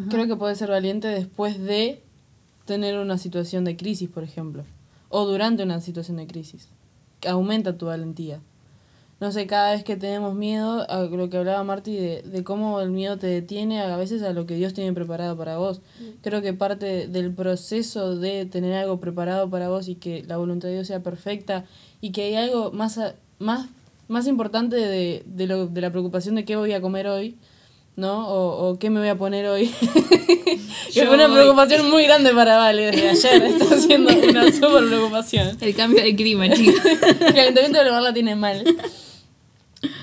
Creo 0.10 0.26
que 0.26 0.36
puedes 0.36 0.58
ser 0.58 0.70
valiente 0.70 1.08
después 1.08 1.60
de 1.60 2.02
tener 2.66 2.98
una 2.98 3.18
situación 3.18 3.64
de 3.66 3.76
crisis, 3.76 4.10
por 4.10 4.24
ejemplo. 4.24 4.64
O 5.12 5.26
durante 5.26 5.62
una 5.63 5.80
situación 5.82 6.17
de 6.17 6.26
crisis. 6.26 6.69
Aumenta 7.28 7.78
tu 7.78 7.86
valentía. 7.88 8.39
No 9.19 9.32
sé, 9.32 9.45
cada 9.45 9.74
vez 9.74 9.84
que 9.84 9.97
tenemos 9.97 10.34
miedo, 10.34 10.89
a 10.89 11.04
lo 11.04 11.30
que 11.30 11.38
hablaba 11.38 11.63
Marty, 11.63 11.95
de, 11.95 12.21
de 12.24 12.43
cómo 12.43 12.82
el 12.82 12.89
miedo 12.89 13.17
te 13.19 13.28
detiene 13.28 13.80
a 13.80 13.95
veces 13.95 14.24
a 14.24 14.34
lo 14.34 14.47
que 14.47 14.56
Dios 14.56 14.74
tiene 14.74 14.93
preparado 14.93 15.38
para 15.38 15.58
vos. 15.60 15.80
Creo 16.24 16.41
que 16.41 16.54
parte 16.54 17.08
del 17.08 17.32
proceso 17.32 18.15
de 18.15 18.47
tener 18.47 18.74
algo 18.74 19.00
preparado 19.00 19.47
para 19.47 19.69
vos 19.69 19.88
y 19.89 19.93
que 19.95 20.24
la 20.24 20.38
voluntad 20.38 20.69
de 20.69 20.74
Dios 20.76 20.88
sea 20.88 21.04
perfecta 21.04 21.65
y 22.02 22.13
que 22.13 22.24
hay 22.24 22.36
algo 22.36 22.71
más, 22.71 22.97
a- 22.97 23.13
más, 23.38 23.69
más 24.08 24.26
importante 24.26 24.78
de, 24.78 25.21
de, 25.28 25.45
lo, 25.45 25.67
de 25.67 25.82
la 25.82 25.91
preocupación 25.91 26.34
de 26.34 26.43
qué 26.45 26.56
voy 26.56 26.74
a 26.74 26.82
comer 26.82 27.06
hoy, 27.08 27.38
¿no? 27.96 28.28
O, 28.30 28.70
o 28.70 28.80
qué 28.80 28.90
me 28.90 29.00
voy 29.00 29.10
a 29.10 29.18
poner 29.18 29.46
hoy. 29.48 29.68
que 30.94 31.06
fue 31.06 31.16
una 31.16 31.28
voy- 31.28 31.36
preocupación 31.38 31.90
muy 31.90 32.04
grande 32.06 32.34
para 32.34 32.58
Vale 32.58 32.92
desde 32.92 33.10
ayer. 33.10 33.44
Está 33.62 33.78
siendo 33.80 34.12
una 34.30 34.52
súper 34.52 34.88
preocupación. 34.88 35.58
El 35.60 35.76
cambio 35.76 36.04
de 36.04 36.16
clima, 36.16 36.50
chicos. 36.50 36.84
El 36.86 37.34
calentamiento 37.34 37.78
del 37.80 37.88
lugar 37.88 38.02
la 38.04 38.14
tiene 38.14 38.36
mal. 38.36 38.64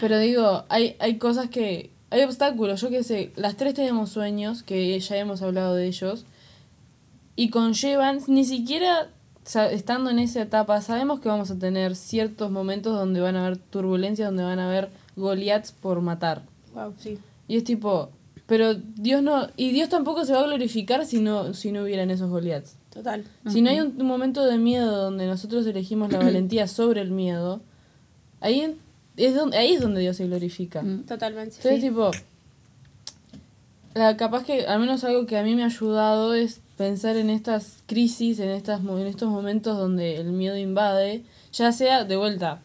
Pero 0.01 0.19
digo, 0.19 0.65
hay, 0.69 0.97
hay 0.99 1.19
cosas 1.19 1.49
que. 1.51 1.91
Hay 2.11 2.23
obstáculos, 2.23 2.81
yo 2.81 2.89
qué 2.89 3.03
sé. 3.03 3.33
Las 3.37 3.57
tres 3.59 3.75
tenemos 3.75 4.09
sueños, 4.11 4.63
que 4.63 4.99
ya 4.99 5.17
hemos 5.19 5.43
hablado 5.43 5.75
de 5.75 5.87
ellos. 5.87 6.25
Y 7.37 7.51
conllevan, 7.51 8.21
ni 8.29 8.45
siquiera 8.47 9.11
estando 9.71 10.11
en 10.11 10.19
esa 10.19 10.43
etapa, 10.43 10.81
sabemos 10.81 11.21
que 11.21 11.29
vamos 11.29 11.51
a 11.51 11.59
tener 11.59 11.97
ciertos 11.97 12.51
momentos 12.51 12.95
donde 12.95 13.21
van 13.21 13.37
a 13.37 13.45
haber 13.47 13.59
turbulencias, 13.59 14.29
donde 14.29 14.43
van 14.43 14.59
a 14.59 14.69
haber 14.69 14.89
Goliaths 15.17 15.73
por 15.73 16.01
matar. 16.01 16.43
Wow, 16.75 16.95
sí. 16.99 17.19
Y 17.49 17.57
es 17.57 17.65
tipo, 17.65 18.11
pero 18.47 18.75
Dios 18.75 19.23
no. 19.23 19.49
Y 19.57 19.71
Dios 19.73 19.89
tampoco 19.89 20.25
se 20.25 20.33
va 20.35 20.41
a 20.41 20.47
glorificar 20.47 21.05
si 21.07 21.21
no, 21.21 21.55
si 21.55 21.73
no 21.73 21.83
hubieran 21.83 22.11
esos 22.11 22.31
Goliaths. 22.31 22.77
Total. 22.93 23.25
Si 23.49 23.63
no 23.63 23.71
hay 23.71 23.81
un, 23.81 23.95
un 24.01 24.07
momento 24.07 24.45
de 24.45 24.59
miedo 24.59 25.05
donde 25.05 25.27
nosotros 25.27 25.67
elegimos 25.67 26.13
la 26.13 26.19
valentía 26.25 26.67
sobre 26.69 27.01
el 27.01 27.11
miedo, 27.11 27.61
ahí 28.41 28.77
es 29.17 29.35
donde, 29.35 29.57
ahí 29.57 29.73
es 29.75 29.81
donde 29.81 30.01
Dios 30.01 30.17
se 30.17 30.27
glorifica. 30.27 30.83
Mm. 30.83 31.05
Totalmente. 31.07 31.57
Entonces, 31.57 31.81
sí. 31.81 31.89
tipo, 31.89 32.11
la, 33.95 34.17
capaz 34.17 34.45
que, 34.45 34.67
al 34.67 34.81
menos 34.81 35.05
algo 35.05 35.27
que 35.27 35.37
a 35.37 35.43
mí 35.43 35.55
me 35.55 35.63
ha 35.63 35.67
ayudado 35.67 36.35
es 36.35 36.61
pensar 36.77 37.17
en 37.17 37.31
estas 37.31 37.79
crisis, 37.87 38.39
en, 38.39 38.51
estas, 38.51 38.83
mo- 38.83 38.99
en 38.99 39.07
estos 39.07 39.29
momentos 39.29 39.77
donde 39.77 40.17
el 40.17 40.33
miedo 40.33 40.57
invade, 40.57 41.23
ya 41.53 41.73
sea 41.73 42.05
de 42.05 42.17
vuelta. 42.17 42.61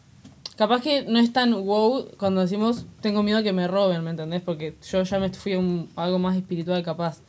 Capaz 0.56 0.82
que 0.82 1.02
no 1.02 1.18
es 1.18 1.32
tan 1.32 1.52
wow 1.52 2.10
cuando 2.16 2.40
decimos 2.40 2.86
tengo 3.00 3.22
miedo 3.22 3.42
que 3.42 3.52
me 3.52 3.66
roben, 3.66 4.04
¿me 4.04 4.10
entendés? 4.10 4.40
Porque 4.40 4.76
yo 4.88 5.02
ya 5.02 5.18
me 5.18 5.30
fui 5.30 5.54
a 5.54 5.58
un, 5.58 5.88
algo 5.96 6.18
más 6.18 6.36
espiritual 6.36 6.82
capaz. 6.84 7.20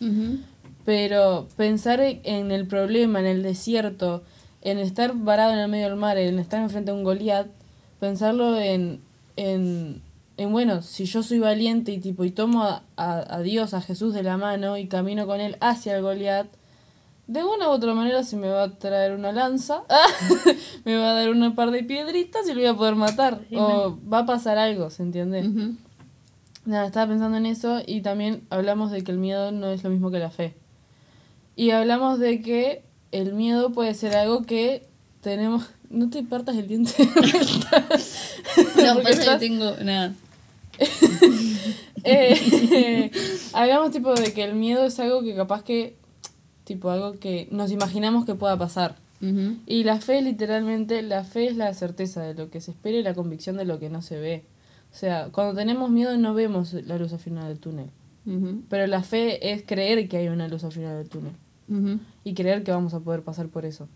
Pero 0.86 1.48
pensar 1.58 2.00
en 2.02 2.52
el 2.52 2.68
problema, 2.68 3.20
en 3.20 3.26
el 3.26 3.42
desierto, 3.42 4.24
en 4.62 4.78
estar 4.78 5.16
varado 5.16 5.54
en 5.54 5.60
el 5.60 5.68
medio 5.68 5.90
del 5.90 5.96
mar, 5.96 6.18
en 6.18 6.38
estar 6.38 6.62
enfrente 6.62 6.92
a 6.92 6.94
un 6.94 7.04
Goliat, 7.04 7.48
pensarlo 8.00 8.60
en, 8.60 9.00
en, 9.36 10.02
en, 10.38 10.52
bueno, 10.52 10.84
si 10.84 11.06
yo 11.06 11.24
soy 11.24 11.40
valiente 11.40 11.92
y 11.92 11.98
tipo 11.98 12.24
y 12.26 12.30
tomo 12.30 12.64
a, 12.64 12.84
a, 12.96 13.36
a 13.36 13.40
Dios, 13.42 13.74
a 13.74 13.82
Jesús 13.82 14.14
de 14.14 14.22
la 14.22 14.38
mano 14.38 14.78
y 14.78 14.86
camino 14.86 15.26
con 15.26 15.42
él 15.42 15.58
hacia 15.62 15.96
el 15.96 16.04
Goliat, 16.04 16.46
de 17.28 17.44
una 17.44 17.68
u 17.70 17.72
otra 17.72 17.94
manera 17.94 18.24
se 18.24 18.36
me 18.36 18.50
va 18.50 18.64
a 18.64 18.72
traer 18.78 19.14
una 19.14 19.32
lanza, 19.32 19.84
me 20.86 20.96
va 20.96 21.12
a 21.12 21.14
dar 21.14 21.30
una 21.30 21.56
par 21.56 21.72
de 21.72 21.84
piedritas 21.84 22.48
y 22.48 22.54
lo 22.54 22.60
voy 22.60 22.68
a 22.70 22.74
poder 22.76 22.96
matar. 22.96 23.42
O 23.56 23.98
va 24.12 24.20
a 24.20 24.26
pasar 24.26 24.58
algo, 24.58 24.90
¿se 24.90 25.04
entiende? 25.04 25.44
Nada, 26.66 26.86
estaba 26.88 27.08
pensando 27.08 27.38
en 27.38 27.46
eso 27.46 27.82
y 27.86 28.02
también 28.02 28.44
hablamos 28.50 28.92
de 28.92 29.04
que 29.04 29.12
el 29.12 29.18
miedo 29.18 29.52
no 29.52 29.70
es 29.72 29.84
lo 29.84 29.90
mismo 29.90 30.12
que 30.12 30.20
la 30.20 30.30
fe. 30.32 30.56
Y 31.56 31.72
hablamos 31.72 32.20
de 32.20 32.42
que 32.42 32.84
el 33.12 33.34
miedo 33.34 33.72
puede 33.72 33.94
ser 33.94 34.16
algo 34.16 34.44
que 34.44 34.86
tenemos... 35.22 35.66
No 35.88 36.10
te 36.10 36.24
partas 36.24 36.58
el 36.58 36.68
diente. 36.68 36.92
No, 38.76 38.96
pasa 39.02 39.10
estás- 39.10 39.40
que 39.40 39.48
tengo. 39.48 39.72
Nada. 39.84 40.14
Eh, 42.04 43.12
hablamos 43.54 43.92
tipo 43.92 44.14
de 44.14 44.34
que 44.34 44.44
el 44.44 44.56
miedo 44.56 44.86
es 44.86 45.00
algo 45.00 45.22
que 45.22 45.36
capaz 45.36 45.64
que... 45.64 45.96
Tipo 46.66 46.90
algo 46.90 47.14
que 47.14 47.48
nos 47.52 47.72
imaginamos 47.72 48.26
que 48.26 48.36
pueda 48.36 48.58
pasar. 48.58 48.98
Y 49.66 49.86
la 49.86 50.00
fe, 50.02 50.22
literalmente, 50.22 51.02
la 51.02 51.24
fe 51.24 51.48
es 51.48 51.56
la 51.56 51.74
certeza 51.74 52.22
de 52.22 52.36
lo 52.36 52.52
que 52.52 52.62
se 52.62 52.72
espera 52.72 52.98
y 52.98 53.02
la 53.02 53.16
convicción 53.16 53.58
de 53.58 53.66
lo 53.66 53.80
que 53.80 53.90
no 53.90 54.04
se 54.04 54.20
ve. 54.20 54.44
O 54.92 54.96
sea, 54.96 55.30
cuando 55.32 55.56
tenemos 55.56 55.90
miedo 55.90 56.16
no 56.18 56.36
vemos 56.36 56.74
la 56.74 56.98
luz 56.98 57.12
al 57.14 57.20
final 57.20 57.48
del 57.48 57.60
túnel. 57.60 57.90
Pero 58.70 58.88
la 58.88 59.02
fe 59.02 59.52
es 59.52 59.64
creer 59.66 60.08
que 60.08 60.18
hay 60.18 60.28
una 60.28 60.48
luz 60.48 60.64
al 60.64 60.72
final 60.72 60.98
del 60.98 61.10
túnel. 61.10 61.34
Y 62.24 62.34
creer 62.36 62.64
que 62.64 62.72
vamos 62.72 62.94
a 62.94 63.00
poder 63.00 63.24
pasar 63.24 63.48
por 63.48 63.66
eso. 63.66 63.88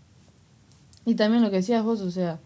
Y 1.04 1.14
también 1.14 1.42
lo 1.42 1.50
que 1.50 1.56
decías 1.56 1.84
vos, 1.84 2.00
o 2.00 2.10
sea, 2.10 2.40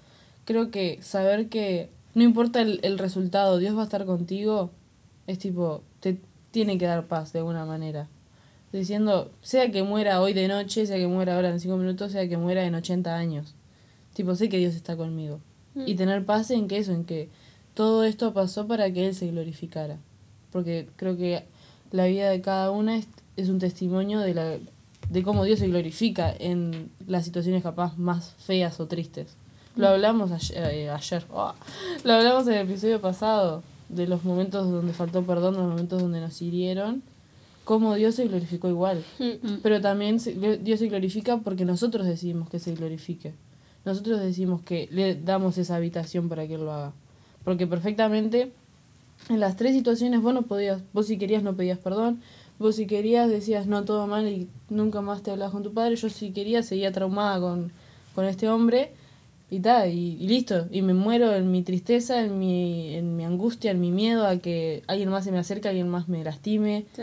creo 0.44 0.70
que 0.70 0.98
saber 1.00 1.48
que 1.48 1.90
no 2.14 2.22
importa 2.22 2.60
el, 2.60 2.80
el 2.82 2.98
resultado, 2.98 3.58
Dios 3.58 3.76
va 3.76 3.80
a 3.80 3.84
estar 3.84 4.04
contigo, 4.04 4.70
es 5.26 5.38
tipo, 5.38 5.82
te 6.00 6.18
tiene 6.50 6.78
que 6.78 6.86
dar 6.86 7.06
paz 7.06 7.32
de 7.32 7.40
alguna 7.40 7.64
manera. 7.64 8.08
Diciendo, 8.78 9.30
sea 9.40 9.70
que 9.70 9.84
muera 9.84 10.20
hoy 10.20 10.32
de 10.32 10.48
noche, 10.48 10.84
sea 10.84 10.96
que 10.96 11.06
muera 11.06 11.36
ahora 11.36 11.50
en 11.50 11.60
cinco 11.60 11.76
minutos, 11.76 12.10
sea 12.10 12.28
que 12.28 12.36
muera 12.36 12.64
en 12.64 12.74
80 12.74 13.14
años. 13.14 13.54
Tipo, 14.14 14.34
sé 14.34 14.48
que 14.48 14.58
Dios 14.58 14.74
está 14.74 14.96
conmigo. 14.96 15.38
Y 15.86 15.94
tener 15.94 16.24
paz 16.24 16.50
en 16.50 16.66
que 16.66 16.78
eso, 16.78 16.90
en 16.90 17.04
que 17.04 17.28
todo 17.74 18.02
esto 18.02 18.34
pasó 18.34 18.66
para 18.66 18.92
que 18.92 19.06
Él 19.06 19.14
se 19.14 19.28
glorificara. 19.28 19.98
Porque 20.50 20.88
creo 20.96 21.16
que 21.16 21.44
la 21.92 22.06
vida 22.06 22.28
de 22.30 22.40
cada 22.40 22.72
una 22.72 22.96
es, 22.96 23.06
es 23.36 23.48
un 23.48 23.60
testimonio 23.60 24.18
de, 24.18 24.34
la, 24.34 24.58
de 25.08 25.22
cómo 25.22 25.44
Dios 25.44 25.60
se 25.60 25.68
glorifica 25.68 26.34
en 26.36 26.90
las 27.06 27.24
situaciones 27.26 27.62
capaz 27.62 27.96
más 27.96 28.34
feas 28.38 28.80
o 28.80 28.86
tristes. 28.88 29.36
Lo 29.76 29.86
hablamos 29.86 30.32
ayer, 30.32 30.58
eh, 30.72 30.90
ayer 30.90 31.24
oh, 31.32 31.54
lo 32.02 32.12
hablamos 32.12 32.48
en 32.48 32.54
el 32.54 32.68
episodio 32.68 33.00
pasado, 33.00 33.62
de 33.88 34.08
los 34.08 34.24
momentos 34.24 34.68
donde 34.68 34.92
faltó 34.92 35.22
perdón, 35.22 35.54
los 35.54 35.64
momentos 35.64 36.02
donde 36.02 36.20
nos 36.20 36.42
hirieron, 36.42 37.04
cómo 37.64 37.94
Dios 37.94 38.14
se 38.14 38.28
glorificó 38.28 38.68
igual. 38.68 39.04
Mm. 39.18 39.56
Pero 39.62 39.80
también 39.80 40.18
Dios 40.62 40.78
se 40.78 40.88
glorifica 40.88 41.38
porque 41.38 41.64
nosotros 41.64 42.06
decidimos 42.06 42.48
que 42.48 42.58
se 42.58 42.74
glorifique. 42.74 43.32
Nosotros 43.84 44.20
decimos 44.20 44.62
que 44.62 44.88
le 44.90 45.14
damos 45.14 45.58
esa 45.58 45.76
habitación 45.76 46.28
para 46.28 46.46
que 46.46 46.54
Él 46.54 46.64
lo 46.64 46.72
haga. 46.72 46.92
Porque 47.44 47.66
perfectamente 47.66 48.52
en 49.28 49.40
las 49.40 49.56
tres 49.56 49.74
situaciones 49.74 50.22
vos 50.22 50.34
no 50.34 50.42
podías, 50.42 50.82
vos 50.92 51.06
si 51.06 51.18
querías 51.18 51.42
no 51.42 51.54
pedías 51.54 51.78
perdón, 51.78 52.20
vos 52.58 52.76
si 52.76 52.86
querías 52.86 53.28
decías 53.28 53.66
no 53.66 53.84
todo 53.84 54.06
mal 54.06 54.26
y 54.28 54.48
nunca 54.70 55.00
más 55.00 55.22
te 55.22 55.30
hablabas 55.30 55.52
con 55.52 55.62
tu 55.62 55.72
padre, 55.72 55.96
yo 55.96 56.08
si 56.08 56.30
quería 56.30 56.62
seguía 56.62 56.92
traumada 56.92 57.40
con, 57.40 57.72
con 58.14 58.24
este 58.24 58.48
hombre 58.48 58.92
y 59.50 59.60
tal, 59.60 59.90
y, 59.90 60.16
y 60.20 60.28
listo, 60.28 60.66
y 60.70 60.82
me 60.82 60.94
muero 60.94 61.34
en 61.34 61.50
mi 61.50 61.62
tristeza, 61.62 62.24
en 62.24 62.38
mi, 62.38 62.94
en 62.94 63.16
mi 63.16 63.24
angustia, 63.24 63.70
en 63.70 63.80
mi 63.80 63.90
miedo 63.90 64.26
a 64.26 64.38
que 64.38 64.82
alguien 64.86 65.10
más 65.10 65.24
se 65.24 65.32
me 65.32 65.38
acerque, 65.38 65.68
alguien 65.68 65.88
más 65.88 66.08
me 66.08 66.24
lastime, 66.24 66.86
Sí. 66.96 67.02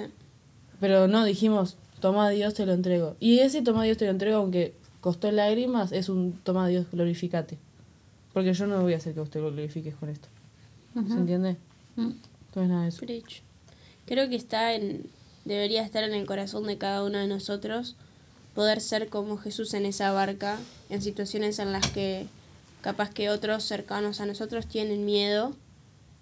Pero 0.81 1.07
no, 1.07 1.23
dijimos, 1.23 1.77
toma 2.01 2.29
Dios, 2.31 2.55
te 2.55 2.65
lo 2.65 2.73
entrego. 2.73 3.15
Y 3.19 3.39
ese 3.39 3.61
toma 3.61 3.83
a 3.83 3.85
Dios, 3.85 3.97
te 3.97 4.05
lo 4.05 4.11
entrego, 4.11 4.39
aunque 4.39 4.73
costó 4.99 5.31
lágrimas, 5.31 5.91
es 5.91 6.09
un 6.09 6.33
toma 6.43 6.67
Dios, 6.67 6.87
glorificate. 6.91 7.57
Porque 8.33 8.51
yo 8.53 8.65
no 8.65 8.81
voy 8.81 8.93
a 8.93 8.97
hacer 8.97 9.13
que 9.13 9.21
usted 9.21 9.41
lo 9.41 9.51
glorifiques 9.51 9.95
con 9.95 10.09
esto. 10.09 10.27
¿Se 10.93 11.13
entiende? 11.13 11.55
Mm. 11.95 12.11
Entonces 12.47 12.69
nada 12.69 12.81
de 12.83 12.89
eso. 12.89 12.99
Preach. 12.99 13.43
Creo 14.05 14.27
que 14.27 14.35
está 14.35 14.73
en, 14.73 15.05
debería 15.45 15.83
estar 15.83 16.03
en 16.03 16.13
el 16.13 16.25
corazón 16.25 16.65
de 16.65 16.77
cada 16.77 17.03
uno 17.03 17.19
de 17.19 17.27
nosotros 17.27 17.95
poder 18.55 18.81
ser 18.81 19.07
como 19.09 19.37
Jesús 19.37 19.73
en 19.75 19.85
esa 19.85 20.11
barca, 20.11 20.57
en 20.89 21.01
situaciones 21.01 21.59
en 21.59 21.71
las 21.71 21.87
que 21.91 22.27
capaz 22.81 23.11
que 23.11 23.29
otros 23.29 23.63
cercanos 23.63 24.19
a 24.19 24.25
nosotros 24.25 24.67
tienen 24.67 25.05
miedo 25.05 25.53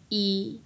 y, 0.09 0.59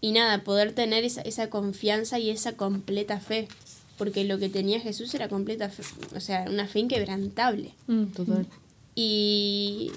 y 0.00 0.12
nada, 0.12 0.44
poder 0.44 0.72
tener 0.72 1.04
esa, 1.04 1.22
esa 1.22 1.50
confianza 1.50 2.18
y 2.18 2.30
esa 2.30 2.52
completa 2.56 3.20
fe, 3.20 3.48
porque 3.96 4.24
lo 4.24 4.38
que 4.38 4.48
tenía 4.48 4.80
Jesús 4.80 5.12
era 5.14 5.28
completa 5.28 5.70
fe, 5.70 5.82
o 6.14 6.20
sea, 6.20 6.46
una 6.48 6.66
fe 6.68 6.80
inquebrantable. 6.80 7.72
Mm, 7.88 8.04
total. 8.06 8.46
Y, 8.94 9.90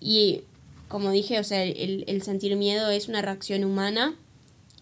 y 0.00 0.42
como 0.88 1.10
dije, 1.10 1.38
o 1.40 1.44
sea, 1.44 1.62
el, 1.62 2.04
el 2.06 2.22
sentir 2.22 2.54
miedo 2.56 2.90
es 2.90 3.08
una 3.08 3.22
reacción 3.22 3.64
humana 3.64 4.14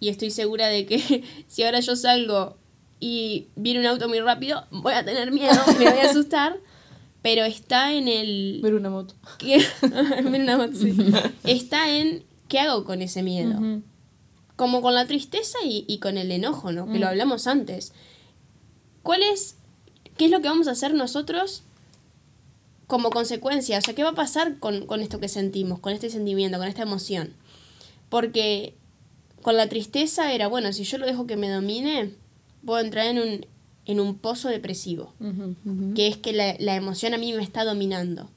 y 0.00 0.08
estoy 0.08 0.30
segura 0.30 0.66
de 0.68 0.86
que 0.86 1.24
si 1.48 1.62
ahora 1.62 1.80
yo 1.80 1.94
salgo 1.94 2.56
y 2.98 3.46
viene 3.56 3.80
un 3.80 3.86
auto 3.86 4.08
muy 4.08 4.20
rápido, 4.20 4.64
voy 4.70 4.94
a 4.94 5.04
tener 5.04 5.30
miedo, 5.32 5.54
me 5.78 5.90
voy 5.90 6.00
a 6.00 6.10
asustar, 6.10 6.58
pero 7.22 7.44
está 7.44 7.94
en 7.94 8.08
el... 8.08 8.60
Ver 8.62 8.74
una 8.74 8.90
moto. 8.90 9.14
Viene 9.40 10.40
una 10.40 10.56
moto, 10.56 10.74
sí. 10.74 10.96
Está 11.44 11.96
en 11.96 12.24
qué 12.48 12.58
hago 12.58 12.84
con 12.84 13.00
ese 13.02 13.22
miedo. 13.22 13.58
Ujú. 13.58 13.82
Como 14.62 14.80
con 14.80 14.94
la 14.94 15.08
tristeza 15.08 15.58
y, 15.64 15.84
y 15.88 15.98
con 15.98 16.16
el 16.16 16.30
enojo, 16.30 16.70
¿no? 16.70 16.86
Que 16.86 17.00
lo 17.00 17.08
hablamos 17.08 17.48
antes. 17.48 17.92
¿Cuál 19.02 19.24
es, 19.24 19.56
qué 20.16 20.26
es 20.26 20.30
lo 20.30 20.40
que 20.40 20.46
vamos 20.46 20.68
a 20.68 20.70
hacer 20.70 20.94
nosotros 20.94 21.64
como 22.86 23.10
consecuencia? 23.10 23.78
O 23.78 23.80
sea, 23.80 23.92
¿qué 23.92 24.04
va 24.04 24.10
a 24.10 24.14
pasar 24.14 24.60
con, 24.60 24.86
con 24.86 25.00
esto 25.00 25.18
que 25.18 25.26
sentimos, 25.26 25.80
con 25.80 25.92
este 25.92 26.10
sentimiento, 26.10 26.58
con 26.58 26.68
esta 26.68 26.82
emoción? 26.82 27.32
Porque 28.08 28.74
con 29.42 29.56
la 29.56 29.68
tristeza 29.68 30.32
era, 30.32 30.46
bueno, 30.46 30.72
si 30.72 30.84
yo 30.84 30.96
lo 30.98 31.06
dejo 31.06 31.26
que 31.26 31.36
me 31.36 31.50
domine, 31.50 32.14
puedo 32.64 32.78
entrar 32.78 33.06
en 33.06 33.18
un, 33.18 33.46
en 33.86 33.98
un 33.98 34.14
pozo 34.16 34.48
depresivo, 34.48 35.12
que 35.96 36.06
es 36.06 36.18
que 36.18 36.32
la, 36.32 36.54
la 36.60 36.76
emoción 36.76 37.14
a 37.14 37.18
mí 37.18 37.32
me 37.32 37.42
está 37.42 37.64
dominando. 37.64 38.30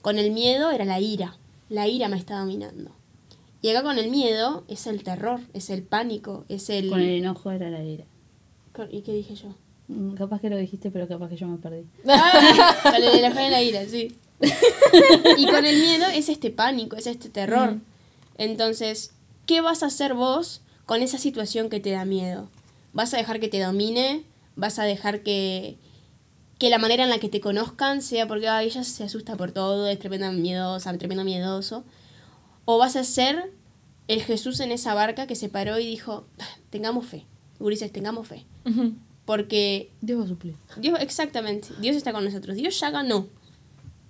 Con 0.00 0.18
el 0.18 0.30
miedo 0.30 0.70
era 0.70 0.86
la 0.86 1.00
ira, 1.00 1.36
la 1.68 1.86
ira 1.86 2.08
me 2.08 2.16
está 2.16 2.38
dominando. 2.38 2.92
Y 3.62 3.70
acá 3.70 3.82
con 3.82 3.98
el 3.98 4.10
miedo 4.10 4.64
es 4.68 4.86
el 4.86 5.02
terror, 5.02 5.40
es 5.54 5.70
el 5.70 5.82
pánico, 5.82 6.44
es 6.48 6.70
el... 6.70 6.88
Con 6.90 7.00
el 7.00 7.18
enojo 7.18 7.50
era 7.50 7.70
la 7.70 7.82
ira. 7.82 8.04
¿Y 8.90 9.00
qué 9.00 9.12
dije 9.12 9.34
yo? 9.34 9.54
Mm, 9.88 10.14
Capaz 10.14 10.40
que 10.40 10.50
lo 10.50 10.56
dijiste, 10.56 10.90
pero 10.90 11.08
capaz 11.08 11.28
que 11.30 11.36
yo 11.36 11.46
me 11.48 11.56
perdí. 11.58 11.84
con 12.82 12.94
el 12.94 13.24
enojo 13.24 13.40
y 13.40 13.50
la 13.50 13.62
ira, 13.62 13.84
sí. 13.86 14.14
y 15.38 15.46
con 15.46 15.64
el 15.64 15.80
miedo 15.80 16.06
es 16.12 16.28
este 16.28 16.50
pánico, 16.50 16.96
es 16.96 17.06
este 17.06 17.28
terror. 17.30 17.78
Entonces, 18.36 19.12
¿qué 19.46 19.60
vas 19.62 19.82
a 19.82 19.86
hacer 19.86 20.14
vos 20.14 20.60
con 20.84 21.02
esa 21.02 21.18
situación 21.18 21.70
que 21.70 21.80
te 21.80 21.90
da 21.90 22.04
miedo? 22.04 22.48
¿Vas 22.92 23.14
a 23.14 23.16
dejar 23.16 23.40
que 23.40 23.48
te 23.48 23.60
domine? 23.60 24.22
¿Vas 24.56 24.78
a 24.78 24.84
dejar 24.84 25.22
que, 25.22 25.76
que 26.58 26.68
la 26.70 26.78
manera 26.78 27.04
en 27.04 27.10
la 27.10 27.18
que 27.18 27.28
te 27.30 27.40
conozcan 27.40 28.02
sea 28.02 28.26
porque 28.28 28.48
"Ay, 28.48 28.66
ella 28.68 28.84
se 28.84 29.04
asusta 29.04 29.36
por 29.36 29.52
todo, 29.52 29.86
es 29.88 29.98
tremenda 29.98 30.30
miedosa, 30.32 30.96
tremendo 30.98 31.24
miedoso? 31.24 31.84
¿O 32.66 32.76
vas 32.78 32.96
a 32.96 33.04
ser 33.04 33.50
el 34.08 34.22
Jesús 34.22 34.60
en 34.60 34.70
esa 34.72 34.92
barca 34.92 35.26
que 35.26 35.34
se 35.36 35.48
paró 35.48 35.78
y 35.78 35.86
dijo, 35.86 36.26
"Ah, 36.38 36.44
tengamos 36.70 37.06
fe, 37.06 37.24
Ulises, 37.58 37.90
tengamos 37.90 38.28
fe? 38.28 38.44
Porque 39.24 39.90
Dios 40.02 40.20
va 40.20 40.24
a 40.24 40.28
suplir. 40.28 40.54
Dios, 40.76 40.98
exactamente, 41.00 41.68
Dios 41.80 41.96
está 41.96 42.12
con 42.12 42.24
nosotros, 42.24 42.56
Dios 42.56 42.78
ya 42.78 42.90
ganó. 42.90 43.26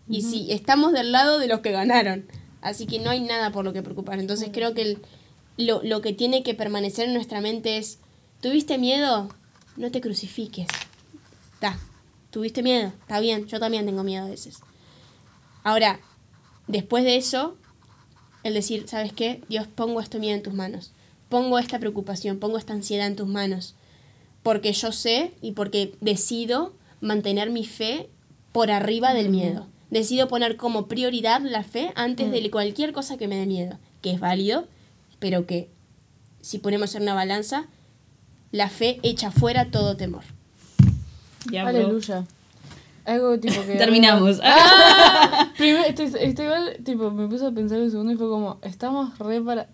Y 0.08 0.22
sí, 0.22 0.48
estamos 0.50 0.92
del 0.92 1.12
lado 1.12 1.38
de 1.38 1.46
los 1.48 1.60
que 1.60 1.70
ganaron. 1.72 2.26
Así 2.60 2.86
que 2.86 2.98
no 2.98 3.10
hay 3.10 3.20
nada 3.20 3.50
por 3.52 3.64
lo 3.64 3.72
que 3.72 3.82
preocupar. 3.82 4.18
Entonces 4.18 4.50
creo 4.52 4.74
que 4.74 4.82
el- 4.82 4.98
lo, 5.56 5.82
lo 5.82 6.00
que 6.02 6.12
tiene 6.12 6.42
que 6.42 6.54
permanecer 6.54 7.06
en 7.08 7.14
nuestra 7.14 7.40
mente 7.40 7.78
es, 7.78 7.98
¿tuviste 8.40 8.76
miedo? 8.78 9.28
No 9.76 9.90
te 9.90 10.00
crucifiques. 10.00 10.66
Está, 11.54 11.78
¿tuviste 12.30 12.62
miedo? 12.62 12.88
Está 13.00 13.20
bien, 13.20 13.46
yo 13.46 13.58
también 13.58 13.86
tengo 13.86 14.02
miedo 14.04 14.26
a 14.26 14.28
veces. 14.28 14.58
Ahora, 15.64 16.00
después 16.66 17.04
de 17.04 17.16
eso, 17.16 17.56
el 18.42 18.54
decir, 18.54 18.86
¿sabes 18.88 19.12
qué? 19.12 19.42
Dios, 19.48 19.66
pongo 19.66 20.00
este 20.00 20.18
miedo 20.18 20.36
en 20.36 20.42
tus 20.42 20.54
manos. 20.54 20.92
Pongo 21.28 21.58
esta 21.58 21.78
preocupación, 21.78 22.38
pongo 22.38 22.58
esta 22.58 22.72
ansiedad 22.72 23.06
en 23.06 23.16
tus 23.16 23.26
manos 23.26 23.74
porque 24.46 24.72
yo 24.72 24.92
sé 24.92 25.32
y 25.42 25.52
porque 25.52 25.96
decido 26.00 26.72
mantener 27.00 27.50
mi 27.50 27.66
fe 27.66 28.08
por 28.52 28.70
arriba 28.70 29.12
del 29.12 29.28
miedo. 29.28 29.66
Decido 29.90 30.28
poner 30.28 30.56
como 30.56 30.86
prioridad 30.86 31.40
la 31.40 31.64
fe 31.64 31.90
antes 31.96 32.30
de 32.30 32.48
cualquier 32.48 32.92
cosa 32.92 33.16
que 33.16 33.26
me 33.26 33.34
dé 33.34 33.46
miedo, 33.46 33.80
que 34.02 34.12
es 34.12 34.20
válido, 34.20 34.68
pero 35.18 35.46
que 35.46 35.68
si 36.42 36.58
ponemos 36.58 36.94
en 36.94 37.02
una 37.02 37.14
balanza, 37.14 37.66
la 38.52 38.68
fe 38.68 39.00
echa 39.02 39.32
fuera 39.32 39.72
todo 39.72 39.96
temor. 39.96 40.22
Diablo. 41.50 41.80
Aleluya. 41.80 42.24
Algo 43.06 43.38
tipo 43.38 43.62
que. 43.66 43.74
Terminamos. 43.78 44.40
¡Ah! 44.42 45.48
Primero, 45.56 45.84
estoy, 45.86 46.06
estoy 46.20 46.44
igual, 46.44 46.76
tipo, 46.84 47.10
me 47.10 47.28
puse 47.28 47.46
a 47.46 47.50
pensar 47.52 47.78
un 47.80 47.90
segundo 47.90 48.12
y 48.12 48.16
fue 48.16 48.28
como, 48.28 48.58
estamos 48.62 49.18
re 49.18 49.40
para. 49.40 49.68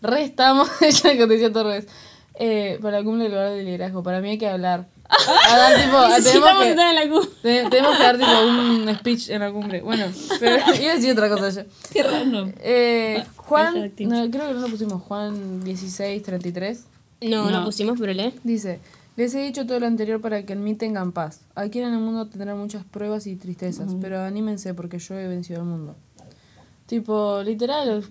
Re 0.00 0.22
estamos, 0.24 0.68
ya 0.80 1.12
que 1.12 1.26
te 1.26 1.38
decía 1.38 1.48
revés. 1.62 1.86
Eh, 2.34 2.78
para 2.80 2.98
la 2.98 3.04
cumbre 3.04 3.24
del 3.24 3.32
lugar 3.32 3.50
de 3.50 3.62
liderazgo. 3.62 4.02
Para 4.02 4.20
mí 4.20 4.30
hay 4.30 4.38
que 4.38 4.48
hablar. 4.48 4.86
A 5.08 5.56
dar, 5.58 5.76
tipo, 5.84 5.96
a- 5.98 6.16
tenemos 6.16 6.50
que, 6.62 6.70
en 6.70 6.76
la 6.94 7.08
cumbre. 7.08 7.28
te- 7.42 7.68
tenemos 7.68 7.96
que 7.98 8.02
dar 8.02 8.18
tipo 8.18 8.30
un 8.48 8.94
speech 8.98 9.28
en 9.28 9.40
la 9.40 9.52
cumbre. 9.52 9.82
Bueno, 9.82 10.06
pero 10.40 10.56
iba 10.56 10.92
a 10.92 10.94
decir 10.94 11.12
otra 11.12 11.28
cosa 11.28 11.50
yo. 11.50 11.68
Qué 11.92 12.02
random. 12.02 12.52
Eh, 12.60 13.22
Juan, 13.36 13.74
Perfecto. 13.74 14.04
no, 14.04 14.30
creo 14.30 14.48
que 14.48 14.54
no 14.54 14.60
lo 14.60 14.68
pusimos, 14.68 15.02
Juan 15.02 15.62
16, 15.62 16.22
33. 16.22 16.84
No, 17.22 17.50
no, 17.50 17.58
No. 17.60 17.64
pusimos, 17.66 17.98
pero 18.00 18.12
lee. 18.14 18.32
Dice, 18.42 18.80
les 19.22 19.36
he 19.36 19.40
dicho 19.40 19.66
todo 19.66 19.78
lo 19.78 19.86
anterior 19.86 20.20
para 20.20 20.44
que 20.44 20.52
en 20.52 20.64
mí 20.64 20.74
tengan 20.74 21.12
paz. 21.12 21.42
Aquí 21.54 21.78
en 21.78 21.92
el 21.92 22.00
mundo 22.00 22.26
tendrán 22.26 22.58
muchas 22.58 22.84
pruebas 22.84 23.28
y 23.28 23.36
tristezas, 23.36 23.94
pero 24.00 24.20
anímense 24.20 24.74
porque 24.74 24.98
yo 24.98 25.16
he 25.16 25.28
vencido 25.28 25.60
al 25.60 25.66
mundo. 25.66 25.94
Tipo, 26.86 27.40
literal, 27.44 28.04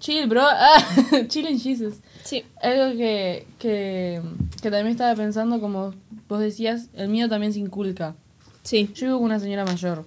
chill, 0.00 0.26
bro. 0.26 0.42
Ah, 0.50 0.84
chill 1.28 1.46
en 1.46 1.60
Jesus. 1.60 1.94
Sí. 2.24 2.42
Algo 2.60 2.96
que, 2.98 3.46
que, 3.60 4.20
que 4.60 4.70
también 4.70 4.88
estaba 4.88 5.14
pensando, 5.14 5.60
como 5.60 5.94
vos 6.28 6.40
decías, 6.40 6.88
el 6.94 7.08
mío 7.08 7.28
también 7.28 7.52
se 7.52 7.60
inculca. 7.60 8.16
Sí. 8.64 8.90
Yo 8.94 9.06
vivo 9.06 9.18
con 9.18 9.26
una 9.26 9.38
señora 9.38 9.64
mayor. 9.64 10.04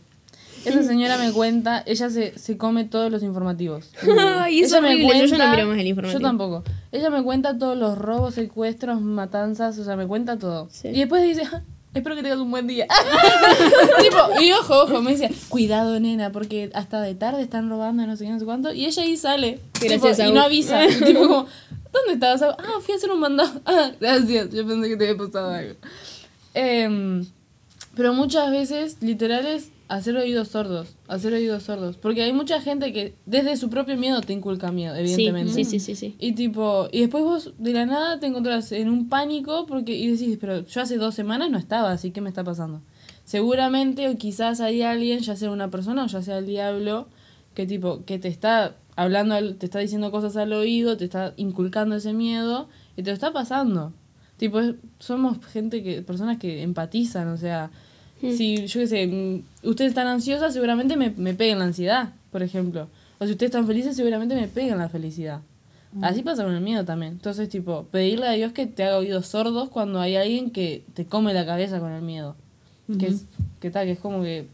Esa 0.66 0.84
señora 0.84 1.18
me 1.18 1.32
cuenta, 1.32 1.84
ella 1.86 2.10
se, 2.10 2.38
se 2.38 2.58
come 2.58 2.84
todos 2.84 3.12
los 3.12 3.24
informativos. 3.24 3.92
Ay, 4.40 4.62
es 4.62 4.72
Ella 4.72 4.82
me 4.82 4.90
horrible, 4.90 5.20
yo 5.20 5.26
ya 5.26 5.46
no 5.46 5.52
miro 5.52 5.68
más 5.68 5.78
el 5.78 5.88
informativo. 5.88 6.20
Yo 6.20 6.26
tampoco. 6.28 6.64
Ella 6.92 7.10
me 7.10 7.24
cuenta 7.24 7.58
todos 7.58 7.78
los 7.78 7.98
robos, 7.98 8.34
secuestros, 8.36 9.02
matanzas, 9.02 9.78
o 9.80 9.84
sea, 9.84 9.96
me 9.96 10.08
cuenta 10.08 10.38
todo. 10.38 10.68
Sí. 10.72 10.90
Y 10.90 11.00
después 11.00 11.24
dice, 11.24 11.44
"Ah, 11.52 11.62
espero 11.94 12.16
que 12.16 12.24
tengas 12.24 12.40
un 12.40 12.52
buen 12.52 12.68
día. 12.68 12.88
tipo, 14.02 14.42
y 14.42 14.52
ojo, 14.52 14.84
ojo, 14.84 15.02
me 15.02 15.12
dice, 15.12 15.32
cuidado, 15.50 16.00
nena, 16.00 16.32
porque 16.32 16.70
hasta 16.74 17.02
de 17.02 17.16
tarde 17.16 17.42
están 17.42 17.70
robando, 17.70 18.06
no 18.06 18.16
sé 18.16 18.26
qué, 18.26 18.32
no 18.32 18.40
sé 18.40 18.46
cuánto. 18.46 18.74
Y 18.74 18.86
ella 18.86 19.04
ahí 19.04 19.18
sale. 19.18 19.60
Gracias, 19.82 20.18
tipo, 20.18 20.30
y 20.30 20.34
no 20.34 20.42
avisa. 20.42 20.82
tipo, 21.06 21.22
como, 21.22 21.48
¿dónde 21.92 22.14
estabas? 22.14 22.42
Ah, 22.44 22.80
fui 22.82 22.94
a 22.94 22.98
hacer 22.98 23.12
un 23.12 23.20
mandado. 23.20 23.62
Ah, 23.66 23.92
gracias, 24.00 24.50
yo 24.52 24.66
pensé 24.68 24.90
que 24.90 24.98
te 24.98 25.10
había 25.10 25.26
pasado 25.26 25.52
algo. 25.52 25.76
Em, 26.54 27.26
pero 27.96 28.14
muchas 28.14 28.52
veces, 28.52 28.98
literal, 29.02 29.46
es 29.46 29.70
hacer 29.90 30.16
oídos 30.18 30.50
sordos. 30.50 30.96
Hacer 31.08 31.34
oídos 31.34 31.64
sordos. 31.64 31.98
Porque 31.98 32.22
hay 32.24 32.34
mucha 32.34 32.60
gente 32.62 32.92
que 32.94 33.16
desde 33.26 33.56
su 33.58 33.70
propio 33.70 33.98
miedo 33.98 34.22
te 34.22 34.34
inculca 34.34 34.72
miedo, 34.72 34.96
evidentemente. 34.96 35.54
sí, 35.54 35.64
sí, 35.66 35.80
sí, 35.80 35.96
sí. 35.96 36.16
Y 36.20 36.34
tipo, 36.34 36.88
y 36.92 37.02
después 37.02 37.24
vos 37.24 37.54
de 37.58 37.74
la 37.74 37.86
nada 37.86 38.20
te 38.20 38.28
encontrás 38.28 38.72
en 38.72 38.90
un 38.90 39.10
pánico 39.10 39.66
porque 39.66 39.96
y 39.96 40.08
decís, 40.12 40.38
pero 40.42 40.66
yo 40.66 40.82
hace 40.82 40.98
dos 40.98 41.16
semanas 41.16 41.50
no 41.52 41.58
estaba, 41.58 41.92
así 41.92 42.12
que 42.12 42.22
me 42.22 42.30
está 42.30 42.44
pasando. 42.44 42.82
Seguramente 43.32 44.08
o 44.10 44.18
quizás 44.18 44.62
hay 44.62 44.82
alguien, 44.82 45.20
ya 45.20 45.36
sea 45.36 45.52
una 45.52 45.70
persona 45.70 46.06
o 46.06 46.08
ya 46.08 46.22
sea 46.22 46.38
el 46.38 46.46
diablo, 46.46 47.08
que 47.54 47.66
tipo, 47.66 48.06
que 48.06 48.20
te 48.20 48.30
está 48.30 48.76
hablando, 48.96 49.36
al- 49.36 49.56
te 49.58 49.66
está 49.66 49.80
diciendo 49.80 50.12
cosas 50.12 50.38
al 50.38 50.54
oído, 50.54 50.96
te 50.98 51.04
está 51.06 51.34
inculcando 51.36 51.96
ese 51.96 52.14
miedo 52.14 52.70
y 52.96 53.04
te 53.04 53.10
lo 53.10 53.14
está 53.14 53.34
pasando. 53.34 53.92
Tipo, 54.38 54.60
es- 54.62 54.76
somos 55.00 55.46
gente 55.48 55.84
que, 55.84 56.02
personas 56.04 56.38
que 56.38 56.62
empatizan, 56.64 57.28
o 57.28 57.38
sea, 57.38 57.70
si 58.20 58.68
yo 58.68 58.80
qué 58.80 58.88
sé, 58.88 59.08
mm, 59.08 59.68
ustedes 59.68 59.90
están 59.90 60.08
ansiosas, 60.08 60.54
seguramente 60.54 60.96
me, 60.96 61.12
me 61.12 61.34
peguen 61.34 61.60
la 61.60 61.66
ansiedad, 61.66 62.14
por 62.32 62.44
ejemplo. 62.44 62.88
O 63.20 63.26
si 63.26 63.32
ustedes 63.32 63.50
están 63.50 63.68
felices, 63.68 63.96
seguramente 63.96 64.36
me 64.36 64.48
peguen 64.48 64.78
la 64.78 64.90
felicidad. 64.90 65.42
Así 66.02 66.22
pasa 66.22 66.44
con 66.44 66.54
el 66.54 66.62
miedo 66.62 66.86
también. 66.86 67.14
Entonces, 67.14 67.50
tipo, 67.50 67.86
pedirle 67.92 68.28
a 68.28 68.32
Dios 68.32 68.52
que 68.52 68.68
te 68.68 68.84
haga 68.84 68.98
oídos 68.98 69.28
sordos 69.28 69.70
cuando 69.70 70.00
hay 70.00 70.16
alguien 70.16 70.52
que 70.52 70.84
te 70.94 71.06
come 71.06 71.34
la 71.34 71.46
cabeza 71.46 71.80
con 71.80 71.92
el 71.92 72.02
miedo. 72.02 72.36
Que 73.00 73.08
es, 73.08 73.26
que 73.60 73.70
tal, 73.72 73.86
que 73.86 73.94
es 73.94 74.00
como 74.00 74.22
que. 74.22 74.48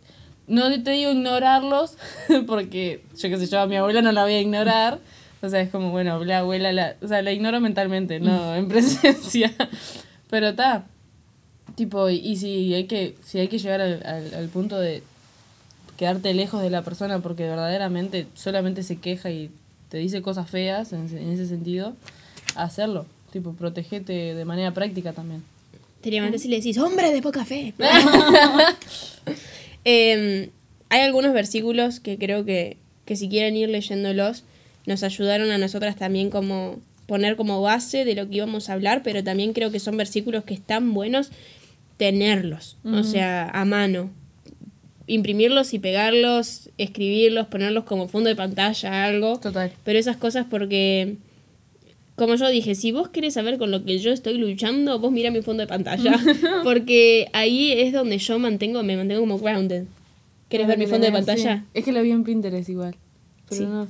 No 0.47 0.69
te 0.83 0.91
digo 0.91 1.11
ignorarlos, 1.11 1.97
porque 2.47 3.03
yo 3.17 3.29
qué 3.29 3.37
sé, 3.37 3.47
yo 3.47 3.59
a 3.59 3.67
mi 3.67 3.75
abuela 3.75 4.01
no 4.01 4.11
la 4.11 4.23
voy 4.23 4.33
a 4.33 4.41
ignorar. 4.41 4.99
O 5.41 5.49
sea, 5.49 5.61
es 5.61 5.69
como, 5.69 5.91
bueno, 5.91 6.23
la 6.23 6.39
abuela, 6.39 6.71
la, 6.71 6.95
o 7.01 7.07
sea, 7.07 7.21
la 7.21 7.31
ignoro 7.31 7.59
mentalmente, 7.59 8.19
no 8.19 8.55
en 8.55 8.67
presencia. 8.67 9.53
Pero 10.29 10.49
está. 10.49 10.85
Tipo, 11.75 12.09
y, 12.09 12.15
y 12.17 12.35
si 12.37 12.73
hay 12.73 12.85
que, 12.85 13.15
si 13.25 13.39
hay 13.39 13.47
que 13.47 13.57
llegar 13.59 13.81
al, 13.81 14.03
al, 14.05 14.33
al 14.33 14.47
punto 14.49 14.79
de 14.79 15.01
quedarte 15.97 16.33
lejos 16.33 16.61
de 16.61 16.69
la 16.69 16.83
persona 16.83 17.19
porque 17.19 17.43
verdaderamente 17.43 18.27
solamente 18.35 18.83
se 18.83 18.97
queja 18.97 19.31
y 19.31 19.49
te 19.89 19.97
dice 19.97 20.21
cosas 20.21 20.49
feas 20.49 20.91
en, 20.93 21.05
ese- 21.05 21.21
en 21.21 21.29
ese 21.31 21.47
sentido, 21.47 21.95
hacerlo. 22.55 23.05
Tipo, 23.31 23.53
protegete 23.53 24.35
de 24.35 24.45
manera 24.45 24.71
práctica 24.73 25.13
también. 25.13 25.43
Te 26.01 26.11
levantas 26.11 26.45
y 26.45 26.49
le 26.49 26.57
decís, 26.57 26.77
hombre 26.77 27.11
de 27.11 27.21
poca 27.21 27.45
fe. 27.45 27.73
Em, 29.85 30.49
hay 30.89 31.01
algunos 31.01 31.33
versículos 31.33 31.99
que 31.99 32.17
creo 32.17 32.45
que, 32.45 32.77
que 33.05 33.15
si 33.15 33.27
quieren 33.29 33.57
ir 33.57 33.69
leyéndolos, 33.69 34.43
nos 34.85 35.03
ayudaron 35.03 35.51
a 35.51 35.57
nosotras 35.57 35.95
también 35.95 36.29
como 36.29 36.79
poner 37.05 37.35
como 37.35 37.61
base 37.61 38.05
de 38.05 38.15
lo 38.15 38.29
que 38.29 38.37
íbamos 38.37 38.69
a 38.69 38.73
hablar, 38.73 39.01
pero 39.03 39.23
también 39.23 39.51
creo 39.53 39.71
que 39.71 39.79
son 39.79 39.97
versículos 39.97 40.45
que 40.45 40.53
están 40.53 40.93
buenos 40.93 41.31
tenerlos, 42.03 42.75
o 42.83 43.01
sea, 43.03 43.47
a 43.47 43.63
mano. 43.63 44.09
Imprimirlos 45.07 45.73
y 45.73 45.79
pegarlos, 45.79 46.69
escribirlos, 46.77 47.47
ponerlos 47.47 47.85
como 47.85 48.09
fondo 48.09 48.27
de 48.27 48.35
pantalla, 48.35 49.05
algo. 49.05 49.39
Total. 49.39 49.71
Pero 49.85 49.97
esas 49.97 50.17
cosas 50.17 50.45
porque, 50.49 51.15
como 52.17 52.35
yo 52.35 52.49
dije, 52.49 52.75
si 52.75 52.91
vos 52.91 53.07
querés 53.07 53.35
saber 53.35 53.57
con 53.57 53.71
lo 53.71 53.85
que 53.85 53.99
yo 53.99 54.11
estoy 54.11 54.37
luchando, 54.37 54.99
vos 54.99 55.13
mira 55.13 55.31
mi 55.31 55.41
fondo 55.41 55.61
de 55.61 55.67
pantalla. 55.67 56.19
porque 56.65 57.29
ahí 57.31 57.71
es 57.71 57.93
donde 57.93 58.17
yo 58.17 58.37
mantengo, 58.37 58.83
me 58.83 58.97
mantengo 58.97 59.21
como 59.21 59.39
grounded. 59.39 59.85
¿Querés 60.49 60.67
ver 60.67 60.77
mi 60.77 60.87
fondo 60.87 61.05
de 61.05 61.13
pantalla? 61.13 61.59
Sí. 61.59 61.63
Es 61.73 61.85
que 61.85 61.93
lo 61.93 62.01
vi 62.01 62.11
en 62.11 62.25
Pinterest 62.25 62.67
igual. 62.67 62.97
Pero 63.47 63.61
Sí. 63.61 63.65
no. 63.65 63.87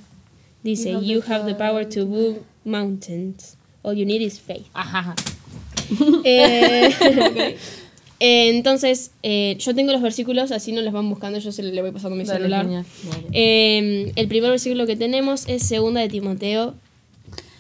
Dice, 0.62 0.92
You 0.92 0.98
have 0.98 1.08
you 1.08 1.22
the 1.22 1.34
have 1.34 1.46
the 1.52 1.56
power 1.56 1.90
to 1.90 2.06
move 2.06 2.38
mountains. 2.64 3.58
All 3.82 3.96
you 3.98 4.06
need 4.06 4.22
is 4.22 4.40
faith. 4.40 4.68
Ajá. 4.76 5.16
Eh, 6.24 7.58
eh, 8.24 8.50
entonces, 8.56 9.12
eh, 9.22 9.58
yo 9.60 9.76
tengo 9.76 9.92
los 9.92 10.02
versículos, 10.02 10.52
así 10.52 10.72
no 10.72 10.82
los 10.82 10.94
van 10.94 11.10
buscando, 11.10 11.40
yo 11.40 11.52
se 11.52 11.62
le 11.62 11.82
voy 11.82 11.92
pasando 11.92 12.16
mi 12.16 12.24
Dale, 12.24 12.40
celular. 12.40 12.64
genial. 12.66 12.86
Eh, 13.34 14.12
el 14.16 14.28
primer 14.30 14.50
versículo 14.52 14.86
que 14.86 14.96
tenemos 14.96 15.48
es 15.50 15.64
segunda 15.64 16.00
de 16.02 16.08
Timoteo 16.10 16.74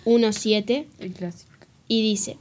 1.7 0.05 0.85
El 0.99 1.11
clásico. 1.13 1.51
y 1.87 2.01
dice, 2.01 2.37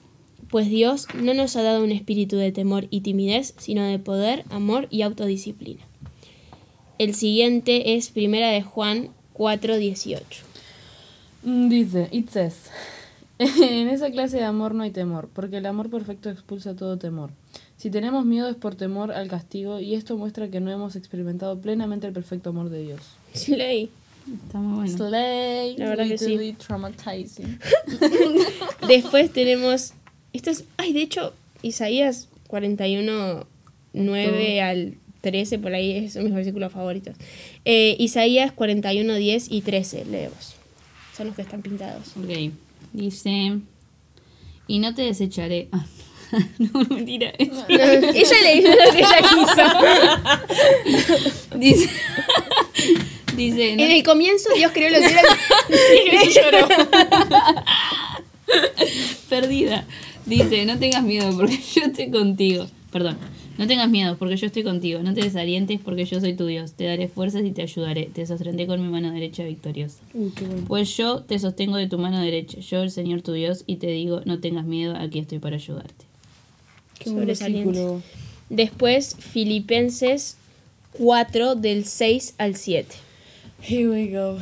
pues 0.51 0.69
Dios 0.69 1.07
no 1.15 1.35
nos 1.35 1.57
ha 1.57 1.63
dado 1.63 1.83
un 1.83 1.91
espíritu 1.93 2.37
de 2.37 2.53
temor 2.53 2.87
y 2.91 3.01
timidez, 3.01 3.55
sino 3.59 3.85
de 3.85 3.99
poder, 3.99 4.45
amor 4.51 4.87
y 4.91 5.03
autodisciplina. 5.03 5.83
El 6.99 7.15
siguiente 7.15 7.95
es 7.95 8.11
primera 8.11 8.51
de 8.51 8.63
Juan 8.63 9.09
4.18. 9.35 10.21
Mm, 11.43 11.69
Dice, 11.69 12.09
it 12.13 12.29
says, 12.31 12.55
en 13.39 13.89
esa 13.89 14.11
clase 14.13 14.37
de 14.37 14.45
amor 14.45 14.75
no 14.75 14.85
hay 14.85 14.91
temor, 14.93 15.29
porque 15.35 15.57
el 15.57 15.67
amor 15.67 15.91
perfecto 15.91 16.31
expulsa 16.31 16.77
todo 16.77 16.99
temor. 16.99 17.31
Si 17.83 17.91
tenemos 17.91 18.25
miedo 18.25 18.49
es 18.49 18.55
por 18.55 18.77
temor 18.77 19.11
al 19.11 19.27
castigo 19.27 19.81
y 19.81 19.95
esto 19.97 20.17
muestra 20.17 20.49
que 20.49 20.61
no 20.61 20.71
hemos 20.71 20.95
experimentado 20.95 21.61
plenamente 21.61 22.07
el 22.07 22.13
perfecto 22.13 22.51
amor 22.51 22.71
de 22.71 22.81
Dios. 22.85 23.01
Slay. 23.35 23.91
Está 24.47 24.59
muy 24.59 24.87
bueno. 24.89 24.97
Slay, 25.09 25.77
La 25.79 25.89
verdad 25.89 26.07
que 26.07 26.17
sí. 26.17 26.55
traumatizing. 26.65 27.59
Después 28.87 29.33
tenemos, 29.33 29.95
esto 30.33 30.51
es, 30.51 30.63
ay, 30.77 30.93
de 30.93 31.03
hecho, 31.03 31.35
Isaías 31.63 32.29
41, 32.47 33.49
9 33.95 34.63
al 34.63 34.95
13, 35.23 35.59
por 35.59 35.75
ahí 35.75 35.91
es- 36.05 36.13
son 36.13 36.23
mis 36.23 36.35
versículos 36.35 36.71
favoritos. 36.73 37.17
Eh, 37.65 37.97
Isaías 37.99 38.53
41, 38.53 39.13
10 39.17 39.51
y 39.51 39.61
13, 39.61 40.05
leemos. 40.05 40.55
Son 41.17 41.27
los 41.27 41.35
que 41.35 41.43
están 41.43 41.63
pintados. 41.63 42.17
Ok. 42.17 42.53
Dice. 42.93 43.59
Y 44.69 44.79
no 44.79 44.95
te 44.95 45.03
desecharé. 45.03 45.69
Ah, 45.73 45.85
no, 45.85 46.12
mentira. 46.91 47.33
ella 47.39 47.67
le 47.69 48.13
dijo 48.55 48.69
lo 48.69 48.93
que 48.93 48.99
ella 48.99 49.19
quiso. 49.35 49.65
Dice. 51.59 51.89
Dice. 53.37 53.77
no- 53.77 53.83
En 53.85 53.91
el 53.93 54.03
comienzo 54.03 54.51
Dios 54.55 54.73
creó 54.75 54.91
los 54.91 55.01
cielos. 55.01 55.23
Perdida. 59.29 59.85
Dice, 60.27 60.65
no 60.67 60.79
tengas 60.79 61.03
miedo 61.03 61.35
porque 61.37 61.59
yo 61.75 61.83
estoy 61.87 62.11
contigo. 62.11 62.67
Perdón. 62.91 63.17
No 63.59 63.67
tengas 63.67 63.89
miedo 63.91 64.17
porque 64.19 64.37
yo 64.37 64.47
estoy 64.47 64.63
contigo. 64.65 65.01
No 65.03 65.15
te 65.15 65.23
desalientes 65.23 65.79
porque 65.83 66.05
yo 66.05 66.21
soy 66.21 66.35
tu 66.35 66.47
Dios. 66.47 66.73
Te 66.73 66.85
daré 66.85 67.09
fuerzas 67.09 67.43
y 67.45 67.51
te 67.53 67.63
ayudaré. 67.63 68.07
Te 68.13 68.27
sostendré 68.27 68.67
con 68.67 68.83
mi 68.83 68.89
mano 68.89 69.11
derecha 69.13 69.45
victoriosa. 69.45 69.99
bueno. 70.15 70.65
Pues 70.67 70.97
yo 70.97 71.23
te 71.23 71.39
sostengo 71.39 71.77
de 71.77 71.87
tu 71.89 71.99
mano 71.99 72.21
derecha. 72.21 72.59
Yo, 72.61 72.83
el 72.83 72.91
Señor 72.91 73.23
tu 73.23 73.33
Dios, 73.33 73.65
y 73.67 73.77
te 73.77 73.89
digo, 73.89 74.23
no 74.25 74.41
tengas 74.41 74.65
miedo, 74.65 74.95
aquí 74.97 75.19
estoy 75.19 75.39
para 75.39 75.57
ayudarte. 75.57 76.07
Qué. 77.03 77.99
Después 78.51 79.17
Filipenses 79.19 80.37
4 80.99 81.55
del 81.55 81.85
6 81.85 82.35
al 82.39 82.57
7. 82.57 82.89
Here 83.63 83.89
we 83.89 84.09
go. 84.09 84.39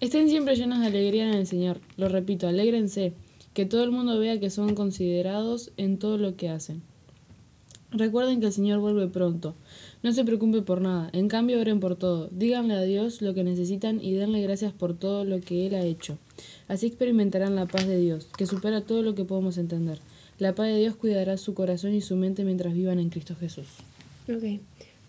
Estén 0.00 0.28
siempre 0.28 0.56
llenos 0.56 0.80
de 0.80 0.86
alegría 0.86 1.28
en 1.28 1.34
el 1.34 1.46
Señor. 1.46 1.80
Lo 1.96 2.08
repito, 2.08 2.46
alégrense. 2.46 3.12
Que 3.54 3.66
todo 3.66 3.84
el 3.84 3.90
mundo 3.90 4.18
vea 4.18 4.40
que 4.40 4.50
son 4.50 4.74
considerados 4.74 5.72
en 5.76 5.98
todo 5.98 6.16
lo 6.16 6.36
que 6.36 6.48
hacen. 6.48 6.82
Recuerden 7.90 8.40
que 8.40 8.46
el 8.46 8.52
Señor 8.52 8.78
vuelve 8.80 9.06
pronto. 9.08 9.54
No 10.02 10.12
se 10.12 10.24
preocupen 10.24 10.64
por 10.64 10.80
nada. 10.80 11.10
En 11.12 11.28
cambio, 11.28 11.60
oren 11.60 11.78
por 11.78 11.96
todo. 11.96 12.28
Díganle 12.32 12.74
a 12.74 12.82
Dios 12.82 13.20
lo 13.20 13.34
que 13.34 13.44
necesitan 13.44 14.02
y 14.02 14.12
denle 14.14 14.40
gracias 14.40 14.72
por 14.72 14.94
todo 14.96 15.24
lo 15.24 15.40
que 15.40 15.66
Él 15.66 15.74
ha 15.74 15.82
hecho. 15.82 16.16
Así 16.68 16.86
experimentarán 16.86 17.54
la 17.54 17.66
paz 17.66 17.86
de 17.86 17.98
Dios, 17.98 18.28
que 18.38 18.46
supera 18.46 18.80
todo 18.80 19.02
lo 19.02 19.14
que 19.14 19.24
podemos 19.24 19.58
entender. 19.58 19.98
La 20.42 20.56
paz 20.56 20.66
de 20.66 20.76
Dios 20.76 20.96
cuidará 20.96 21.36
su 21.36 21.54
corazón 21.54 21.94
y 21.94 22.00
su 22.00 22.16
mente 22.16 22.42
mientras 22.42 22.74
vivan 22.74 22.98
en 22.98 23.10
Cristo 23.10 23.36
Jesús. 23.38 23.68
Ok. 24.28 24.42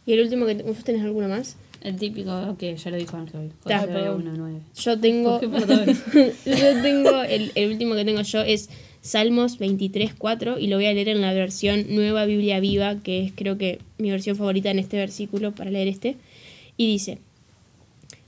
¿Y 0.06 0.14
el 0.14 0.22
último 0.22 0.46
que 0.46 0.54
vos 0.62 0.84
tenés 0.84 1.02
alguno 1.02 1.28
más? 1.28 1.56
El 1.82 1.96
típico, 1.96 2.56
que 2.60 2.78
ya 2.78 2.92
lo 2.92 2.98
dijo 2.98 3.18
Ángel. 3.18 3.52
Ta, 3.64 3.80
José 3.80 3.94
perdón. 3.94 4.62
1.9. 4.76 4.80
Yo 4.80 5.00
tengo. 5.00 5.42
Yo 6.46 6.82
tengo. 6.84 7.24
El, 7.24 7.52
el 7.56 7.72
último 7.72 7.96
que 7.96 8.06
tengo 8.06 8.22
yo 8.22 8.42
es 8.42 8.70
Salmos 9.02 9.58
23, 9.58 10.14
4 10.14 10.60
y 10.60 10.68
lo 10.68 10.76
voy 10.76 10.86
a 10.86 10.94
leer 10.94 11.10
en 11.10 11.22
la 11.22 11.34
versión 11.34 11.88
Nueva 11.90 12.28
Biblia 12.28 12.60
Viva, 12.60 13.02
que 13.02 13.24
es 13.24 13.34
creo 13.36 13.58
que 13.58 13.80
mi 13.98 14.12
versión 14.12 14.36
favorita 14.36 14.70
en 14.70 14.78
este 14.78 14.98
versículo 14.98 15.52
para 15.54 15.72
leer 15.72 15.88
este. 15.88 16.16
Y 16.78 16.86
dice: 16.86 17.18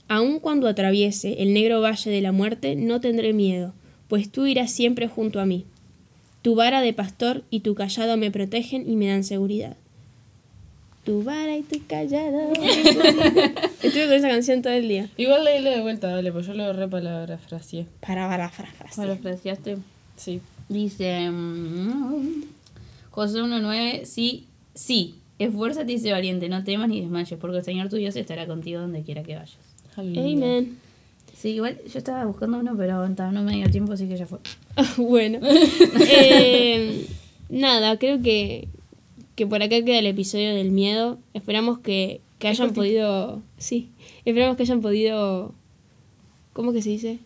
Aun 0.08 0.40
cuando 0.40 0.66
atraviese 0.66 1.40
el 1.40 1.54
negro 1.54 1.80
valle 1.80 2.10
de 2.10 2.20
la 2.20 2.32
muerte, 2.32 2.74
no 2.74 3.00
tendré 3.00 3.32
miedo, 3.32 3.74
pues 4.08 4.28
tú 4.28 4.46
irás 4.46 4.72
siempre 4.72 5.06
junto 5.06 5.38
a 5.38 5.46
mí. 5.46 5.66
Tu 6.46 6.54
vara 6.54 6.80
de 6.80 6.92
pastor 6.92 7.42
y 7.50 7.58
tu 7.58 7.74
callado 7.74 8.16
me 8.16 8.30
protegen 8.30 8.88
y 8.88 8.94
me 8.94 9.08
dan 9.08 9.24
seguridad. 9.24 9.76
Tu 11.02 11.24
vara 11.24 11.56
y 11.56 11.62
tu 11.64 11.84
callado. 11.88 12.52
Estuve 13.82 14.04
con 14.04 14.12
esa 14.12 14.28
canción 14.28 14.62
todo 14.62 14.72
el 14.74 14.86
día. 14.86 15.10
Igual 15.16 15.42
leílo 15.42 15.70
de 15.70 15.80
vuelta, 15.80 16.06
dale, 16.06 16.30
pues 16.30 16.46
yo 16.46 16.54
lo 16.54 16.72
repalabrafraseé. 16.72 17.86
Para, 17.98 18.28
para, 18.28 18.48
para, 18.48 18.70
para. 18.74 18.90
Parafraseaste. 18.94 19.78
Sí. 20.14 20.40
Dice. 20.68 21.28
mm, 21.28 22.44
José 23.10 23.38
19, 23.38 24.06
sí, 24.06 24.46
sí. 24.72 25.16
Esfuérzate 25.40 25.94
y 25.94 25.98
sé 25.98 26.12
valiente, 26.12 26.48
no 26.48 26.62
temas 26.62 26.88
ni 26.88 27.00
desmayes, 27.00 27.40
porque 27.40 27.56
el 27.58 27.64
Señor 27.64 27.88
tu 27.88 27.96
Dios 27.96 28.14
estará 28.14 28.46
contigo 28.46 28.80
donde 28.80 29.02
quiera 29.02 29.24
que 29.24 29.34
vayas. 29.34 29.58
Amen. 29.96 30.78
Sí, 31.36 31.48
igual 31.48 31.76
yo 31.92 31.98
estaba 31.98 32.24
buscando 32.24 32.60
uno, 32.60 32.76
pero 32.76 33.04
ta, 33.16 33.32
no 33.32 33.42
me 33.42 33.56
dio 33.56 33.68
tiempo, 33.68 33.94
así 33.94 34.06
que 34.06 34.16
ya 34.16 34.28
fue. 34.28 34.38
bueno. 34.96 35.40
Eh, 36.08 37.06
nada, 37.48 37.98
creo 37.98 38.20
que, 38.22 38.68
que 39.34 39.46
por 39.46 39.62
acá 39.62 39.82
queda 39.82 39.98
el 39.98 40.06
episodio 40.06 40.54
del 40.54 40.70
miedo. 40.70 41.18
Esperamos 41.34 41.78
que, 41.78 42.20
que 42.38 42.48
hayan 42.48 42.72
podido. 42.72 43.42
Sí. 43.58 43.88
Esperamos 44.24 44.56
que 44.56 44.62
hayan 44.64 44.80
podido. 44.80 45.54
¿Cómo 46.52 46.72
que 46.72 46.82
se 46.82 46.90
dice? 46.90 47.18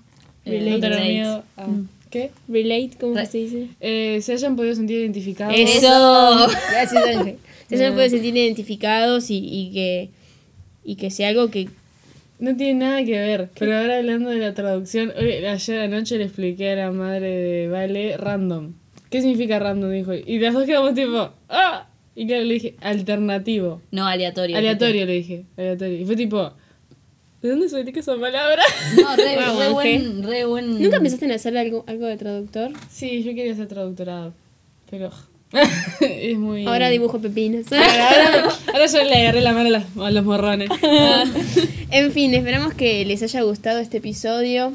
Eh, 0.45 0.59
No 0.61 0.77
Relate. 0.77 0.81
tener 0.81 1.13
miedo. 1.13 1.45
Ah, 1.57 1.67
¿Qué? 2.11 2.31
Relate, 2.49 2.91
¿cómo 3.01 3.15
que 3.15 3.27
se 3.27 3.39
dice? 3.39 3.69
Eh, 3.81 4.19
se 4.23 4.33
hayan 4.33 4.57
podido 4.57 4.75
sentir 4.75 4.99
identificados. 4.99 5.55
Eso. 5.57 6.49
Gracias, 6.71 7.05
Ángel. 7.17 7.37
Se 7.69 7.93
pueden 7.93 8.11
sentir 8.11 8.37
identificados 8.37 9.31
y, 9.31 9.39
y 9.39 9.71
que 9.73 10.11
y 10.83 10.97
que 10.97 11.11
sea 11.11 11.29
algo 11.29 11.51
que 11.51 11.69
No 12.41 12.57
tiene 12.57 12.81
nada 12.87 13.05
que 13.05 13.13
ver, 13.19 13.51
pero 13.59 13.79
ahora 13.79 13.99
hablando 13.99 14.31
de 14.31 14.39
la 14.39 14.55
traducción, 14.55 15.13
hoy, 15.17 15.33
ayer 15.45 15.81
anoche 15.81 16.17
le 16.19 16.25
expliqué 16.25 16.71
a 16.73 16.77
la 16.77 16.91
madre 16.91 17.29
de 17.29 17.69
Vale 17.69 18.17
random. 18.17 18.73
¿Qué 19.11 19.21
significa 19.21 19.59
random? 19.59 19.91
Dijo. 19.93 20.15
Y 20.15 20.39
las 20.39 20.55
dos 20.55 20.65
quedamos 20.65 20.95
tipo, 20.95 21.31
¡ah! 21.51 21.87
Y 22.15 22.27
claro, 22.27 22.45
le 22.45 22.55
dije, 22.55 22.75
alternativo. 22.81 23.83
No, 23.91 24.07
aleatorio. 24.07 24.57
Aleatorio 24.57 25.05
le 25.07 25.13
dije, 25.13 25.45
aleatorio. 25.57 25.99
Y 26.01 26.05
fue 26.07 26.17
tipo, 26.17 26.53
¿de 27.43 27.49
dónde 27.51 27.69
saqué 27.69 27.99
esa 28.01 28.17
palabra? 28.17 28.63
No, 29.01 29.17
re, 29.17 29.37
Wow, 29.37 29.59
re 29.59 29.65
Ángel. 29.67 29.73
buen, 29.73 30.23
re 30.23 30.45
buen. 30.47 30.83
¿Nunca 30.83 30.99
pensaste 31.01 31.27
en 31.27 31.33
hacer 31.33 31.57
algo, 31.59 31.85
algo 31.87 32.07
de 32.07 32.17
traductor? 32.17 32.73
sí, 32.91 33.23
yo 33.23 33.35
quería 33.35 33.55
ser 33.55 33.69
traductorado, 33.69 34.33
pero 34.91 35.11
es 36.01 36.39
muy... 36.39 36.67
Ahora 36.67 36.89
dibujo 36.91 37.21
pepinos. 37.21 37.67
Ahora, 37.73 38.49
ahora 38.73 38.87
yo 38.87 39.03
le 39.05 39.15
agarré 39.15 39.41
la 39.43 39.53
mano 39.53 39.69
a, 39.69 39.73
las- 39.73 39.97
a 39.99 40.11
los 40.11 40.25
morrones. 40.25 40.71
en 41.91 42.13
fin, 42.13 42.35
esperamos 42.35 42.75
que 42.75 43.05
les 43.05 43.23
haya 43.23 43.43
gustado 43.43 43.79
este 43.79 43.99
episodio, 43.99 44.73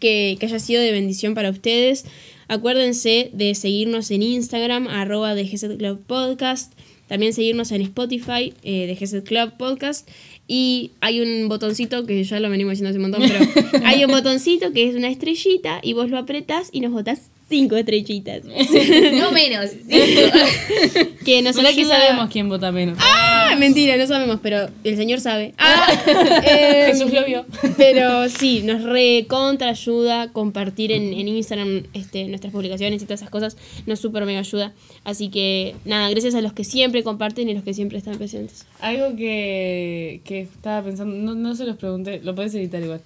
que, 0.00 0.36
que 0.38 0.46
haya 0.46 0.58
sido 0.58 0.82
de 0.82 0.92
bendición 0.92 1.34
para 1.34 1.50
ustedes. 1.50 2.04
Acuérdense 2.48 3.30
de 3.32 3.54
seguirnos 3.54 4.10
en 4.10 4.22
Instagram, 4.22 4.86
arroba 4.88 5.34
de 5.34 5.44
GZ 5.44 5.76
Club 5.78 6.02
Podcast. 6.06 6.72
También 7.08 7.32
seguirnos 7.32 7.70
en 7.72 7.82
Spotify 7.82 8.52
eh, 8.62 8.86
de 8.86 8.94
GZ 8.94 9.24
Club 9.24 9.56
Podcast. 9.56 10.08
Y 10.48 10.92
hay 11.00 11.20
un 11.20 11.48
botoncito 11.48 12.06
que 12.06 12.22
ya 12.22 12.38
lo 12.40 12.50
venimos 12.50 12.72
diciendo 12.72 12.90
hace 12.90 12.98
un 12.98 13.10
montón, 13.10 13.28
pero 13.28 13.84
hay 13.86 14.04
un 14.04 14.10
botoncito 14.10 14.72
que 14.72 14.88
es 14.88 14.94
una 14.94 15.08
estrellita 15.08 15.80
y 15.82 15.92
vos 15.92 16.08
lo 16.08 16.18
apretás 16.18 16.68
y 16.72 16.80
nos 16.80 16.92
botás 16.92 17.30
cinco 17.48 17.76
estrellitas. 17.76 18.42
No 19.12 19.30
menos. 19.32 19.70
que 21.24 21.42
nos 21.42 21.56
¿Será 21.56 21.68
que 21.72 21.80
ayuda- 21.80 21.98
sabemos 22.00 22.28
quién 22.30 22.48
vota 22.48 22.70
menos? 22.72 22.98
Ah, 23.00 23.54
mentira, 23.58 23.96
no 23.96 24.06
sabemos, 24.06 24.38
pero 24.42 24.68
el 24.84 24.96
señor 24.96 25.20
sabe. 25.20 25.54
Ah, 25.58 25.86
eh, 26.46 26.86
Jesús 26.92 27.12
lo 27.12 27.24
vio. 27.24 27.44
pero 27.76 28.28
sí, 28.28 28.62
nos 28.64 28.82
recontra 28.82 29.70
ayuda 29.70 30.32
compartir 30.32 30.92
en, 30.92 31.12
en 31.12 31.28
Instagram 31.28 31.84
este, 31.94 32.24
nuestras 32.26 32.52
publicaciones 32.52 33.02
y 33.02 33.04
todas 33.06 33.20
esas 33.20 33.30
cosas. 33.30 33.56
Nos 33.86 34.00
súper 34.00 34.24
mega 34.26 34.40
ayuda. 34.40 34.72
Así 35.04 35.28
que 35.28 35.74
nada, 35.84 36.08
gracias 36.10 36.34
a 36.34 36.40
los 36.40 36.52
que 36.52 36.64
siempre 36.64 37.02
comparten 37.02 37.48
y 37.48 37.54
los 37.54 37.62
que 37.64 37.74
siempre 37.74 37.98
están 37.98 38.18
presentes. 38.18 38.66
Algo 38.80 39.16
que, 39.16 40.20
que 40.24 40.40
estaba 40.42 40.82
pensando, 40.82 41.16
no, 41.16 41.34
no 41.34 41.54
se 41.54 41.64
los 41.64 41.76
pregunté, 41.76 42.20
lo 42.22 42.34
podés 42.34 42.54
editar 42.54 42.82
igual. 42.82 43.00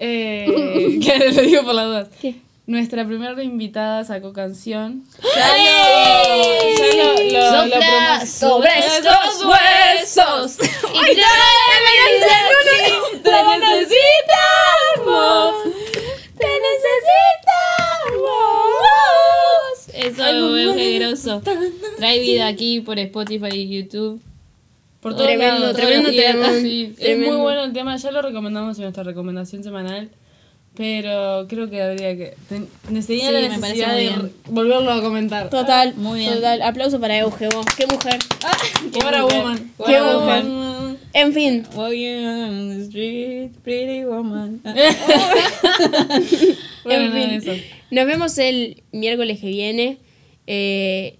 Eh, 0.00 0.98
que 1.02 1.30
lo 1.32 1.42
digo 1.42 1.64
por 1.64 1.74
las 1.74 1.86
dudas. 1.86 2.08
¿Qué? 2.20 2.34
Nuestra 2.68 3.06
primera 3.06 3.42
invitada 3.42 4.04
sacó 4.04 4.34
canción. 4.34 5.02
Ya 5.34 5.48
lo, 5.56 5.64
ya 7.32 7.50
lo, 7.52 7.66
lo, 7.66 8.20
lo 8.20 8.26
sobre 8.26 8.78
estos 8.78 9.42
huesos. 9.42 10.58
Y 10.60 11.14
¡Te 13.22 13.30
necesitamos! 13.58 15.54
¡Te 16.36 16.46
necesitamos! 18.36 19.88
Eso 19.94 20.56
es 20.56 20.74
generoso. 20.76 21.42
Trae 21.96 22.20
vida 22.20 22.46
aquí 22.48 22.80
por 22.80 22.98
Spotify 22.98 23.48
y 23.54 23.80
YouTube. 23.82 24.20
Por 25.00 25.12
todos 25.14 25.26
Tremendo, 25.26 25.60
lados. 25.60 25.76
tremendo 25.76 26.10
días. 26.10 26.32
temón, 26.32 26.60
Sí, 26.60 26.90
Es 26.92 26.96
tremendo. 27.04 27.32
muy 27.32 27.40
bueno 27.42 27.64
el 27.64 27.72
tema, 27.72 27.96
ya 27.96 28.10
lo 28.10 28.20
recomendamos 28.20 28.76
en 28.78 28.82
nuestra 28.82 29.04
recomendación 29.04 29.62
semanal. 29.64 30.10
Pero 30.78 31.46
creo 31.48 31.68
que 31.68 31.82
habría 31.82 32.16
que. 32.16 32.34
ten- 32.48 32.68
tenía 32.86 33.02
Sí, 33.02 33.20
la 33.20 33.40
necesidad 33.48 33.94
de 33.96 34.00
bien. 34.00 34.32
volverlo 34.46 34.92
a 34.92 35.02
comentar. 35.02 35.50
Total, 35.50 35.92
Muy 35.96 36.20
bien. 36.20 36.34
Total. 36.34 36.62
Aplauso 36.62 37.00
para 37.00 37.18
Euge, 37.18 37.48
vos. 37.48 37.66
¡Qué 37.76 37.84
mujer! 37.86 38.16
Qué 38.92 39.00
buena 39.02 39.22
mujer. 39.22 39.40
woman. 39.42 39.72
¡Qué 39.84 40.00
mujer! 40.00 40.44
woman. 40.44 40.98
En 41.14 41.32
fin, 41.34 41.66
Walking 41.74 42.24
on 42.26 42.68
the 42.78 42.84
street, 42.84 43.50
pretty 43.64 44.04
woman. 44.04 44.60
Bueno, 46.84 47.16
en 47.16 47.42
fin. 47.42 47.52
eso. 47.52 47.62
Nos 47.90 48.06
vemos 48.06 48.38
el 48.38 48.82
miércoles 48.92 49.40
que 49.40 49.48
viene. 49.48 49.98
Eh, 50.46 51.17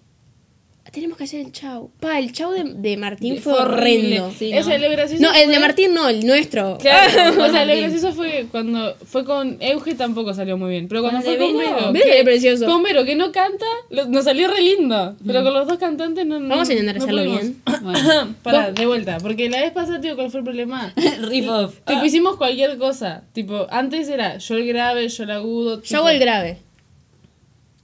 tenemos 0.92 1.16
que 1.18 1.24
hacer 1.24 1.40
el 1.40 1.52
chau. 1.52 1.90
Pa, 2.00 2.18
el 2.18 2.32
chau 2.32 2.52
de, 2.52 2.64
de 2.64 2.96
Martín 2.96 3.38
fue, 3.38 3.52
horrendo. 3.52 4.32
Sí, 4.36 4.52
O 4.56 4.62
sea, 4.62 4.78
¿no? 4.78 4.84
lo 4.86 4.90
gracioso 4.92 5.22
No, 5.22 5.32
el 5.34 5.50
de 5.50 5.58
Martín 5.58 5.92
no, 5.94 6.08
el 6.08 6.26
nuestro. 6.26 6.78
Claro, 6.78 7.42
o 7.44 7.48
sea, 7.50 7.64
lo 7.64 7.76
gracioso 7.76 8.12
fue 8.12 8.46
cuando 8.50 8.94
fue 9.04 9.24
con 9.24 9.56
Euge 9.60 9.94
tampoco 9.94 10.32
salió 10.34 10.56
muy 10.56 10.70
bien. 10.70 10.88
Pero 10.88 11.02
cuando 11.02 11.20
Con 11.22 11.24
fue 11.36 11.38
con 11.38 11.58
Vero. 11.58 11.92
Vero, 11.92 12.06
que- 12.16 12.24
precioso. 12.24 12.66
Con 12.66 12.82
Vero, 12.82 13.04
que 13.04 13.14
no 13.16 13.32
canta, 13.32 13.66
lo- 13.90 14.06
nos 14.06 14.24
salió 14.24 14.48
re 14.48 14.62
lindo. 14.62 15.16
Pero 15.26 15.42
con 15.42 15.52
los 15.54 15.66
dos 15.68 15.78
cantantes 15.78 16.26
no. 16.26 16.40
no- 16.40 16.48
Vamos 16.48 16.68
a 16.68 16.72
intentar 16.72 16.96
no 16.96 17.02
hacerlo 17.04 17.22
pudimos. 17.22 17.40
bien. 17.42 17.62
Bueno, 17.82 18.34
Pará, 18.42 18.72
de 18.72 18.86
vuelta. 18.86 19.18
Porque 19.18 19.48
la 19.50 19.60
vez 19.60 19.72
pasada, 19.72 20.00
tío, 20.00 20.16
¿cuál 20.16 20.30
fue 20.30 20.40
el 20.40 20.44
problema? 20.44 20.92
rip 21.28 21.48
off. 21.48 21.74
Tipo, 21.86 22.04
hicimos 22.04 22.36
cualquier 22.36 22.78
cosa. 22.78 23.24
Tipo, 23.32 23.66
antes 23.70 24.08
era 24.08 24.38
yo 24.38 24.56
el 24.56 24.66
grave, 24.66 25.08
yo 25.08 25.22
el 25.24 25.30
agudo. 25.30 25.82
Yo 25.82 25.98
hago 25.98 26.08
el 26.08 26.18
grave. 26.18 26.58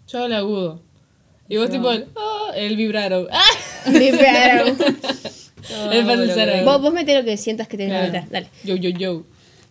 Yo 0.08 0.18
hago 0.18 0.26
el 0.26 0.32
agudo. 0.34 0.80
Y 1.48 1.56
vos, 1.58 1.70
tipo, 1.70 1.90
el, 1.90 2.06
ah, 2.16 2.52
el 2.56 2.76
vibraro. 2.76 3.26
¡Ah! 3.30 3.90
Vibraron. 3.90 4.68
el 5.92 6.06
falsero. 6.06 6.64
vos, 6.64 6.80
vos 6.80 6.92
mete 6.92 7.14
lo 7.18 7.24
que 7.24 7.36
sientas 7.36 7.68
que 7.68 7.76
tenés 7.76 7.92
que 7.92 8.10
Claro. 8.10 8.12
meter. 8.12 8.30
Dale. 8.30 8.48
Yo, 8.64 8.76
yo, 8.76 8.90
yo. 8.90 9.22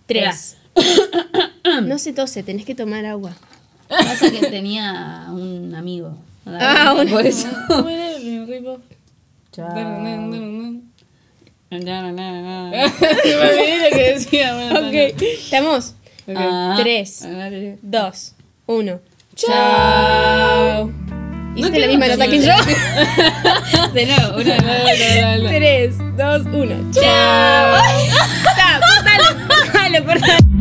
Tres. 0.06 0.58
no 1.84 1.98
se 1.98 2.14
tose, 2.14 2.44
tenés 2.44 2.66
que 2.66 2.76
tomar 2.76 3.06
agua. 3.06 3.36
Pasa 3.88 4.30
que 4.32 4.48
tenía 4.48 5.28
un 5.30 5.74
amigo. 5.76 6.18
Ah, 6.46 6.94
un- 7.00 7.08
por 7.10 7.26
eso. 7.26 7.48
¿Cómo 7.70 7.88
era 7.88 8.12
el 8.18 8.46
ripo? 8.46 8.78
Chao. 9.54 9.74
Me 9.74 10.18
olvidé 13.40 13.90
lo 13.90 13.96
que 13.96 14.14
decía. 14.14 14.54
bueno, 14.54 14.88
Ok. 14.90 15.22
Estamos. 15.22 15.96
Ah. 16.36 16.76
Tres. 16.82 17.26
Dos. 17.82 18.34
Uno. 18.68 19.00
Chao. 19.36 20.92
Hiciste 21.56 21.80
la 21.80 21.88
misma 21.88 22.08
nota 22.08 22.28
que 22.28 22.42
yo. 22.42 22.54
De 23.94 24.06
nuevo, 24.06 24.38
una. 24.38 24.56
Dale, 24.58 24.98
dale, 24.98 25.22
dale. 25.22 25.50
Tres, 25.50 25.98
dos, 26.18 26.42
uno. 26.52 26.76
Chao. 26.92 27.82
Chao. 28.56 28.82
Cortalo. 28.82 29.48
Cortalo, 29.48 30.06
cortalo. 30.06 30.53